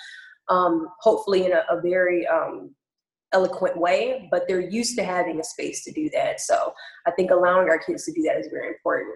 um, 0.50 0.88
hopefully 1.00 1.46
in 1.46 1.52
a, 1.52 1.64
a 1.70 1.82
very 1.82 2.26
um, 2.28 2.76
eloquent 3.34 3.78
way, 3.78 4.28
but 4.32 4.48
they're 4.48 4.60
used 4.62 4.98
to 4.98 5.04
having 5.04 5.40
a 5.40 5.44
space 5.44 5.84
to 5.84 5.92
do 5.92 6.10
that. 6.12 6.40
So 6.40 6.74
I 7.06 7.12
think 7.12 7.32
allowing 7.32 7.70
our 7.70 7.80
kids 7.80 8.06
to 8.06 8.12
do 8.14 8.24
that 8.24 8.38
is 8.38 8.48
very 8.52 8.70
important. 8.70 9.16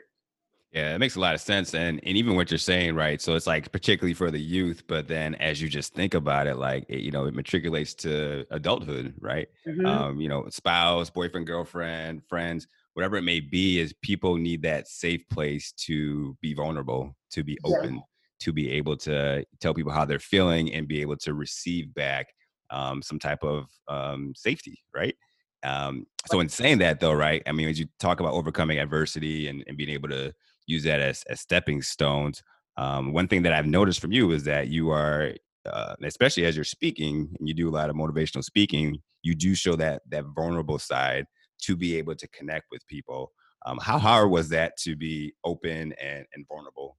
Yeah, 0.72 0.96
it 0.96 1.00
makes 1.00 1.18
a 1.18 1.20
lot 1.20 1.36
of 1.36 1.42
sense. 1.42 1.74
And 1.76 2.00
and 2.06 2.16
even 2.16 2.36
what 2.36 2.50
you're 2.50 2.58
saying, 2.58 2.96
right? 2.96 3.22
So 3.22 3.36
it's 3.36 3.48
like 3.48 3.72
particularly 3.74 4.14
for 4.14 4.32
the 4.32 4.40
youth, 4.40 4.84
but 4.88 5.06
then 5.06 5.36
as 5.36 5.62
you 5.62 5.68
just 5.68 5.94
think 5.94 6.14
about 6.14 6.48
it, 6.48 6.56
like 6.56 6.86
it, 6.88 7.00
you 7.00 7.12
know, 7.12 7.26
it 7.26 7.34
matriculates 7.34 7.94
to 7.96 8.46
adulthood, 8.52 9.14
right? 9.20 9.50
Mm-hmm. 9.68 9.86
Um, 9.86 10.22
you 10.22 10.30
know, 10.30 10.48
spouse, 10.50 11.10
boyfriend, 11.10 11.46
girlfriend, 11.46 12.24
friends, 12.24 12.68
whatever 12.94 13.18
it 13.18 13.24
may 13.24 13.42
be, 13.42 13.80
is 13.80 13.94
people 14.02 14.38
need 14.38 14.62
that 14.62 14.88
safe 14.88 15.28
place 15.30 15.74
to 15.74 16.38
be 16.42 16.54
vulnerable, 16.54 17.18
to 17.32 17.44
be 17.44 17.58
open, 17.66 17.96
yeah 17.96 18.02
to 18.42 18.54
be 18.54 18.72
able 18.72 18.98
to 18.98 19.46
tell 19.60 19.74
people 19.74 19.92
how 19.92 20.06
they're 20.06 20.20
feeling 20.20 20.74
and 20.74 20.88
be 20.88 21.02
able 21.02 21.18
to 21.18 21.34
receive 21.34 21.94
back 21.94 22.28
um, 22.72 23.02
some 23.02 23.20
type 23.20 23.44
of 23.44 23.66
um, 23.88 24.34
safety, 24.36 24.80
right? 24.96 25.16
Um, 25.64 26.08
so 26.28 26.40
in 26.40 26.50
saying 26.50 26.80
that 26.80 27.00
though, 27.00 27.14
right? 27.14 27.44
I 27.46 27.52
mean, 27.52 27.70
as 27.70 27.80
you 27.80 27.88
talk 28.00 28.20
about 28.20 28.34
overcoming 28.34 28.80
adversity 28.80 29.48
and, 29.48 29.64
and 29.68 29.78
being 29.78 29.90
able 29.90 30.10
to 30.10 30.34
use 30.66 30.84
that 30.84 31.00
as, 31.00 31.24
as 31.30 31.40
stepping 31.40 31.82
stones, 31.82 32.42
um, 32.78 33.14
one 33.14 33.28
thing 33.28 33.44
that 33.44 33.54
I've 33.54 33.68
noticed 33.68 34.00
from 34.00 34.12
you 34.12 34.32
is 34.32 34.44
that 34.46 34.70
you 34.70 34.90
are, 34.90 35.34
uh, 35.66 35.96
especially 36.04 36.46
as 36.46 36.56
you're 36.56 36.66
speaking 36.66 37.36
and 37.38 37.48
you 37.48 37.54
do 37.54 37.70
a 37.70 37.72
lot 37.72 37.90
of 37.90 37.96
motivational 37.96 38.44
speaking, 38.44 38.98
you 39.22 39.36
do 39.36 39.54
show 39.54 39.76
that 39.76 40.02
that 40.10 40.26
vulnerable 40.36 40.80
side 40.80 41.26
to 41.64 41.76
be 41.76 41.96
able 41.98 42.16
to 42.16 42.28
connect 42.30 42.66
with 42.72 42.88
people. 42.88 43.32
Um, 43.66 43.78
how 43.80 44.00
hard 44.00 44.32
was 44.32 44.50
that 44.50 44.78
to 44.78 44.96
be 44.96 45.34
open 45.44 45.94
and, 46.02 46.26
and 46.34 46.48
vulnerable 46.48 46.98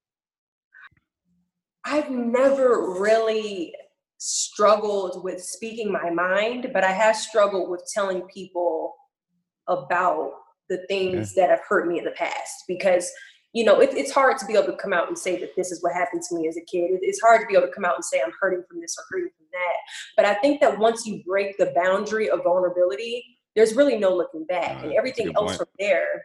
I've 1.84 2.10
never 2.10 2.96
really 3.00 3.74
struggled 4.18 5.24
with 5.24 5.42
speaking 5.42 5.90
my 5.90 6.10
mind, 6.10 6.70
but 6.72 6.84
I 6.84 6.92
have 6.92 7.16
struggled 7.16 7.70
with 7.70 7.82
telling 7.92 8.22
people 8.22 8.94
about 9.66 10.32
the 10.68 10.84
things 10.88 11.34
yeah. 11.36 11.42
that 11.42 11.50
have 11.50 11.60
hurt 11.68 11.88
me 11.88 11.98
in 11.98 12.04
the 12.04 12.12
past 12.12 12.64
because 12.68 13.10
you 13.52 13.64
know 13.64 13.80
it, 13.80 13.90
it's 13.92 14.10
hard 14.10 14.38
to 14.38 14.46
be 14.46 14.54
able 14.54 14.66
to 14.66 14.76
come 14.76 14.92
out 14.92 15.08
and 15.08 15.18
say 15.18 15.38
that 15.38 15.54
this 15.56 15.70
is 15.70 15.82
what 15.82 15.92
happened 15.92 16.22
to 16.22 16.36
me 16.36 16.48
as 16.48 16.56
a 16.56 16.64
kid 16.64 16.90
it, 16.90 17.00
it's 17.02 17.20
hard 17.20 17.40
to 17.40 17.46
be 17.46 17.54
able 17.54 17.66
to 17.66 17.72
come 17.72 17.84
out 17.84 17.94
and 17.94 18.04
say 18.04 18.20
i'm 18.24 18.32
hurting 18.40 18.62
from 18.68 18.80
this 18.80 18.96
or 18.98 19.04
hurting 19.10 19.30
from 19.36 19.46
that 19.52 19.76
but 20.16 20.24
i 20.24 20.34
think 20.40 20.60
that 20.60 20.78
once 20.78 21.06
you 21.06 21.22
break 21.24 21.56
the 21.58 21.72
boundary 21.74 22.30
of 22.30 22.42
vulnerability 22.42 23.24
there's 23.54 23.74
really 23.74 23.98
no 23.98 24.14
looking 24.14 24.44
back 24.46 24.82
uh, 24.82 24.86
and 24.86 24.92
everything 24.94 25.30
else 25.36 25.56
point. 25.56 25.58
from 25.58 25.68
there 25.78 26.24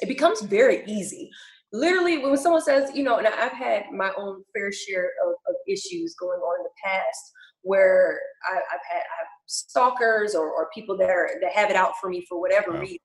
it 0.00 0.06
becomes 0.06 0.40
very 0.40 0.84
easy 0.86 1.30
literally 1.74 2.18
when 2.18 2.36
someone 2.36 2.62
says, 2.62 2.90
you 2.94 3.02
know, 3.02 3.18
and 3.18 3.26
I've 3.26 3.52
had 3.52 3.90
my 3.92 4.12
own 4.16 4.44
fair 4.54 4.70
share 4.70 5.10
of, 5.26 5.32
of 5.48 5.54
issues 5.66 6.14
going 6.14 6.38
on 6.38 6.60
in 6.60 6.64
the 6.64 6.70
past 6.84 7.32
where 7.62 8.20
I, 8.48 8.54
have 8.54 8.80
had 8.88 9.00
I've 9.00 9.28
stalkers 9.46 10.34
or, 10.34 10.50
or 10.50 10.68
people 10.72 10.96
that 10.98 11.10
are 11.10 11.30
that 11.42 11.52
have 11.52 11.70
it 11.70 11.76
out 11.76 11.92
for 12.00 12.08
me 12.08 12.24
for 12.28 12.40
whatever 12.40 12.72
wow. 12.72 12.80
reason. 12.80 12.98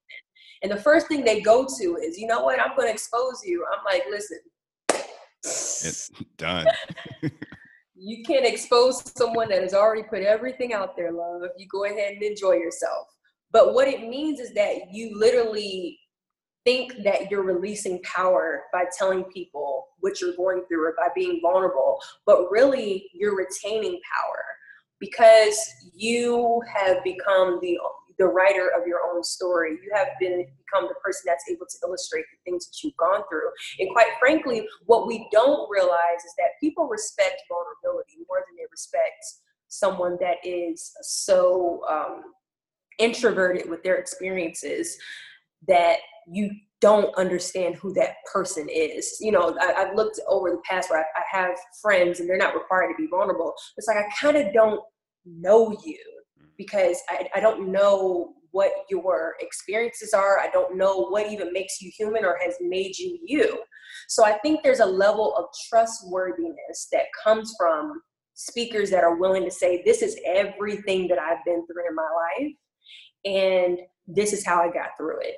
And 0.61 0.71
the 0.71 0.77
first 0.77 1.07
thing 1.07 1.23
they 1.23 1.41
go 1.41 1.65
to 1.79 1.97
is, 1.97 2.17
you 2.17 2.27
know 2.27 2.43
what, 2.43 2.59
I'm 2.59 2.75
going 2.75 2.89
to 2.89 2.93
expose 2.93 3.41
you. 3.43 3.65
I'm 3.73 3.83
like, 3.85 4.03
listen, 4.09 4.39
it's 5.43 6.11
done. 6.37 6.67
you 7.95 8.23
can't 8.23 8.45
expose 8.45 9.01
someone 9.17 9.49
that 9.49 9.63
has 9.63 9.73
already 9.73 10.03
put 10.03 10.21
everything 10.21 10.73
out 10.73 10.95
there, 10.95 11.11
love. 11.11 11.41
You 11.57 11.65
go 11.71 11.85
ahead 11.85 12.13
and 12.13 12.23
enjoy 12.23 12.53
yourself. 12.53 13.07
But 13.51 13.73
what 13.73 13.87
it 13.87 14.01
means 14.01 14.39
is 14.39 14.53
that 14.53 14.91
you 14.91 15.17
literally 15.17 15.97
think 16.69 17.03
that 17.03 17.31
you're 17.31 17.43
releasing 17.43 17.99
power 18.03 18.63
by 18.71 18.83
telling 18.95 19.23
people 19.25 19.87
what 20.01 20.21
you're 20.21 20.35
going 20.35 20.63
through 20.67 20.85
or 20.85 20.93
by 20.95 21.07
being 21.15 21.39
vulnerable, 21.41 21.99
but 22.27 22.49
really 22.51 23.09
you're 23.13 23.35
retaining 23.35 23.99
power 24.13 24.43
because 24.99 25.57
you 25.95 26.61
have 26.71 27.03
become 27.03 27.57
the 27.61 27.77
the 28.19 28.25
writer 28.25 28.69
of 28.77 28.85
your 28.85 28.99
own 29.09 29.23
story. 29.23 29.79
You 29.81 29.91
have 29.95 30.09
been 30.19 30.45
become 30.65 30.89
the 30.89 30.95
person 31.03 31.21
that's 31.25 31.45
able 31.49 31.65
to 31.65 31.77
illustrate 31.87 32.25
the 32.31 32.51
things 32.51 32.67
that 32.67 32.83
you've 32.83 32.97
gone 32.97 33.21
through. 33.31 33.49
And 33.79 33.89
quite 33.91 34.11
frankly, 34.19 34.67
what 34.85 35.07
we 35.07 35.27
don't 35.31 35.69
realize 35.71 36.21
is 36.27 36.33
that 36.37 36.59
people 36.59 36.87
respect 36.87 37.41
vulnerability 37.49 38.17
more 38.27 38.43
than 38.45 38.57
they 38.57 38.67
respect 38.69 39.23
someone 39.69 40.17
that 40.19 40.37
is 40.43 40.91
so 41.01 41.81
um, 41.89 42.33
introverted 42.99 43.69
with 43.69 43.81
their 43.83 43.95
experiences 43.95 44.97
that 45.67 45.99
you 46.31 46.51
don't 46.81 47.15
understand 47.17 47.75
who 47.75 47.93
that 47.93 48.15
person 48.31 48.67
is. 48.69 49.17
You 49.19 49.31
know, 49.31 49.57
I, 49.59 49.85
have 49.85 49.95
looked 49.95 50.19
over 50.27 50.49
the 50.49 50.61
past 50.69 50.89
where 50.89 50.99
I, 50.99 51.03
I, 51.19 51.37
have 51.37 51.55
friends 51.81 52.19
and 52.19 52.29
they're 52.29 52.37
not 52.37 52.55
required 52.55 52.89
to 52.89 52.97
be 52.97 53.07
vulnerable. 53.09 53.53
It's 53.77 53.87
like 53.87 53.97
I 53.97 54.05
kind 54.19 54.37
of 54.37 54.53
don't 54.53 54.81
know 55.25 55.77
you 55.85 55.99
mm. 56.41 56.47
because 56.57 56.97
I, 57.09 57.27
I 57.35 57.39
don't 57.39 57.71
know 57.71 58.33
what 58.51 58.71
your 58.89 59.35
experiences 59.41 60.13
are. 60.13 60.39
I 60.39 60.49
don't 60.49 60.77
know 60.77 61.07
what 61.09 61.31
even 61.31 61.53
makes 61.53 61.81
you 61.81 61.91
human 61.95 62.25
or 62.25 62.39
has 62.43 62.55
made 62.61 62.97
you 62.97 63.19
you. 63.23 63.59
So 64.07 64.25
I 64.25 64.37
think 64.39 64.63
there's 64.63 64.79
a 64.79 64.85
level 64.85 65.35
of 65.35 65.45
trustworthiness 65.69 66.87
that 66.91 67.05
comes 67.21 67.53
from 67.59 68.01
speakers 68.35 68.89
that 68.89 69.03
are 69.03 69.17
willing 69.17 69.43
to 69.43 69.51
say, 69.51 69.83
This 69.85 70.01
is 70.01 70.17
everything 70.25 71.07
that 71.09 71.19
I've 71.19 71.43
been 71.45 71.65
through 71.67 71.87
in 71.89 71.95
my 71.95 72.07
life, 72.39 72.53
and 73.25 73.79
this 74.07 74.31
is 74.31 74.45
how 74.45 74.61
I 74.61 74.71
got 74.71 74.91
through 74.97 75.19
it 75.21 75.35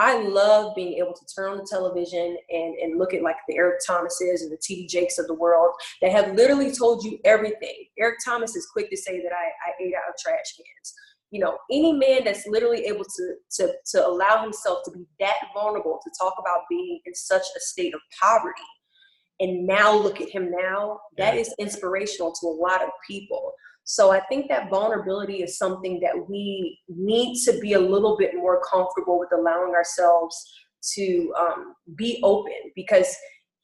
I 0.00 0.22
love 0.22 0.74
being 0.74 0.94
able 0.94 1.12
to 1.12 1.26
turn 1.36 1.52
on 1.52 1.58
the 1.58 1.68
television 1.70 2.38
and, 2.48 2.74
and 2.76 2.98
look 2.98 3.12
at 3.12 3.20
like 3.20 3.36
the 3.46 3.56
Eric 3.58 3.80
Thomases 3.86 4.40
and 4.40 4.50
the 4.50 4.56
TD 4.56 4.88
Jakes 4.88 5.18
of 5.18 5.26
the 5.26 5.34
world 5.34 5.74
that 6.00 6.10
have 6.10 6.34
literally 6.34 6.72
told 6.72 7.04
you 7.04 7.18
everything. 7.26 7.84
Eric 7.98 8.16
Thomas 8.24 8.56
is 8.56 8.66
quick 8.72 8.88
to 8.88 8.96
say 8.96 9.20
that 9.20 9.30
I, 9.30 9.70
I 9.70 9.84
ate 9.84 9.92
out 9.94 10.08
of 10.08 10.14
trash 10.18 10.56
cans. 10.56 10.94
You 11.30 11.40
know, 11.40 11.58
any 11.70 11.92
man 11.92 12.24
that's 12.24 12.46
literally 12.46 12.86
able 12.86 13.04
to, 13.04 13.34
to, 13.58 13.74
to 13.92 14.06
allow 14.06 14.42
himself 14.42 14.78
to 14.86 14.90
be 14.90 15.04
that 15.20 15.36
vulnerable 15.52 16.00
to 16.02 16.10
talk 16.18 16.34
about 16.38 16.62
being 16.70 17.00
in 17.04 17.14
such 17.14 17.44
a 17.54 17.60
state 17.60 17.92
of 17.94 18.00
poverty 18.22 18.62
and 19.40 19.66
now 19.66 19.94
look 19.94 20.20
at 20.20 20.30
him 20.30 20.50
now, 20.50 21.00
that 21.18 21.34
is 21.36 21.54
inspirational 21.58 22.32
to 22.40 22.46
a 22.46 22.56
lot 22.56 22.82
of 22.82 22.90
people. 23.06 23.52
So 23.90 24.12
I 24.12 24.20
think 24.20 24.48
that 24.48 24.70
vulnerability 24.70 25.42
is 25.42 25.58
something 25.58 25.98
that 25.98 26.28
we 26.28 26.78
need 26.88 27.42
to 27.42 27.58
be 27.58 27.72
a 27.72 27.80
little 27.80 28.16
bit 28.16 28.36
more 28.36 28.62
comfortable 28.62 29.18
with 29.18 29.30
allowing 29.36 29.74
ourselves 29.74 30.36
to 30.94 31.34
um, 31.36 31.74
be 31.96 32.20
open 32.22 32.70
because 32.76 33.12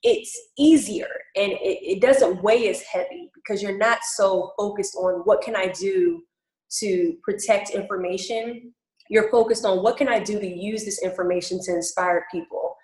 it's 0.03 0.37
easier 0.59 1.07
and 1.37 1.53
it, 1.53 1.79
it 1.81 2.01
doesn't 2.01 2.43
weigh 2.43 2.68
as 2.68 2.83
heavy 2.83 3.31
because 3.37 3.62
you're 3.62 3.79
not 3.79 4.01
so 4.03 4.51
focused 4.59 4.97
on 4.97 5.20
what 5.27 5.43
can 5.43 5.55
I 5.55 5.68
do 5.68 6.20
to 6.81 7.14
protect 7.22 7.70
information. 7.70 8.74
You're 9.09 9.31
focused 9.31 9.64
on 9.64 9.81
what 9.81 9.97
can 9.97 10.09
I 10.09 10.18
do 10.18 10.41
to 10.41 10.47
use 10.47 10.85
this 10.85 11.05
information 11.05 11.61
to 11.62 11.72
inspire 11.72 12.27
people 12.33 12.74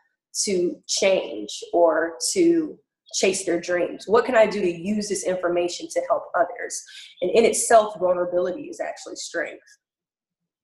to 0.45 0.77
change 0.87 1.51
or 1.73 2.15
to 2.35 2.79
chase 3.13 3.45
their 3.45 3.61
dreams? 3.61 4.05
What 4.07 4.25
can 4.25 4.35
I 4.35 4.47
do 4.47 4.61
to 4.61 4.71
use 4.71 5.09
this 5.09 5.25
information 5.25 5.89
to 5.89 6.03
help 6.09 6.25
others? 6.35 6.83
And 7.21 7.31
in 7.31 7.45
itself, 7.45 7.99
vulnerability 7.99 8.63
is 8.65 8.81
actually 8.81 9.17
strength. 9.17 9.63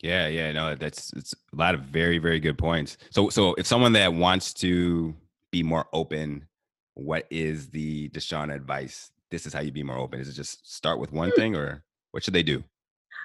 Yeah, 0.01 0.29
yeah, 0.29 0.53
no, 0.53 0.75
that's 0.77 1.13
it's 1.15 1.35
a 1.53 1.57
lot 1.57 1.75
of 1.75 1.81
very, 1.83 2.19
very 2.19 2.39
good 2.39 2.57
points. 2.57 2.99
So, 3.11 3.31
so 3.31 3.55
if 3.55 3.67
someone 3.67 3.93
that 3.95 4.15
wants 4.15 4.55
to 4.55 5.15
be 5.51 5.63
more 5.63 5.87
open, 5.93 6.47
what 6.95 7.27
is 7.31 7.69
the 7.71 8.09
Deshauna 8.11 8.55
advice? 8.55 9.11
This 9.31 9.45
is 9.45 9.53
how 9.53 9.61
you 9.61 9.73
be 9.73 9.83
more 9.83 9.99
open. 9.99 10.21
Is 10.21 10.29
it 10.29 10.35
just 10.35 10.73
start 10.73 11.01
with 11.01 11.13
one 11.13 11.31
hmm. 11.31 11.41
thing, 11.41 11.57
or 11.57 11.83
what 12.13 12.23
should 12.23 12.35
they 12.35 12.43
do? 12.43 12.63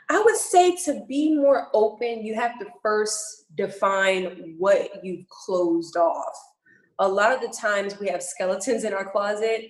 I 0.10 0.22
would 0.22 0.36
say 0.36 0.76
to 0.86 1.06
be 1.08 1.36
more 1.36 1.68
open, 1.74 2.26
you 2.26 2.36
have 2.36 2.60
to 2.60 2.66
first 2.82 3.46
define 3.56 4.56
what 4.58 5.04
you've 5.04 5.28
closed 5.30 5.96
off. 5.96 6.36
A 7.00 7.08
lot 7.08 7.34
of 7.34 7.42
the 7.42 7.56
times 7.56 8.00
we 8.00 8.08
have 8.08 8.22
skeletons 8.22 8.84
in 8.84 8.94
our 8.94 9.10
closet 9.10 9.70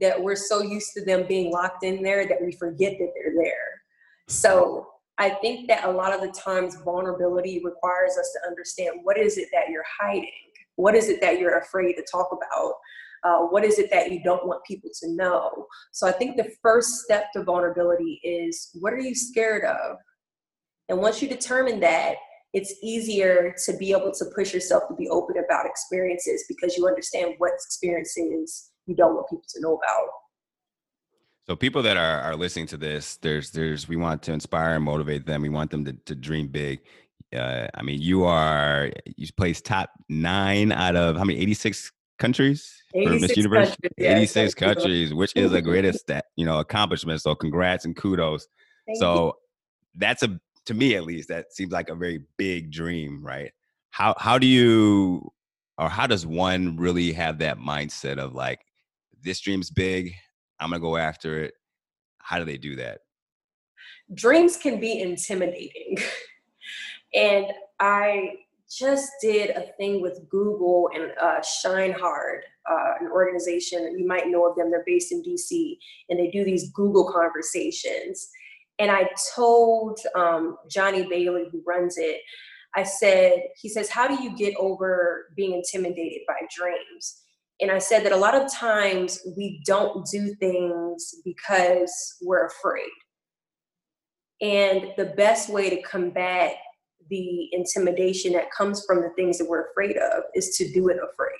that 0.00 0.20
we're 0.20 0.36
so 0.36 0.62
used 0.62 0.92
to 0.94 1.04
them 1.04 1.26
being 1.28 1.52
locked 1.52 1.84
in 1.84 2.02
there 2.02 2.26
that 2.26 2.42
we 2.42 2.52
forget 2.52 2.94
that 2.98 3.12
they're 3.14 3.34
there. 3.34 3.82
So 4.28 4.86
I 5.18 5.30
think 5.30 5.68
that 5.68 5.84
a 5.84 5.90
lot 5.90 6.12
of 6.12 6.20
the 6.20 6.32
times 6.32 6.76
vulnerability 6.84 7.62
requires 7.64 8.16
us 8.18 8.32
to 8.32 8.48
understand 8.48 9.00
what 9.04 9.18
is 9.18 9.38
it 9.38 9.48
that 9.52 9.68
you're 9.70 9.84
hiding? 10.00 10.28
What 10.76 10.96
is 10.96 11.08
it 11.08 11.20
that 11.20 11.38
you're 11.38 11.58
afraid 11.58 11.94
to 11.94 12.04
talk 12.10 12.30
about? 12.32 12.74
Uh, 13.22 13.46
what 13.46 13.64
is 13.64 13.78
it 13.78 13.90
that 13.90 14.10
you 14.10 14.22
don't 14.22 14.46
want 14.46 14.64
people 14.64 14.90
to 15.00 15.08
know? 15.12 15.66
So 15.92 16.06
I 16.06 16.12
think 16.12 16.36
the 16.36 16.50
first 16.60 17.02
step 17.04 17.32
to 17.32 17.44
vulnerability 17.44 18.20
is 18.24 18.70
what 18.80 18.92
are 18.92 19.00
you 19.00 19.14
scared 19.14 19.64
of? 19.64 19.96
And 20.88 20.98
once 20.98 21.22
you 21.22 21.28
determine 21.28 21.80
that, 21.80 22.16
it's 22.54 22.74
easier 22.82 23.54
to 23.64 23.76
be 23.76 23.90
able 23.90 24.12
to 24.12 24.24
push 24.34 24.54
yourself 24.54 24.84
to 24.88 24.94
be 24.94 25.08
open 25.08 25.36
about 25.44 25.66
experiences 25.66 26.44
because 26.48 26.76
you 26.76 26.86
understand 26.86 27.34
what 27.38 27.52
experiences 27.52 28.70
you 28.86 28.94
don't 28.94 29.14
want 29.14 29.28
people 29.28 29.44
to 29.48 29.60
know 29.60 29.74
about. 29.74 30.08
So 31.46 31.56
people 31.56 31.82
that 31.82 31.96
are, 31.96 32.20
are 32.20 32.36
listening 32.36 32.66
to 32.68 32.76
this, 32.78 33.16
there's 33.16 33.50
there's 33.50 33.86
we 33.88 33.96
want 33.96 34.22
to 34.22 34.32
inspire 34.32 34.76
and 34.76 34.84
motivate 34.84 35.26
them. 35.26 35.42
We 35.42 35.50
want 35.50 35.70
them 35.70 35.84
to, 35.84 35.92
to 35.92 36.14
dream 36.14 36.48
big. 36.48 36.80
Uh, 37.36 37.66
I 37.74 37.82
mean, 37.82 38.00
you 38.00 38.24
are 38.24 38.90
you 39.16 39.26
placed 39.36 39.66
top 39.66 39.90
nine 40.08 40.72
out 40.72 40.96
of 40.96 41.16
how 41.16 41.24
many? 41.24 41.38
Eighty 41.38 41.52
six 41.52 41.92
countries 42.18 42.82
for 42.92 43.10
Miss 43.18 43.36
Universe. 43.36 43.68
Countries, 43.70 43.92
yeah, 43.98 44.16
86 44.16 44.54
countries, 44.54 45.12
which 45.12 45.32
is 45.36 45.52
a 45.52 45.60
greatest 45.60 46.10
you 46.36 46.46
know 46.46 46.60
accomplishment. 46.60 47.20
So 47.20 47.34
congrats 47.34 47.84
and 47.84 47.94
kudos. 47.94 48.46
Thank 48.86 48.98
so 48.98 49.26
you. 49.26 49.32
that's 49.96 50.22
a 50.22 50.40
to 50.66 50.74
me 50.74 50.96
at 50.96 51.04
least 51.04 51.28
that 51.28 51.52
seems 51.52 51.72
like 51.72 51.88
a 51.88 51.94
very 51.94 52.22
big 52.36 52.70
dream, 52.70 53.24
right? 53.24 53.52
How 53.90 54.14
how 54.18 54.38
do 54.38 54.46
you 54.46 55.32
or 55.78 55.88
how 55.88 56.06
does 56.06 56.26
one 56.26 56.76
really 56.76 57.12
have 57.12 57.38
that 57.38 57.58
mindset 57.58 58.18
of 58.18 58.34
like 58.34 58.60
this 59.22 59.40
dream's 59.40 59.70
big, 59.70 60.12
I'm 60.60 60.70
gonna 60.70 60.80
go 60.80 60.96
after 60.96 61.42
it. 61.42 61.54
How 62.18 62.38
do 62.38 62.44
they 62.44 62.58
do 62.58 62.76
that? 62.76 63.00
Dreams 64.14 64.56
can 64.56 64.80
be 64.80 65.00
intimidating. 65.00 65.96
and 67.14 67.46
I 67.80 68.34
just 68.70 69.10
did 69.20 69.50
a 69.50 69.72
thing 69.78 70.00
with 70.00 70.28
Google 70.28 70.90
and 70.94 71.12
uh, 71.20 71.42
Shine 71.42 71.92
Hard, 71.92 72.42
uh, 72.70 72.94
an 73.00 73.08
organization, 73.08 73.98
you 73.98 74.06
might 74.06 74.28
know 74.28 74.48
of 74.48 74.56
them, 74.56 74.70
they're 74.70 74.84
based 74.86 75.12
in 75.12 75.22
DC, 75.22 75.76
and 76.08 76.18
they 76.18 76.30
do 76.30 76.44
these 76.44 76.70
Google 76.70 77.10
conversations. 77.12 78.28
And 78.78 78.90
I 78.90 79.08
told 79.34 80.00
um, 80.16 80.56
Johnny 80.68 81.06
Bailey, 81.08 81.44
who 81.50 81.62
runs 81.66 81.96
it, 81.96 82.20
I 82.76 82.82
said, 82.82 83.34
he 83.60 83.68
says, 83.68 83.88
How 83.88 84.08
do 84.08 84.22
you 84.22 84.36
get 84.36 84.54
over 84.56 85.26
being 85.36 85.54
intimidated 85.54 86.22
by 86.26 86.34
dreams? 86.56 87.22
And 87.60 87.70
I 87.70 87.78
said 87.78 88.04
that 88.04 88.12
a 88.12 88.16
lot 88.16 88.34
of 88.34 88.52
times 88.52 89.20
we 89.36 89.62
don't 89.64 90.04
do 90.06 90.34
things 90.40 91.14
because 91.24 92.16
we're 92.22 92.46
afraid. 92.46 92.90
And 94.40 94.88
the 94.96 95.14
best 95.16 95.48
way 95.48 95.70
to 95.70 95.80
combat 95.82 96.54
the 97.10 97.48
intimidation 97.52 98.32
that 98.32 98.50
comes 98.50 98.84
from 98.84 99.02
the 99.02 99.10
things 99.16 99.38
that 99.38 99.48
we're 99.48 99.70
afraid 99.70 99.96
of 99.96 100.24
is 100.34 100.56
to 100.56 100.72
do 100.72 100.88
it 100.88 100.96
afraid. 100.96 101.32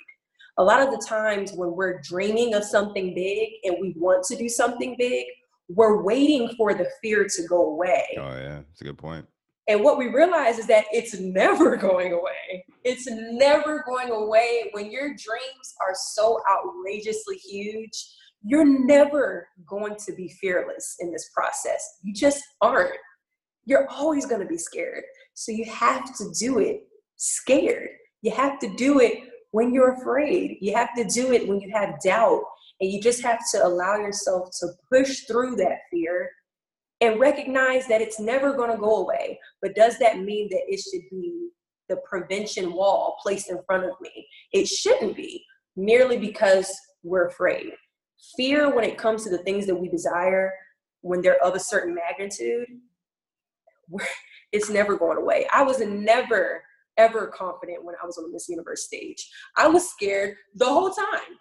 A 0.57 0.63
lot 0.63 0.81
of 0.81 0.91
the 0.91 1.05
times 1.05 1.51
when 1.51 1.73
we're 1.73 1.99
dreaming 2.01 2.53
of 2.53 2.63
something 2.63 3.13
big 3.13 3.49
and 3.65 3.75
we 3.81 3.93
want 3.97 4.23
to 4.25 4.37
do 4.37 4.47
something 4.47 4.95
big, 4.97 5.25
we're 5.69 6.03
waiting 6.03 6.53
for 6.57 6.73
the 6.73 6.87
fear 7.01 7.25
to 7.25 7.47
go 7.47 7.71
away. 7.71 8.05
Oh, 8.17 8.35
yeah, 8.35 8.61
that's 8.67 8.81
a 8.81 8.83
good 8.83 8.97
point. 8.97 9.25
And 9.67 9.83
what 9.83 9.97
we 9.97 10.07
realize 10.07 10.59
is 10.59 10.67
that 10.67 10.85
it's 10.91 11.15
never 11.19 11.75
going 11.75 12.13
away. 12.13 12.65
It's 12.83 13.07
never 13.07 13.83
going 13.87 14.11
away. 14.11 14.69
When 14.73 14.91
your 14.91 15.07
dreams 15.09 15.73
are 15.81 15.95
so 15.95 16.39
outrageously 16.51 17.37
huge, 17.37 17.91
you're 18.43 18.85
never 18.85 19.47
going 19.67 19.95
to 20.05 20.13
be 20.13 20.29
fearless 20.39 20.97
in 20.99 21.11
this 21.11 21.29
process. 21.33 21.97
You 22.03 22.13
just 22.13 22.43
aren't. 22.61 22.99
You're 23.65 23.89
always 23.89 24.27
going 24.27 24.41
to 24.41 24.47
be 24.47 24.59
scared. 24.59 25.03
So 25.33 25.51
you 25.51 25.65
have 25.65 26.15
to 26.17 26.31
do 26.39 26.59
it 26.59 26.83
scared. 27.15 27.89
You 28.21 28.31
have 28.31 28.59
to 28.59 28.73
do 28.75 28.99
it 28.99 29.23
when 29.51 29.73
you're 29.73 29.93
afraid. 29.93 30.57
You 30.61 30.75
have 30.75 30.93
to 30.95 31.05
do 31.05 31.31
it 31.31 31.47
when 31.47 31.59
you 31.59 31.71
have 31.73 31.99
doubt. 32.01 32.43
And 32.81 32.91
you 32.91 33.01
just 33.01 33.21
have 33.23 33.39
to 33.53 33.65
allow 33.65 33.95
yourself 33.97 34.49
to 34.59 34.67
push 34.91 35.21
through 35.25 35.55
that 35.57 35.79
fear 35.91 36.29
and 37.01 37.19
recognize 37.19 37.87
that 37.87 38.01
it's 38.01 38.19
never 38.19 38.53
going 38.53 38.71
to 38.71 38.77
go 38.77 38.97
away. 38.97 39.39
But 39.61 39.75
does 39.75 39.97
that 39.99 40.19
mean 40.19 40.49
that 40.51 40.63
it 40.67 40.79
should 40.79 41.09
be 41.09 41.49
the 41.89 41.97
prevention 42.09 42.73
wall 42.73 43.17
placed 43.21 43.49
in 43.49 43.59
front 43.65 43.85
of 43.85 43.91
me? 44.01 44.27
It 44.51 44.67
shouldn't 44.67 45.15
be 45.15 45.43
merely 45.75 46.17
because 46.17 46.73
we're 47.03 47.27
afraid. 47.27 47.71
Fear, 48.37 48.73
when 48.75 48.85
it 48.85 48.97
comes 48.97 49.23
to 49.23 49.29
the 49.29 49.39
things 49.39 49.65
that 49.67 49.75
we 49.75 49.89
desire, 49.89 50.53
when 51.01 51.21
they're 51.21 51.41
of 51.43 51.55
a 51.55 51.59
certain 51.59 51.93
magnitude, 51.93 52.67
it's 54.51 54.69
never 54.69 54.97
going 54.97 55.17
away. 55.17 55.47
I 55.53 55.63
was 55.63 55.79
never 55.79 56.63
ever 56.97 57.27
confident 57.27 57.83
when 57.83 57.95
I 58.01 58.05
was 58.05 58.17
on 58.17 58.23
the 58.23 58.31
Miss 58.31 58.47
Universe 58.47 58.85
stage. 58.85 59.29
I 59.57 59.67
was 59.67 59.89
scared 59.89 60.35
the 60.55 60.65
whole 60.65 60.91
time. 60.91 61.37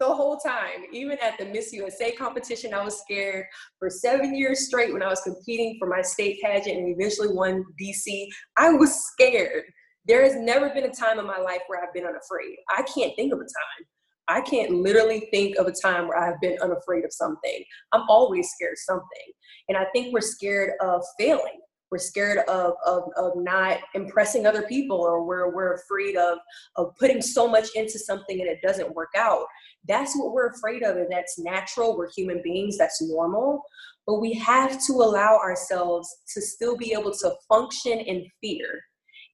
The 0.00 0.06
whole 0.06 0.38
time. 0.38 0.84
Even 0.92 1.18
at 1.18 1.36
the 1.38 1.46
Miss 1.46 1.72
USA 1.72 2.12
competition, 2.12 2.72
I 2.72 2.84
was 2.84 3.00
scared 3.00 3.46
for 3.78 3.90
seven 3.90 4.36
years 4.36 4.66
straight 4.66 4.92
when 4.92 5.02
I 5.02 5.08
was 5.08 5.20
competing 5.22 5.76
for 5.78 5.88
my 5.88 6.02
state 6.02 6.40
pageant 6.40 6.78
and 6.78 6.88
eventually 6.88 7.28
won 7.32 7.64
DC. 7.80 8.28
I 8.56 8.72
was 8.72 8.94
scared. 9.06 9.64
There 10.06 10.22
has 10.22 10.36
never 10.36 10.70
been 10.70 10.84
a 10.84 10.94
time 10.94 11.18
in 11.18 11.26
my 11.26 11.38
life 11.38 11.62
where 11.66 11.82
I've 11.82 11.92
been 11.92 12.06
unafraid. 12.06 12.56
I 12.70 12.82
can't 12.82 13.14
think 13.16 13.32
of 13.32 13.40
a 13.40 13.42
time. 13.42 13.86
I 14.28 14.40
can't 14.42 14.70
literally 14.70 15.28
think 15.32 15.56
of 15.56 15.66
a 15.66 15.72
time 15.72 16.06
where 16.06 16.18
I've 16.18 16.40
been 16.40 16.58
unafraid 16.62 17.04
of 17.04 17.12
something. 17.12 17.64
I'm 17.92 18.04
always 18.08 18.50
scared 18.50 18.74
of 18.74 18.78
something. 18.78 19.32
And 19.68 19.76
I 19.76 19.86
think 19.92 20.12
we're 20.12 20.20
scared 20.20 20.72
of 20.80 21.02
failing 21.18 21.60
we're 21.90 21.98
scared 21.98 22.38
of, 22.48 22.74
of, 22.86 23.04
of 23.16 23.32
not 23.36 23.78
impressing 23.94 24.46
other 24.46 24.62
people 24.62 24.98
or 24.98 25.24
we're, 25.24 25.54
we're 25.54 25.74
afraid 25.74 26.16
of, 26.16 26.38
of 26.76 26.94
putting 26.98 27.22
so 27.22 27.48
much 27.48 27.68
into 27.74 27.98
something 27.98 28.40
and 28.40 28.48
it 28.48 28.58
doesn't 28.62 28.94
work 28.94 29.10
out 29.16 29.44
that's 29.86 30.16
what 30.16 30.32
we're 30.32 30.48
afraid 30.48 30.82
of 30.82 30.96
and 30.96 31.10
that's 31.10 31.38
natural. 31.38 31.96
We're 31.96 32.10
human 32.10 32.42
beings. 32.42 32.76
That's 32.76 33.00
normal. 33.02 33.62
But 34.06 34.20
we 34.20 34.34
have 34.34 34.78
to 34.86 34.92
allow 34.94 35.38
ourselves 35.38 36.08
to 36.34 36.40
still 36.40 36.76
be 36.76 36.92
able 36.92 37.12
to 37.12 37.34
function 37.48 37.98
in 37.98 38.26
fear. 38.40 38.80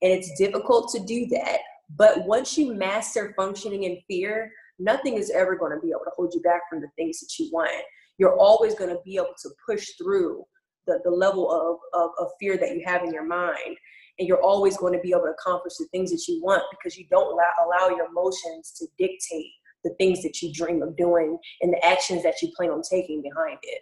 And 0.02 0.12
it's 0.12 0.36
difficult 0.38 0.90
to 0.92 1.04
do 1.04 1.26
that. 1.26 1.58
But 1.96 2.24
once 2.26 2.58
you 2.58 2.74
master 2.74 3.32
functioning 3.36 3.84
in 3.84 3.98
fear 4.08 4.50
nothing 4.78 5.16
is 5.16 5.30
ever 5.30 5.56
going 5.56 5.72
to 5.72 5.80
be 5.80 5.90
able 5.90 6.04
to 6.04 6.12
hold 6.16 6.32
you 6.34 6.40
back 6.40 6.62
from 6.68 6.80
the 6.80 6.88
things 6.96 7.20
that 7.20 7.38
you 7.38 7.50
want. 7.52 7.70
You're 8.18 8.38
always 8.38 8.74
going 8.74 8.90
to 8.90 9.00
be 9.04 9.16
able 9.16 9.34
to 9.42 9.50
push 9.66 9.86
through 10.00 10.44
the, 10.86 11.00
the 11.04 11.10
level 11.10 11.50
of, 11.50 11.78
of, 11.98 12.10
of 12.18 12.32
fear 12.38 12.56
that 12.58 12.70
you 12.70 12.82
have 12.84 13.02
in 13.02 13.12
your 13.12 13.26
mind. 13.26 13.76
And 14.18 14.28
you're 14.28 14.42
always 14.42 14.76
going 14.76 14.92
to 14.92 15.00
be 15.00 15.10
able 15.10 15.22
to 15.22 15.34
accomplish 15.38 15.74
the 15.78 15.86
things 15.90 16.10
that 16.10 16.24
you 16.28 16.40
want 16.42 16.62
because 16.70 16.96
you 16.96 17.06
don't 17.10 17.32
allow, 17.32 17.50
allow 17.66 17.96
your 17.96 18.06
emotions 18.06 18.72
to 18.78 18.86
dictate 18.98 19.50
the 19.84 19.94
things 19.98 20.22
that 20.22 20.40
you 20.42 20.52
dream 20.52 20.82
of 20.82 20.96
doing 20.96 21.38
and 21.60 21.72
the 21.72 21.84
actions 21.84 22.22
that 22.22 22.34
you 22.42 22.50
plan 22.56 22.70
on 22.70 22.82
taking 22.82 23.22
behind 23.22 23.58
it 23.62 23.80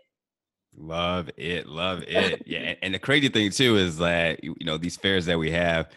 love 0.76 1.28
it 1.36 1.66
love 1.66 2.02
it 2.06 2.42
yeah 2.46 2.74
and 2.82 2.94
the 2.94 2.98
crazy 2.98 3.28
thing 3.28 3.50
too 3.50 3.76
is 3.76 3.98
that 3.98 4.42
you 4.42 4.54
know 4.62 4.78
these 4.78 4.96
fairs 4.96 5.26
that 5.26 5.38
we 5.38 5.50
have 5.50 5.88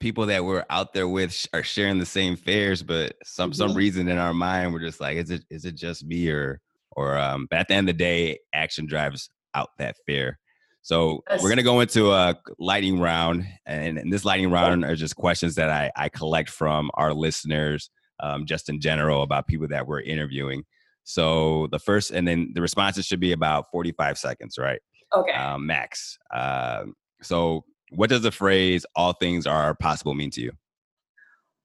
people 0.00 0.26
that 0.26 0.44
we're 0.44 0.64
out 0.70 0.92
there 0.92 1.08
with 1.08 1.46
are 1.52 1.62
sharing 1.62 1.98
the 1.98 2.06
same 2.06 2.34
fairs 2.36 2.82
but 2.82 3.14
some 3.24 3.50
mm-hmm. 3.50 3.58
some 3.58 3.74
reason 3.74 4.08
in 4.08 4.18
our 4.18 4.34
mind 4.34 4.72
we're 4.72 4.80
just 4.80 5.00
like 5.00 5.16
is 5.16 5.30
it 5.30 5.42
is 5.50 5.64
it 5.64 5.74
just 5.74 6.04
me 6.06 6.28
or 6.30 6.60
or 6.92 7.18
um 7.18 7.46
but 7.50 7.58
at 7.58 7.68
the 7.68 7.74
end 7.74 7.88
of 7.88 7.94
the 7.94 7.98
day 7.98 8.38
action 8.54 8.86
drives 8.86 9.28
out 9.56 9.70
that 9.78 9.96
fear. 10.06 10.38
So 10.82 11.24
Yes. 11.28 11.42
we're 11.42 11.48
gonna 11.48 11.64
go 11.64 11.80
into 11.80 12.12
a 12.12 12.36
lightning 12.60 13.00
round, 13.00 13.44
and, 13.64 13.98
and 13.98 14.12
this 14.12 14.24
lightning 14.24 14.52
round 14.52 14.84
are 14.84 14.94
just 14.94 15.16
questions 15.16 15.56
that 15.56 15.68
I, 15.68 15.90
I 15.96 16.08
collect 16.08 16.48
from 16.48 16.90
our 16.94 17.12
listeners, 17.12 17.90
um, 18.20 18.46
just 18.46 18.68
in 18.68 18.80
general 18.80 19.22
about 19.22 19.46
people 19.46 19.68
that 19.68 19.86
we're 19.86 20.00
interviewing. 20.00 20.64
So 21.04 21.68
the 21.70 21.78
first, 21.78 22.10
and 22.10 22.26
then 22.26 22.52
the 22.54 22.60
responses 22.60 23.06
should 23.06 23.20
be 23.20 23.32
about 23.32 23.70
forty 23.70 23.92
five 23.92 24.18
seconds, 24.18 24.58
right? 24.58 24.80
Okay. 25.14 25.32
Um, 25.32 25.66
max. 25.66 26.18
Um, 26.34 26.94
so 27.22 27.64
what 27.90 28.10
does 28.10 28.22
the 28.22 28.32
phrase 28.32 28.84
"all 28.96 29.12
things 29.12 29.46
are 29.46 29.74
possible" 29.74 30.14
mean 30.14 30.30
to 30.32 30.40
you? 30.40 30.52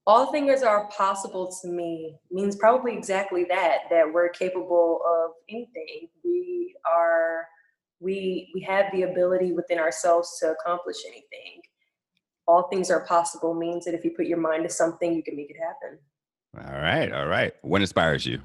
All 0.04 0.32
things 0.32 0.64
are 0.64 0.88
possible 0.88 1.54
to 1.62 1.68
me 1.68 2.16
means 2.32 2.56
probably 2.56 2.96
exactly 2.96 3.44
that, 3.48 3.82
that 3.88 4.12
we're 4.12 4.30
capable 4.30 5.00
of 5.06 5.30
anything. 5.48 6.08
We 6.24 6.74
are, 6.84 7.46
we, 8.00 8.50
we 8.52 8.62
have 8.62 8.86
the 8.92 9.02
ability 9.02 9.52
within 9.52 9.78
ourselves 9.78 10.40
to 10.40 10.50
accomplish 10.50 10.96
anything. 11.06 11.62
All 12.48 12.64
things 12.68 12.90
are 12.90 13.06
possible 13.06 13.54
means 13.54 13.84
that 13.84 13.94
if 13.94 14.04
you 14.04 14.10
put 14.16 14.26
your 14.26 14.40
mind 14.40 14.64
to 14.64 14.70
something, 14.70 15.14
you 15.14 15.22
can 15.22 15.36
make 15.36 15.50
it 15.50 15.56
happen. 15.56 16.00
All 16.56 16.74
right, 16.74 17.10
all 17.12 17.26
right. 17.26 17.54
What 17.62 17.80
inspires 17.80 18.26
you? 18.26 18.40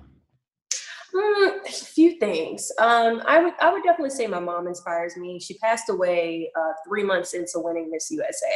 Mm, 1.13 1.65
a 1.65 1.71
few 1.71 2.17
things. 2.19 2.71
Um, 2.79 3.21
I 3.25 3.43
would 3.43 3.53
I 3.59 3.71
would 3.71 3.83
definitely 3.83 4.11
say 4.11 4.27
my 4.27 4.39
mom 4.39 4.67
inspires 4.67 5.17
me. 5.17 5.39
She 5.39 5.57
passed 5.57 5.89
away 5.89 6.49
uh, 6.57 6.73
three 6.87 7.03
months 7.03 7.33
into 7.33 7.53
winning 7.55 7.89
Miss 7.91 8.09
USA. 8.11 8.55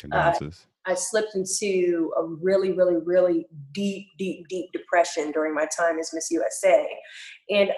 Condolences. 0.00 0.66
I 0.86 0.94
slipped 0.94 1.34
into 1.34 2.10
a 2.16 2.24
really, 2.24 2.72
really, 2.72 2.96
really 3.04 3.46
deep, 3.72 4.06
deep, 4.18 4.48
deep 4.48 4.70
depression 4.72 5.32
during 5.32 5.54
my 5.54 5.66
time 5.76 5.98
as 5.98 6.10
Miss 6.14 6.30
USA, 6.30 6.88
and 7.50 7.70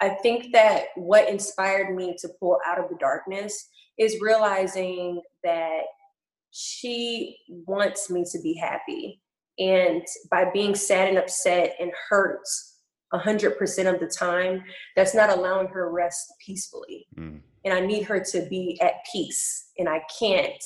I 0.00 0.10
think 0.10 0.52
that 0.52 0.86
what 0.94 1.28
inspired 1.28 1.94
me 1.94 2.14
to 2.20 2.28
pull 2.38 2.58
out 2.66 2.78
of 2.78 2.88
the 2.88 2.96
darkness 3.00 3.68
is 3.98 4.20
realizing 4.20 5.22
that 5.42 5.82
she 6.50 7.36
wants 7.66 8.10
me 8.10 8.24
to 8.30 8.38
be 8.42 8.54
happy, 8.54 9.20
and 9.58 10.02
by 10.30 10.50
being 10.52 10.74
sad 10.74 11.08
and 11.08 11.18
upset 11.18 11.74
and 11.80 11.90
hurt 12.08 12.40
100% 13.12 13.92
of 13.92 14.00
the 14.00 14.06
time, 14.06 14.62
that's 14.96 15.14
not 15.14 15.30
allowing 15.30 15.68
her 15.68 15.90
rest 15.90 16.26
peacefully. 16.44 17.06
Mm. 17.18 17.40
And 17.64 17.74
I 17.74 17.80
need 17.80 18.04
her 18.04 18.20
to 18.20 18.46
be 18.48 18.78
at 18.80 18.94
peace. 19.10 19.70
And 19.78 19.88
I 19.88 20.02
can't 20.18 20.62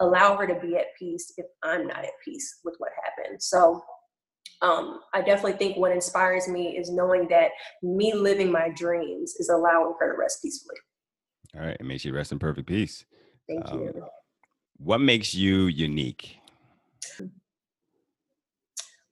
allow 0.00 0.36
her 0.36 0.46
to 0.46 0.58
be 0.60 0.76
at 0.76 0.86
peace 0.98 1.32
if 1.36 1.46
I'm 1.62 1.86
not 1.86 2.04
at 2.04 2.12
peace 2.24 2.60
with 2.64 2.74
what 2.78 2.90
happened. 3.04 3.42
So 3.42 3.82
um, 4.62 5.00
I 5.14 5.22
definitely 5.22 5.54
think 5.54 5.76
what 5.76 5.92
inspires 5.92 6.48
me 6.48 6.76
is 6.76 6.90
knowing 6.90 7.28
that 7.28 7.50
me 7.82 8.12
living 8.14 8.52
my 8.52 8.68
dreams 8.70 9.34
is 9.38 9.48
allowing 9.48 9.94
her 9.98 10.12
to 10.12 10.18
rest 10.18 10.42
peacefully. 10.42 10.76
All 11.54 11.62
right, 11.62 11.76
and 11.78 11.88
may 11.88 11.98
she 11.98 12.10
rest 12.10 12.30
in 12.30 12.38
perfect 12.38 12.68
peace. 12.68 13.04
Thank 13.48 13.70
Um, 13.70 13.80
you. 13.80 14.04
What 14.76 14.98
makes 14.98 15.34
you 15.34 15.66
unique? 15.66 16.39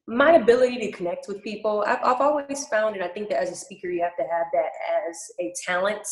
My 0.09 0.33
ability 0.33 0.79
to 0.79 0.91
connect 0.91 1.29
with 1.29 1.43
people 1.45 1.85
I've, 1.87 1.99
I've 2.03 2.21
always 2.23 2.67
found 2.69 2.97
and 2.97 3.05
i 3.05 3.09
think 3.09 3.29
that 3.29 3.43
as 3.43 3.51
a 3.51 3.55
speaker 3.55 3.89
you 3.89 4.03
have 4.03 4.17
to 4.17 4.23
have 4.23 4.47
that 4.55 4.71
as 5.07 5.17
a 5.39 5.53
talent. 5.67 6.07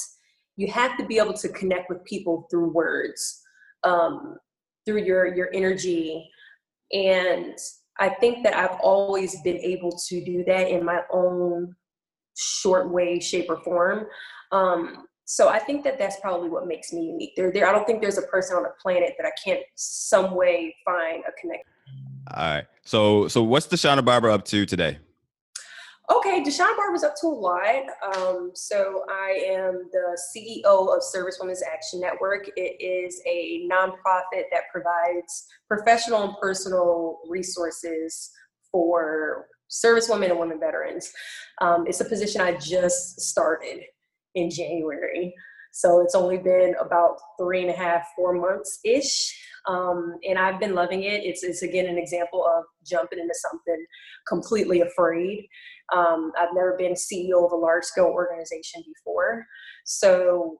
You 0.59 0.70
have 0.70 0.99
to 0.99 1.07
be 1.07 1.18
able 1.18 1.32
to 1.32 1.49
connect 1.51 1.88
with 1.88 2.05
people 2.05 2.47
through 2.51 2.72
words 2.72 3.42
um, 3.84 4.36
through 4.84 5.03
your 5.03 5.34
your 5.34 5.49
energy. 5.55 6.30
And 6.92 7.57
i 7.99 8.11
think 8.11 8.44
that 8.44 8.55
i've 8.55 8.78
always 8.82 9.40
been 9.40 9.57
able 9.57 9.99
to 10.09 10.22
do 10.22 10.44
that 10.47 10.68
in 10.68 10.84
my 10.84 11.01
own 11.11 11.74
short 12.36 12.90
way 12.90 13.18
shape 13.18 13.47
or 13.49 13.62
form. 13.64 14.07
Um, 14.53 15.07
so 15.24 15.49
i 15.49 15.59
think 15.59 15.84
that 15.84 15.99
that's 15.99 16.20
probably 16.20 16.51
what 16.51 16.66
makes 16.66 16.92
me 16.92 17.07
unique. 17.07 17.32
There, 17.34 17.51
there 17.51 17.66
i 17.66 17.72
don't 17.72 17.86
think 17.86 18.03
there's 18.03 18.18
a 18.18 18.28
person 18.34 18.59
on 18.59 18.62
the 18.62 18.74
planet 18.82 19.14
that 19.18 19.26
i 19.26 19.32
can't 19.42 19.64
some 19.74 20.34
way 20.34 20.76
find 20.84 21.24
a 21.26 21.32
connection 21.40 21.76
All 22.35 22.55
right. 22.55 22.66
So 22.85 23.29
so 23.29 23.43
what's 23.43 23.66
Deshauna 23.66 24.05
Barber 24.05 24.31
up 24.31 24.45
to 24.47 24.66
today? 24.66 24.99
Okay, 26.09 26.41
Deshauna 26.43 26.77
Barber's 26.77 27.03
up 27.03 27.14
to 27.20 27.27
a 27.27 27.29
lot. 27.29 27.85
Um, 28.14 28.53
so 28.55 29.05
I 29.11 29.43
am 29.49 29.89
the 29.91 30.16
CEO 30.33 30.97
of 30.97 31.03
Service 31.03 31.39
Women's 31.41 31.64
Action 31.64 32.01
Network. 32.01 32.49
It 32.57 32.81
is 32.81 33.20
a 33.27 33.68
nonprofit 33.70 34.45
that 34.53 34.62
provides 34.70 35.47
professional 35.66 36.22
and 36.22 36.35
personal 36.41 37.18
resources 37.29 38.31
for 38.70 39.47
service 39.66 40.09
women 40.09 40.31
and 40.31 40.39
women 40.39 40.61
veterans. 40.61 41.11
Um, 41.61 41.87
it's 41.89 42.01
a 42.01 42.05
position 42.05 42.41
I 42.41 42.57
just 42.57 43.20
started 43.20 43.81
in 44.37 44.49
January. 44.49 45.35
So 45.77 46.01
it's 46.01 46.14
only 46.14 46.39
been 46.39 46.74
about 46.81 47.18
three 47.39 47.61
and 47.61 47.68
a 47.68 47.77
half, 47.77 48.07
four 48.16 48.33
months 48.33 48.79
ish. 48.83 49.31
Um, 49.68 50.14
and 50.27 50.39
I've 50.39 50.59
been 50.59 50.74
loving 50.74 51.03
it. 51.03 51.22
It's, 51.22 51.43
it's 51.43 51.61
again 51.61 51.85
an 51.85 51.99
example 51.99 52.47
of 52.47 52.64
jumping 52.87 53.18
into 53.18 53.35
something 53.35 53.85
completely 54.27 54.81
afraid. 54.81 55.47
Um, 55.95 56.33
I've 56.41 56.55
never 56.55 56.77
been 56.79 56.95
CEO 56.95 57.45
of 57.45 57.53
a 57.53 57.57
large 57.57 57.85
scale 57.85 58.07
organization 58.07 58.85
before. 58.87 59.45
So 59.85 60.57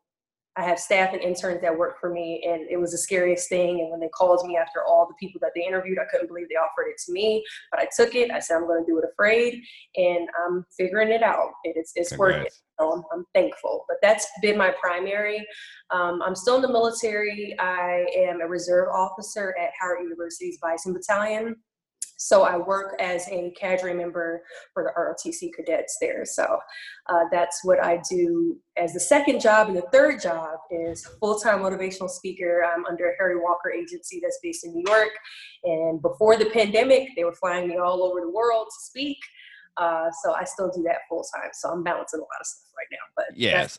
I 0.57 0.63
have 0.63 0.79
staff 0.79 1.13
and 1.13 1.21
interns 1.21 1.61
that 1.61 1.77
work 1.77 2.01
for 2.01 2.11
me, 2.11 2.43
and 2.49 2.67
it 2.71 2.79
was 2.79 2.93
the 2.93 2.99
scariest 2.99 3.49
thing. 3.49 3.81
And 3.81 3.91
when 3.91 4.01
they 4.01 4.09
called 4.09 4.47
me 4.47 4.57
after 4.57 4.83
all 4.83 5.07
the 5.07 5.15
people 5.21 5.39
that 5.43 5.53
they 5.55 5.67
interviewed, 5.67 5.99
I 5.99 6.07
couldn't 6.11 6.29
believe 6.29 6.49
they 6.49 6.55
offered 6.55 6.89
it 6.89 6.97
to 7.07 7.13
me. 7.13 7.45
But 7.71 7.81
I 7.81 7.89
took 7.95 8.15
it. 8.15 8.31
I 8.31 8.39
said, 8.39 8.57
I'm 8.57 8.67
going 8.67 8.83
to 8.83 8.91
do 8.91 8.99
it 8.99 9.05
afraid, 9.13 9.63
and 9.97 10.29
I'm 10.45 10.65
figuring 10.77 11.11
it 11.11 11.23
out. 11.23 11.51
It, 11.65 11.77
it's 11.77 11.93
it's 11.95 12.17
working. 12.17 12.49
So 12.81 12.93
I'm, 12.93 13.03
I'm 13.13 13.25
thankful. 13.35 13.85
But 13.89 13.99
that's 14.03 14.27
been 14.41 14.57
my 14.57 14.73
primary. 14.81 15.47
Um, 15.91 16.23
I'm 16.23 16.35
still 16.35 16.57
in 16.57 16.63
the 16.63 16.69
military. 16.69 17.55
I 17.59 18.07
am 18.17 18.41
a 18.41 18.47
reserve 18.47 18.89
officer 18.93 19.55
at 19.61 19.71
Howard 19.79 20.03
University's 20.03 20.59
Bison 20.59 20.93
Battalion. 20.93 21.57
So 22.17 22.43
I 22.43 22.57
work 22.57 22.97
as 23.01 23.27
a 23.29 23.53
cadre 23.59 23.95
member 23.95 24.43
for 24.73 24.83
the 24.83 24.91
ROTC 24.99 25.51
cadets 25.55 25.99
there. 26.01 26.25
So 26.25 26.59
uh, 27.09 27.25
that's 27.31 27.64
what 27.64 27.83
I 27.85 28.01
do 28.09 28.57
as 28.77 28.93
the 28.93 29.01
second 29.01 29.41
job. 29.41 29.69
And 29.69 29.77
the 29.77 29.87
third 29.93 30.21
job 30.21 30.59
is 30.71 31.07
full-time 31.21 31.61
motivational 31.61 32.09
speaker. 32.09 32.64
I'm 32.64 32.85
under 32.87 33.14
Harry 33.19 33.39
Walker 33.41 33.71
agency 33.71 34.21
that's 34.23 34.39
based 34.43 34.64
in 34.64 34.73
New 34.73 34.85
York. 34.87 35.11
And 35.64 36.01
before 36.01 36.37
the 36.37 36.47
pandemic, 36.47 37.11
they 37.17 37.25
were 37.25 37.35
flying 37.35 37.69
me 37.69 37.77
all 37.77 38.03
over 38.03 38.21
the 38.21 38.31
world 38.31 38.67
to 38.67 38.87
speak. 38.87 39.19
Uh, 39.77 40.09
so 40.23 40.33
I 40.33 40.45
still 40.45 40.71
do 40.75 40.83
that 40.85 41.01
full 41.09 41.25
time. 41.35 41.51
So 41.53 41.69
I'm 41.69 41.83
balancing 41.83 42.21
a 42.21 42.23
lot 42.23 42.41
of 42.41 42.47
stuff 42.47 42.73
right 42.77 42.87
now. 42.91 42.99
But 43.14 43.37
Yes. 43.37 43.79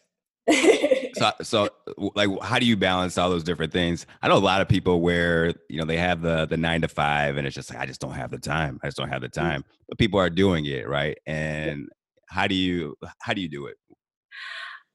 So 0.49 1.31
so 1.41 1.69
like 2.15 2.29
how 2.41 2.59
do 2.59 2.65
you 2.65 2.77
balance 2.77 3.17
all 3.17 3.29
those 3.29 3.43
different 3.43 3.73
things? 3.73 4.05
I 4.21 4.27
know 4.27 4.37
a 4.37 4.39
lot 4.39 4.61
of 4.61 4.67
people 4.67 5.01
where 5.01 5.53
you 5.69 5.79
know 5.79 5.85
they 5.85 5.97
have 5.97 6.21
the 6.21 6.45
the 6.45 6.57
nine 6.57 6.81
to 6.81 6.87
five 6.87 7.37
and 7.37 7.45
it's 7.45 7.55
just 7.55 7.69
like 7.69 7.79
I 7.79 7.85
just 7.85 8.01
don't 8.01 8.13
have 8.13 8.31
the 8.31 8.39
time. 8.39 8.79
I 8.83 8.87
just 8.87 8.97
don't 8.97 9.09
have 9.09 9.21
the 9.21 9.29
time. 9.29 9.63
But 9.89 9.97
people 9.97 10.19
are 10.19 10.29
doing 10.29 10.65
it 10.65 10.87
right. 10.87 11.17
And 11.25 11.89
how 12.29 12.47
do 12.47 12.55
you 12.55 12.95
how 13.19 13.33
do 13.33 13.41
you 13.41 13.49
do 13.49 13.65
it? 13.67 13.77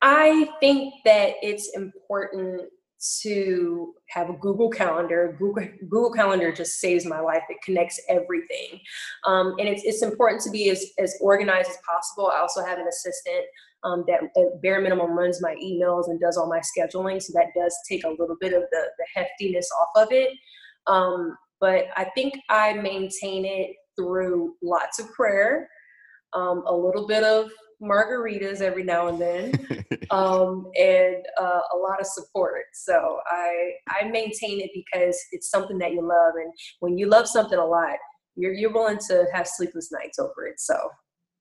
I 0.01 0.49
think 0.61 0.95
that 1.05 1.35
it's 1.43 1.71
important 1.77 2.63
to 3.23 3.95
have 4.11 4.31
a 4.31 4.35
Google 4.35 4.71
Calendar. 4.71 5.37
Google 5.39 5.67
Google 5.81 6.13
Calendar 6.13 6.53
just 6.53 6.81
saves 6.81 7.05
my 7.05 7.21
life. 7.21 7.43
It 7.49 7.59
connects 7.65 8.01
everything, 8.09 8.81
um, 9.27 9.55
and 9.59 9.69
it's 9.69 9.83
it's 9.85 10.03
important 10.03 10.41
to 10.43 10.51
be 10.51 10.71
as 10.71 10.85
as 10.99 11.17
organized 11.21 11.71
as 11.71 11.79
possible. 11.89 12.31
I 12.33 12.39
also 12.39 12.65
have 12.65 12.79
an 12.79 12.87
assistant 12.87 13.45
um, 13.85 14.05
that 14.07 14.21
at 14.37 14.63
bare 14.63 14.81
minimum 14.81 15.13
runs 15.13 15.43
my 15.43 15.55
emails 15.63 16.09
and 16.09 16.21
does 16.21 16.37
all 16.37 16.49
my 16.49 16.61
scheduling, 16.61 17.21
so 17.21 17.33
that 17.35 17.49
does 17.57 17.75
take 17.89 18.05
a 18.05 18.11
little 18.11 18.37
bit 18.41 18.53
of 18.53 18.63
the 18.71 18.85
the 18.99 19.21
heftiness 19.21 19.67
off 19.81 20.07
of 20.07 20.13
it. 20.13 20.31
Um, 20.87 21.37
but 21.61 21.87
I 21.97 22.05
think 22.15 22.35
I 22.49 22.73
maintain 22.75 23.45
it 23.45 23.71
through 23.97 24.55
lots 24.63 24.99
of 24.99 25.13
prayer, 25.13 25.69
um, 26.33 26.65
a 26.67 26.75
little 26.75 27.07
bit 27.07 27.23
of 27.23 27.51
margaritas 27.83 28.61
every 28.61 28.85
now 28.85 29.09
and 29.09 29.21
then 29.21 29.53
um, 30.11 30.71
and 30.79 31.17
uh, 31.41 31.61
a 31.75 31.77
lot 31.77 32.01
of 32.01 32.07
support. 32.07 32.65
So 32.75 33.19
I 33.27 33.73
I 33.89 34.05
maintain 34.05 34.61
it 34.61 34.71
because 34.75 35.19
it's 35.33 35.51
something 35.51 35.79
that 35.79 35.93
you 35.93 36.03
love, 36.03 36.35
and 36.37 36.53
when 36.81 36.99
you 36.99 37.09
love 37.09 37.27
something 37.27 37.59
a 37.59 37.65
lot, 37.65 37.97
you're 38.37 38.55
you're 38.55 38.73
willing 38.73 38.99
to 39.09 39.27
have 39.33 39.47
sleepless 39.47 39.91
nights 39.93 40.19
over 40.19 40.47
it. 40.47 40.61
So 40.61 40.77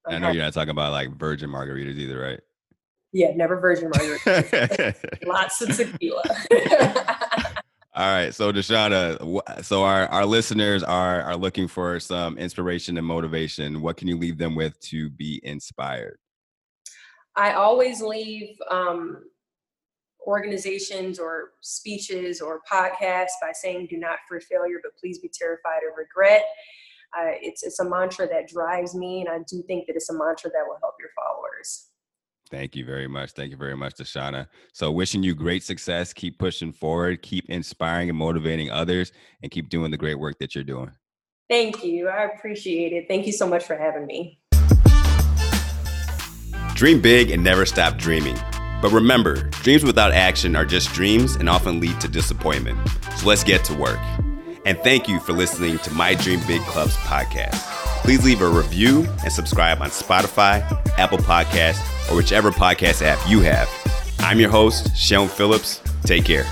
I 0.08 0.18
know 0.20 0.32
you're 0.32 0.44
not 0.44 0.54
talking 0.54 0.72
about 0.72 0.92
like 0.92 1.16
virgin 1.18 1.50
margaritas 1.50 1.98
either, 1.98 2.20
right? 2.20 2.40
yeah, 3.14 3.32
never 3.36 3.60
virgin 3.60 3.92
margaritas. 3.92 5.18
lots 5.26 5.62
of 5.62 5.76
tequila. 5.76 6.24
All 7.94 8.06
right, 8.08 8.34
so 8.34 8.54
Deshauna, 8.54 9.20
wh- 9.20 9.64
so 9.64 9.84
our, 9.84 10.08
our 10.08 10.26
listeners 10.26 10.82
are 10.82 11.22
are 11.24 11.36
looking 11.36 11.68
for 11.68 12.00
some 12.00 12.38
inspiration 12.38 12.98
and 12.98 13.06
motivation. 13.06 13.82
What 13.82 13.98
can 13.98 14.08
you 14.08 14.18
leave 14.18 14.38
them 14.38 14.56
with 14.56 14.80
to 14.82 15.10
be 15.10 15.42
inspired? 15.44 16.18
I 17.36 17.54
always 17.54 18.02
leave 18.02 18.56
um, 18.70 19.24
organizations 20.26 21.20
or 21.20 21.52
speeches 21.60 22.40
or 22.40 22.62
podcasts 22.72 23.38
by 23.42 23.52
saying, 23.52 23.88
"Do 23.90 23.98
not 23.98 24.20
fear 24.30 24.40
failure, 24.40 24.80
but 24.82 24.96
please 24.98 25.20
be 25.20 25.30
terrified 25.30 25.82
of 25.90 25.98
regret." 25.98 26.46
Uh, 27.18 27.34
it's 27.42 27.64
it's 27.64 27.80
a 27.80 27.90
mantra 27.90 28.28
that 28.28 28.48
drives 28.48 28.96
me, 28.96 29.22
and 29.22 29.30
I 29.30 29.40
do 29.48 29.64
think 29.68 29.88
that 29.88 29.96
it's 29.96 30.10
a 30.10 30.14
mantra 30.14 30.50
that 30.52 30.64
will 30.66 30.78
help 30.82 30.96
your 31.00 31.10
followers. 31.16 31.88
Thank 32.50 32.76
you 32.76 32.86
very 32.86 33.08
much. 33.08 33.32
Thank 33.32 33.52
you 33.52 33.58
very 33.58 33.78
much, 33.78 33.96
Deshauna. 33.96 34.48
So, 34.74 34.92
wishing 34.92 35.24
you 35.24 35.34
great 35.34 35.64
success. 35.64 36.12
Keep 36.12 36.38
pushing 36.38 36.74
forward, 36.74 37.22
keep 37.22 37.50
inspiring 37.50 38.10
and 38.10 38.18
motivating 38.18 38.70
others, 38.70 39.14
and 39.42 39.52
keep 39.52 39.70
doing 39.70 39.90
the 39.90 39.98
great 39.98 40.20
work 40.20 40.38
that 40.40 40.54
you're 40.54 40.64
doing. 40.66 40.92
Thank 41.50 41.84
you. 41.84 42.08
I 42.08 42.26
appreciate 42.26 42.94
it. 42.94 43.08
Thank 43.08 43.26
you 43.26 43.34
so 43.34 43.48
much 43.48 43.64
for 43.66 43.76
having 43.76 44.06
me. 44.06 44.40
Dream 46.76 47.02
big 47.02 47.30
and 47.32 47.44
never 47.44 47.66
stop 47.66 47.98
dreaming. 47.98 48.38
But 48.82 48.92
remember, 48.92 49.50
dreams 49.62 49.84
without 49.84 50.12
action 50.12 50.56
are 50.56 50.66
just 50.66 50.92
dreams 50.94 51.36
and 51.36 51.48
often 51.48 51.80
lead 51.80 52.02
to 52.02 52.08
disappointment. 52.08 52.80
So 53.18 53.28
let's 53.28 53.44
get 53.44 53.64
to 53.66 53.74
work. 53.76 54.00
And 54.66 54.78
thank 54.80 55.08
you 55.08 55.20
for 55.20 55.34
listening 55.34 55.80
to 55.80 55.92
My 55.92 56.14
Dream 56.14 56.40
Big 56.48 56.62
Clubs 56.62 56.96
podcast. 56.98 57.56
Please 58.04 58.24
leave 58.24 58.42
a 58.42 58.50
review 58.50 59.08
and 59.24 59.32
subscribe 59.32 59.82
on 59.82 59.90
Spotify, 59.90 60.62
Apple 60.98 61.18
Podcasts, 61.20 61.82
or 62.12 62.16
whichever 62.16 62.52
podcast 62.52 63.02
app 63.02 63.20
you 63.30 63.40
have. 63.42 63.70
I'm 64.20 64.40
your 64.40 64.50
host, 64.50 64.88
Seun 64.94 65.30
Phillips. 65.30 65.82
Take 66.04 66.26
care. 66.26 66.46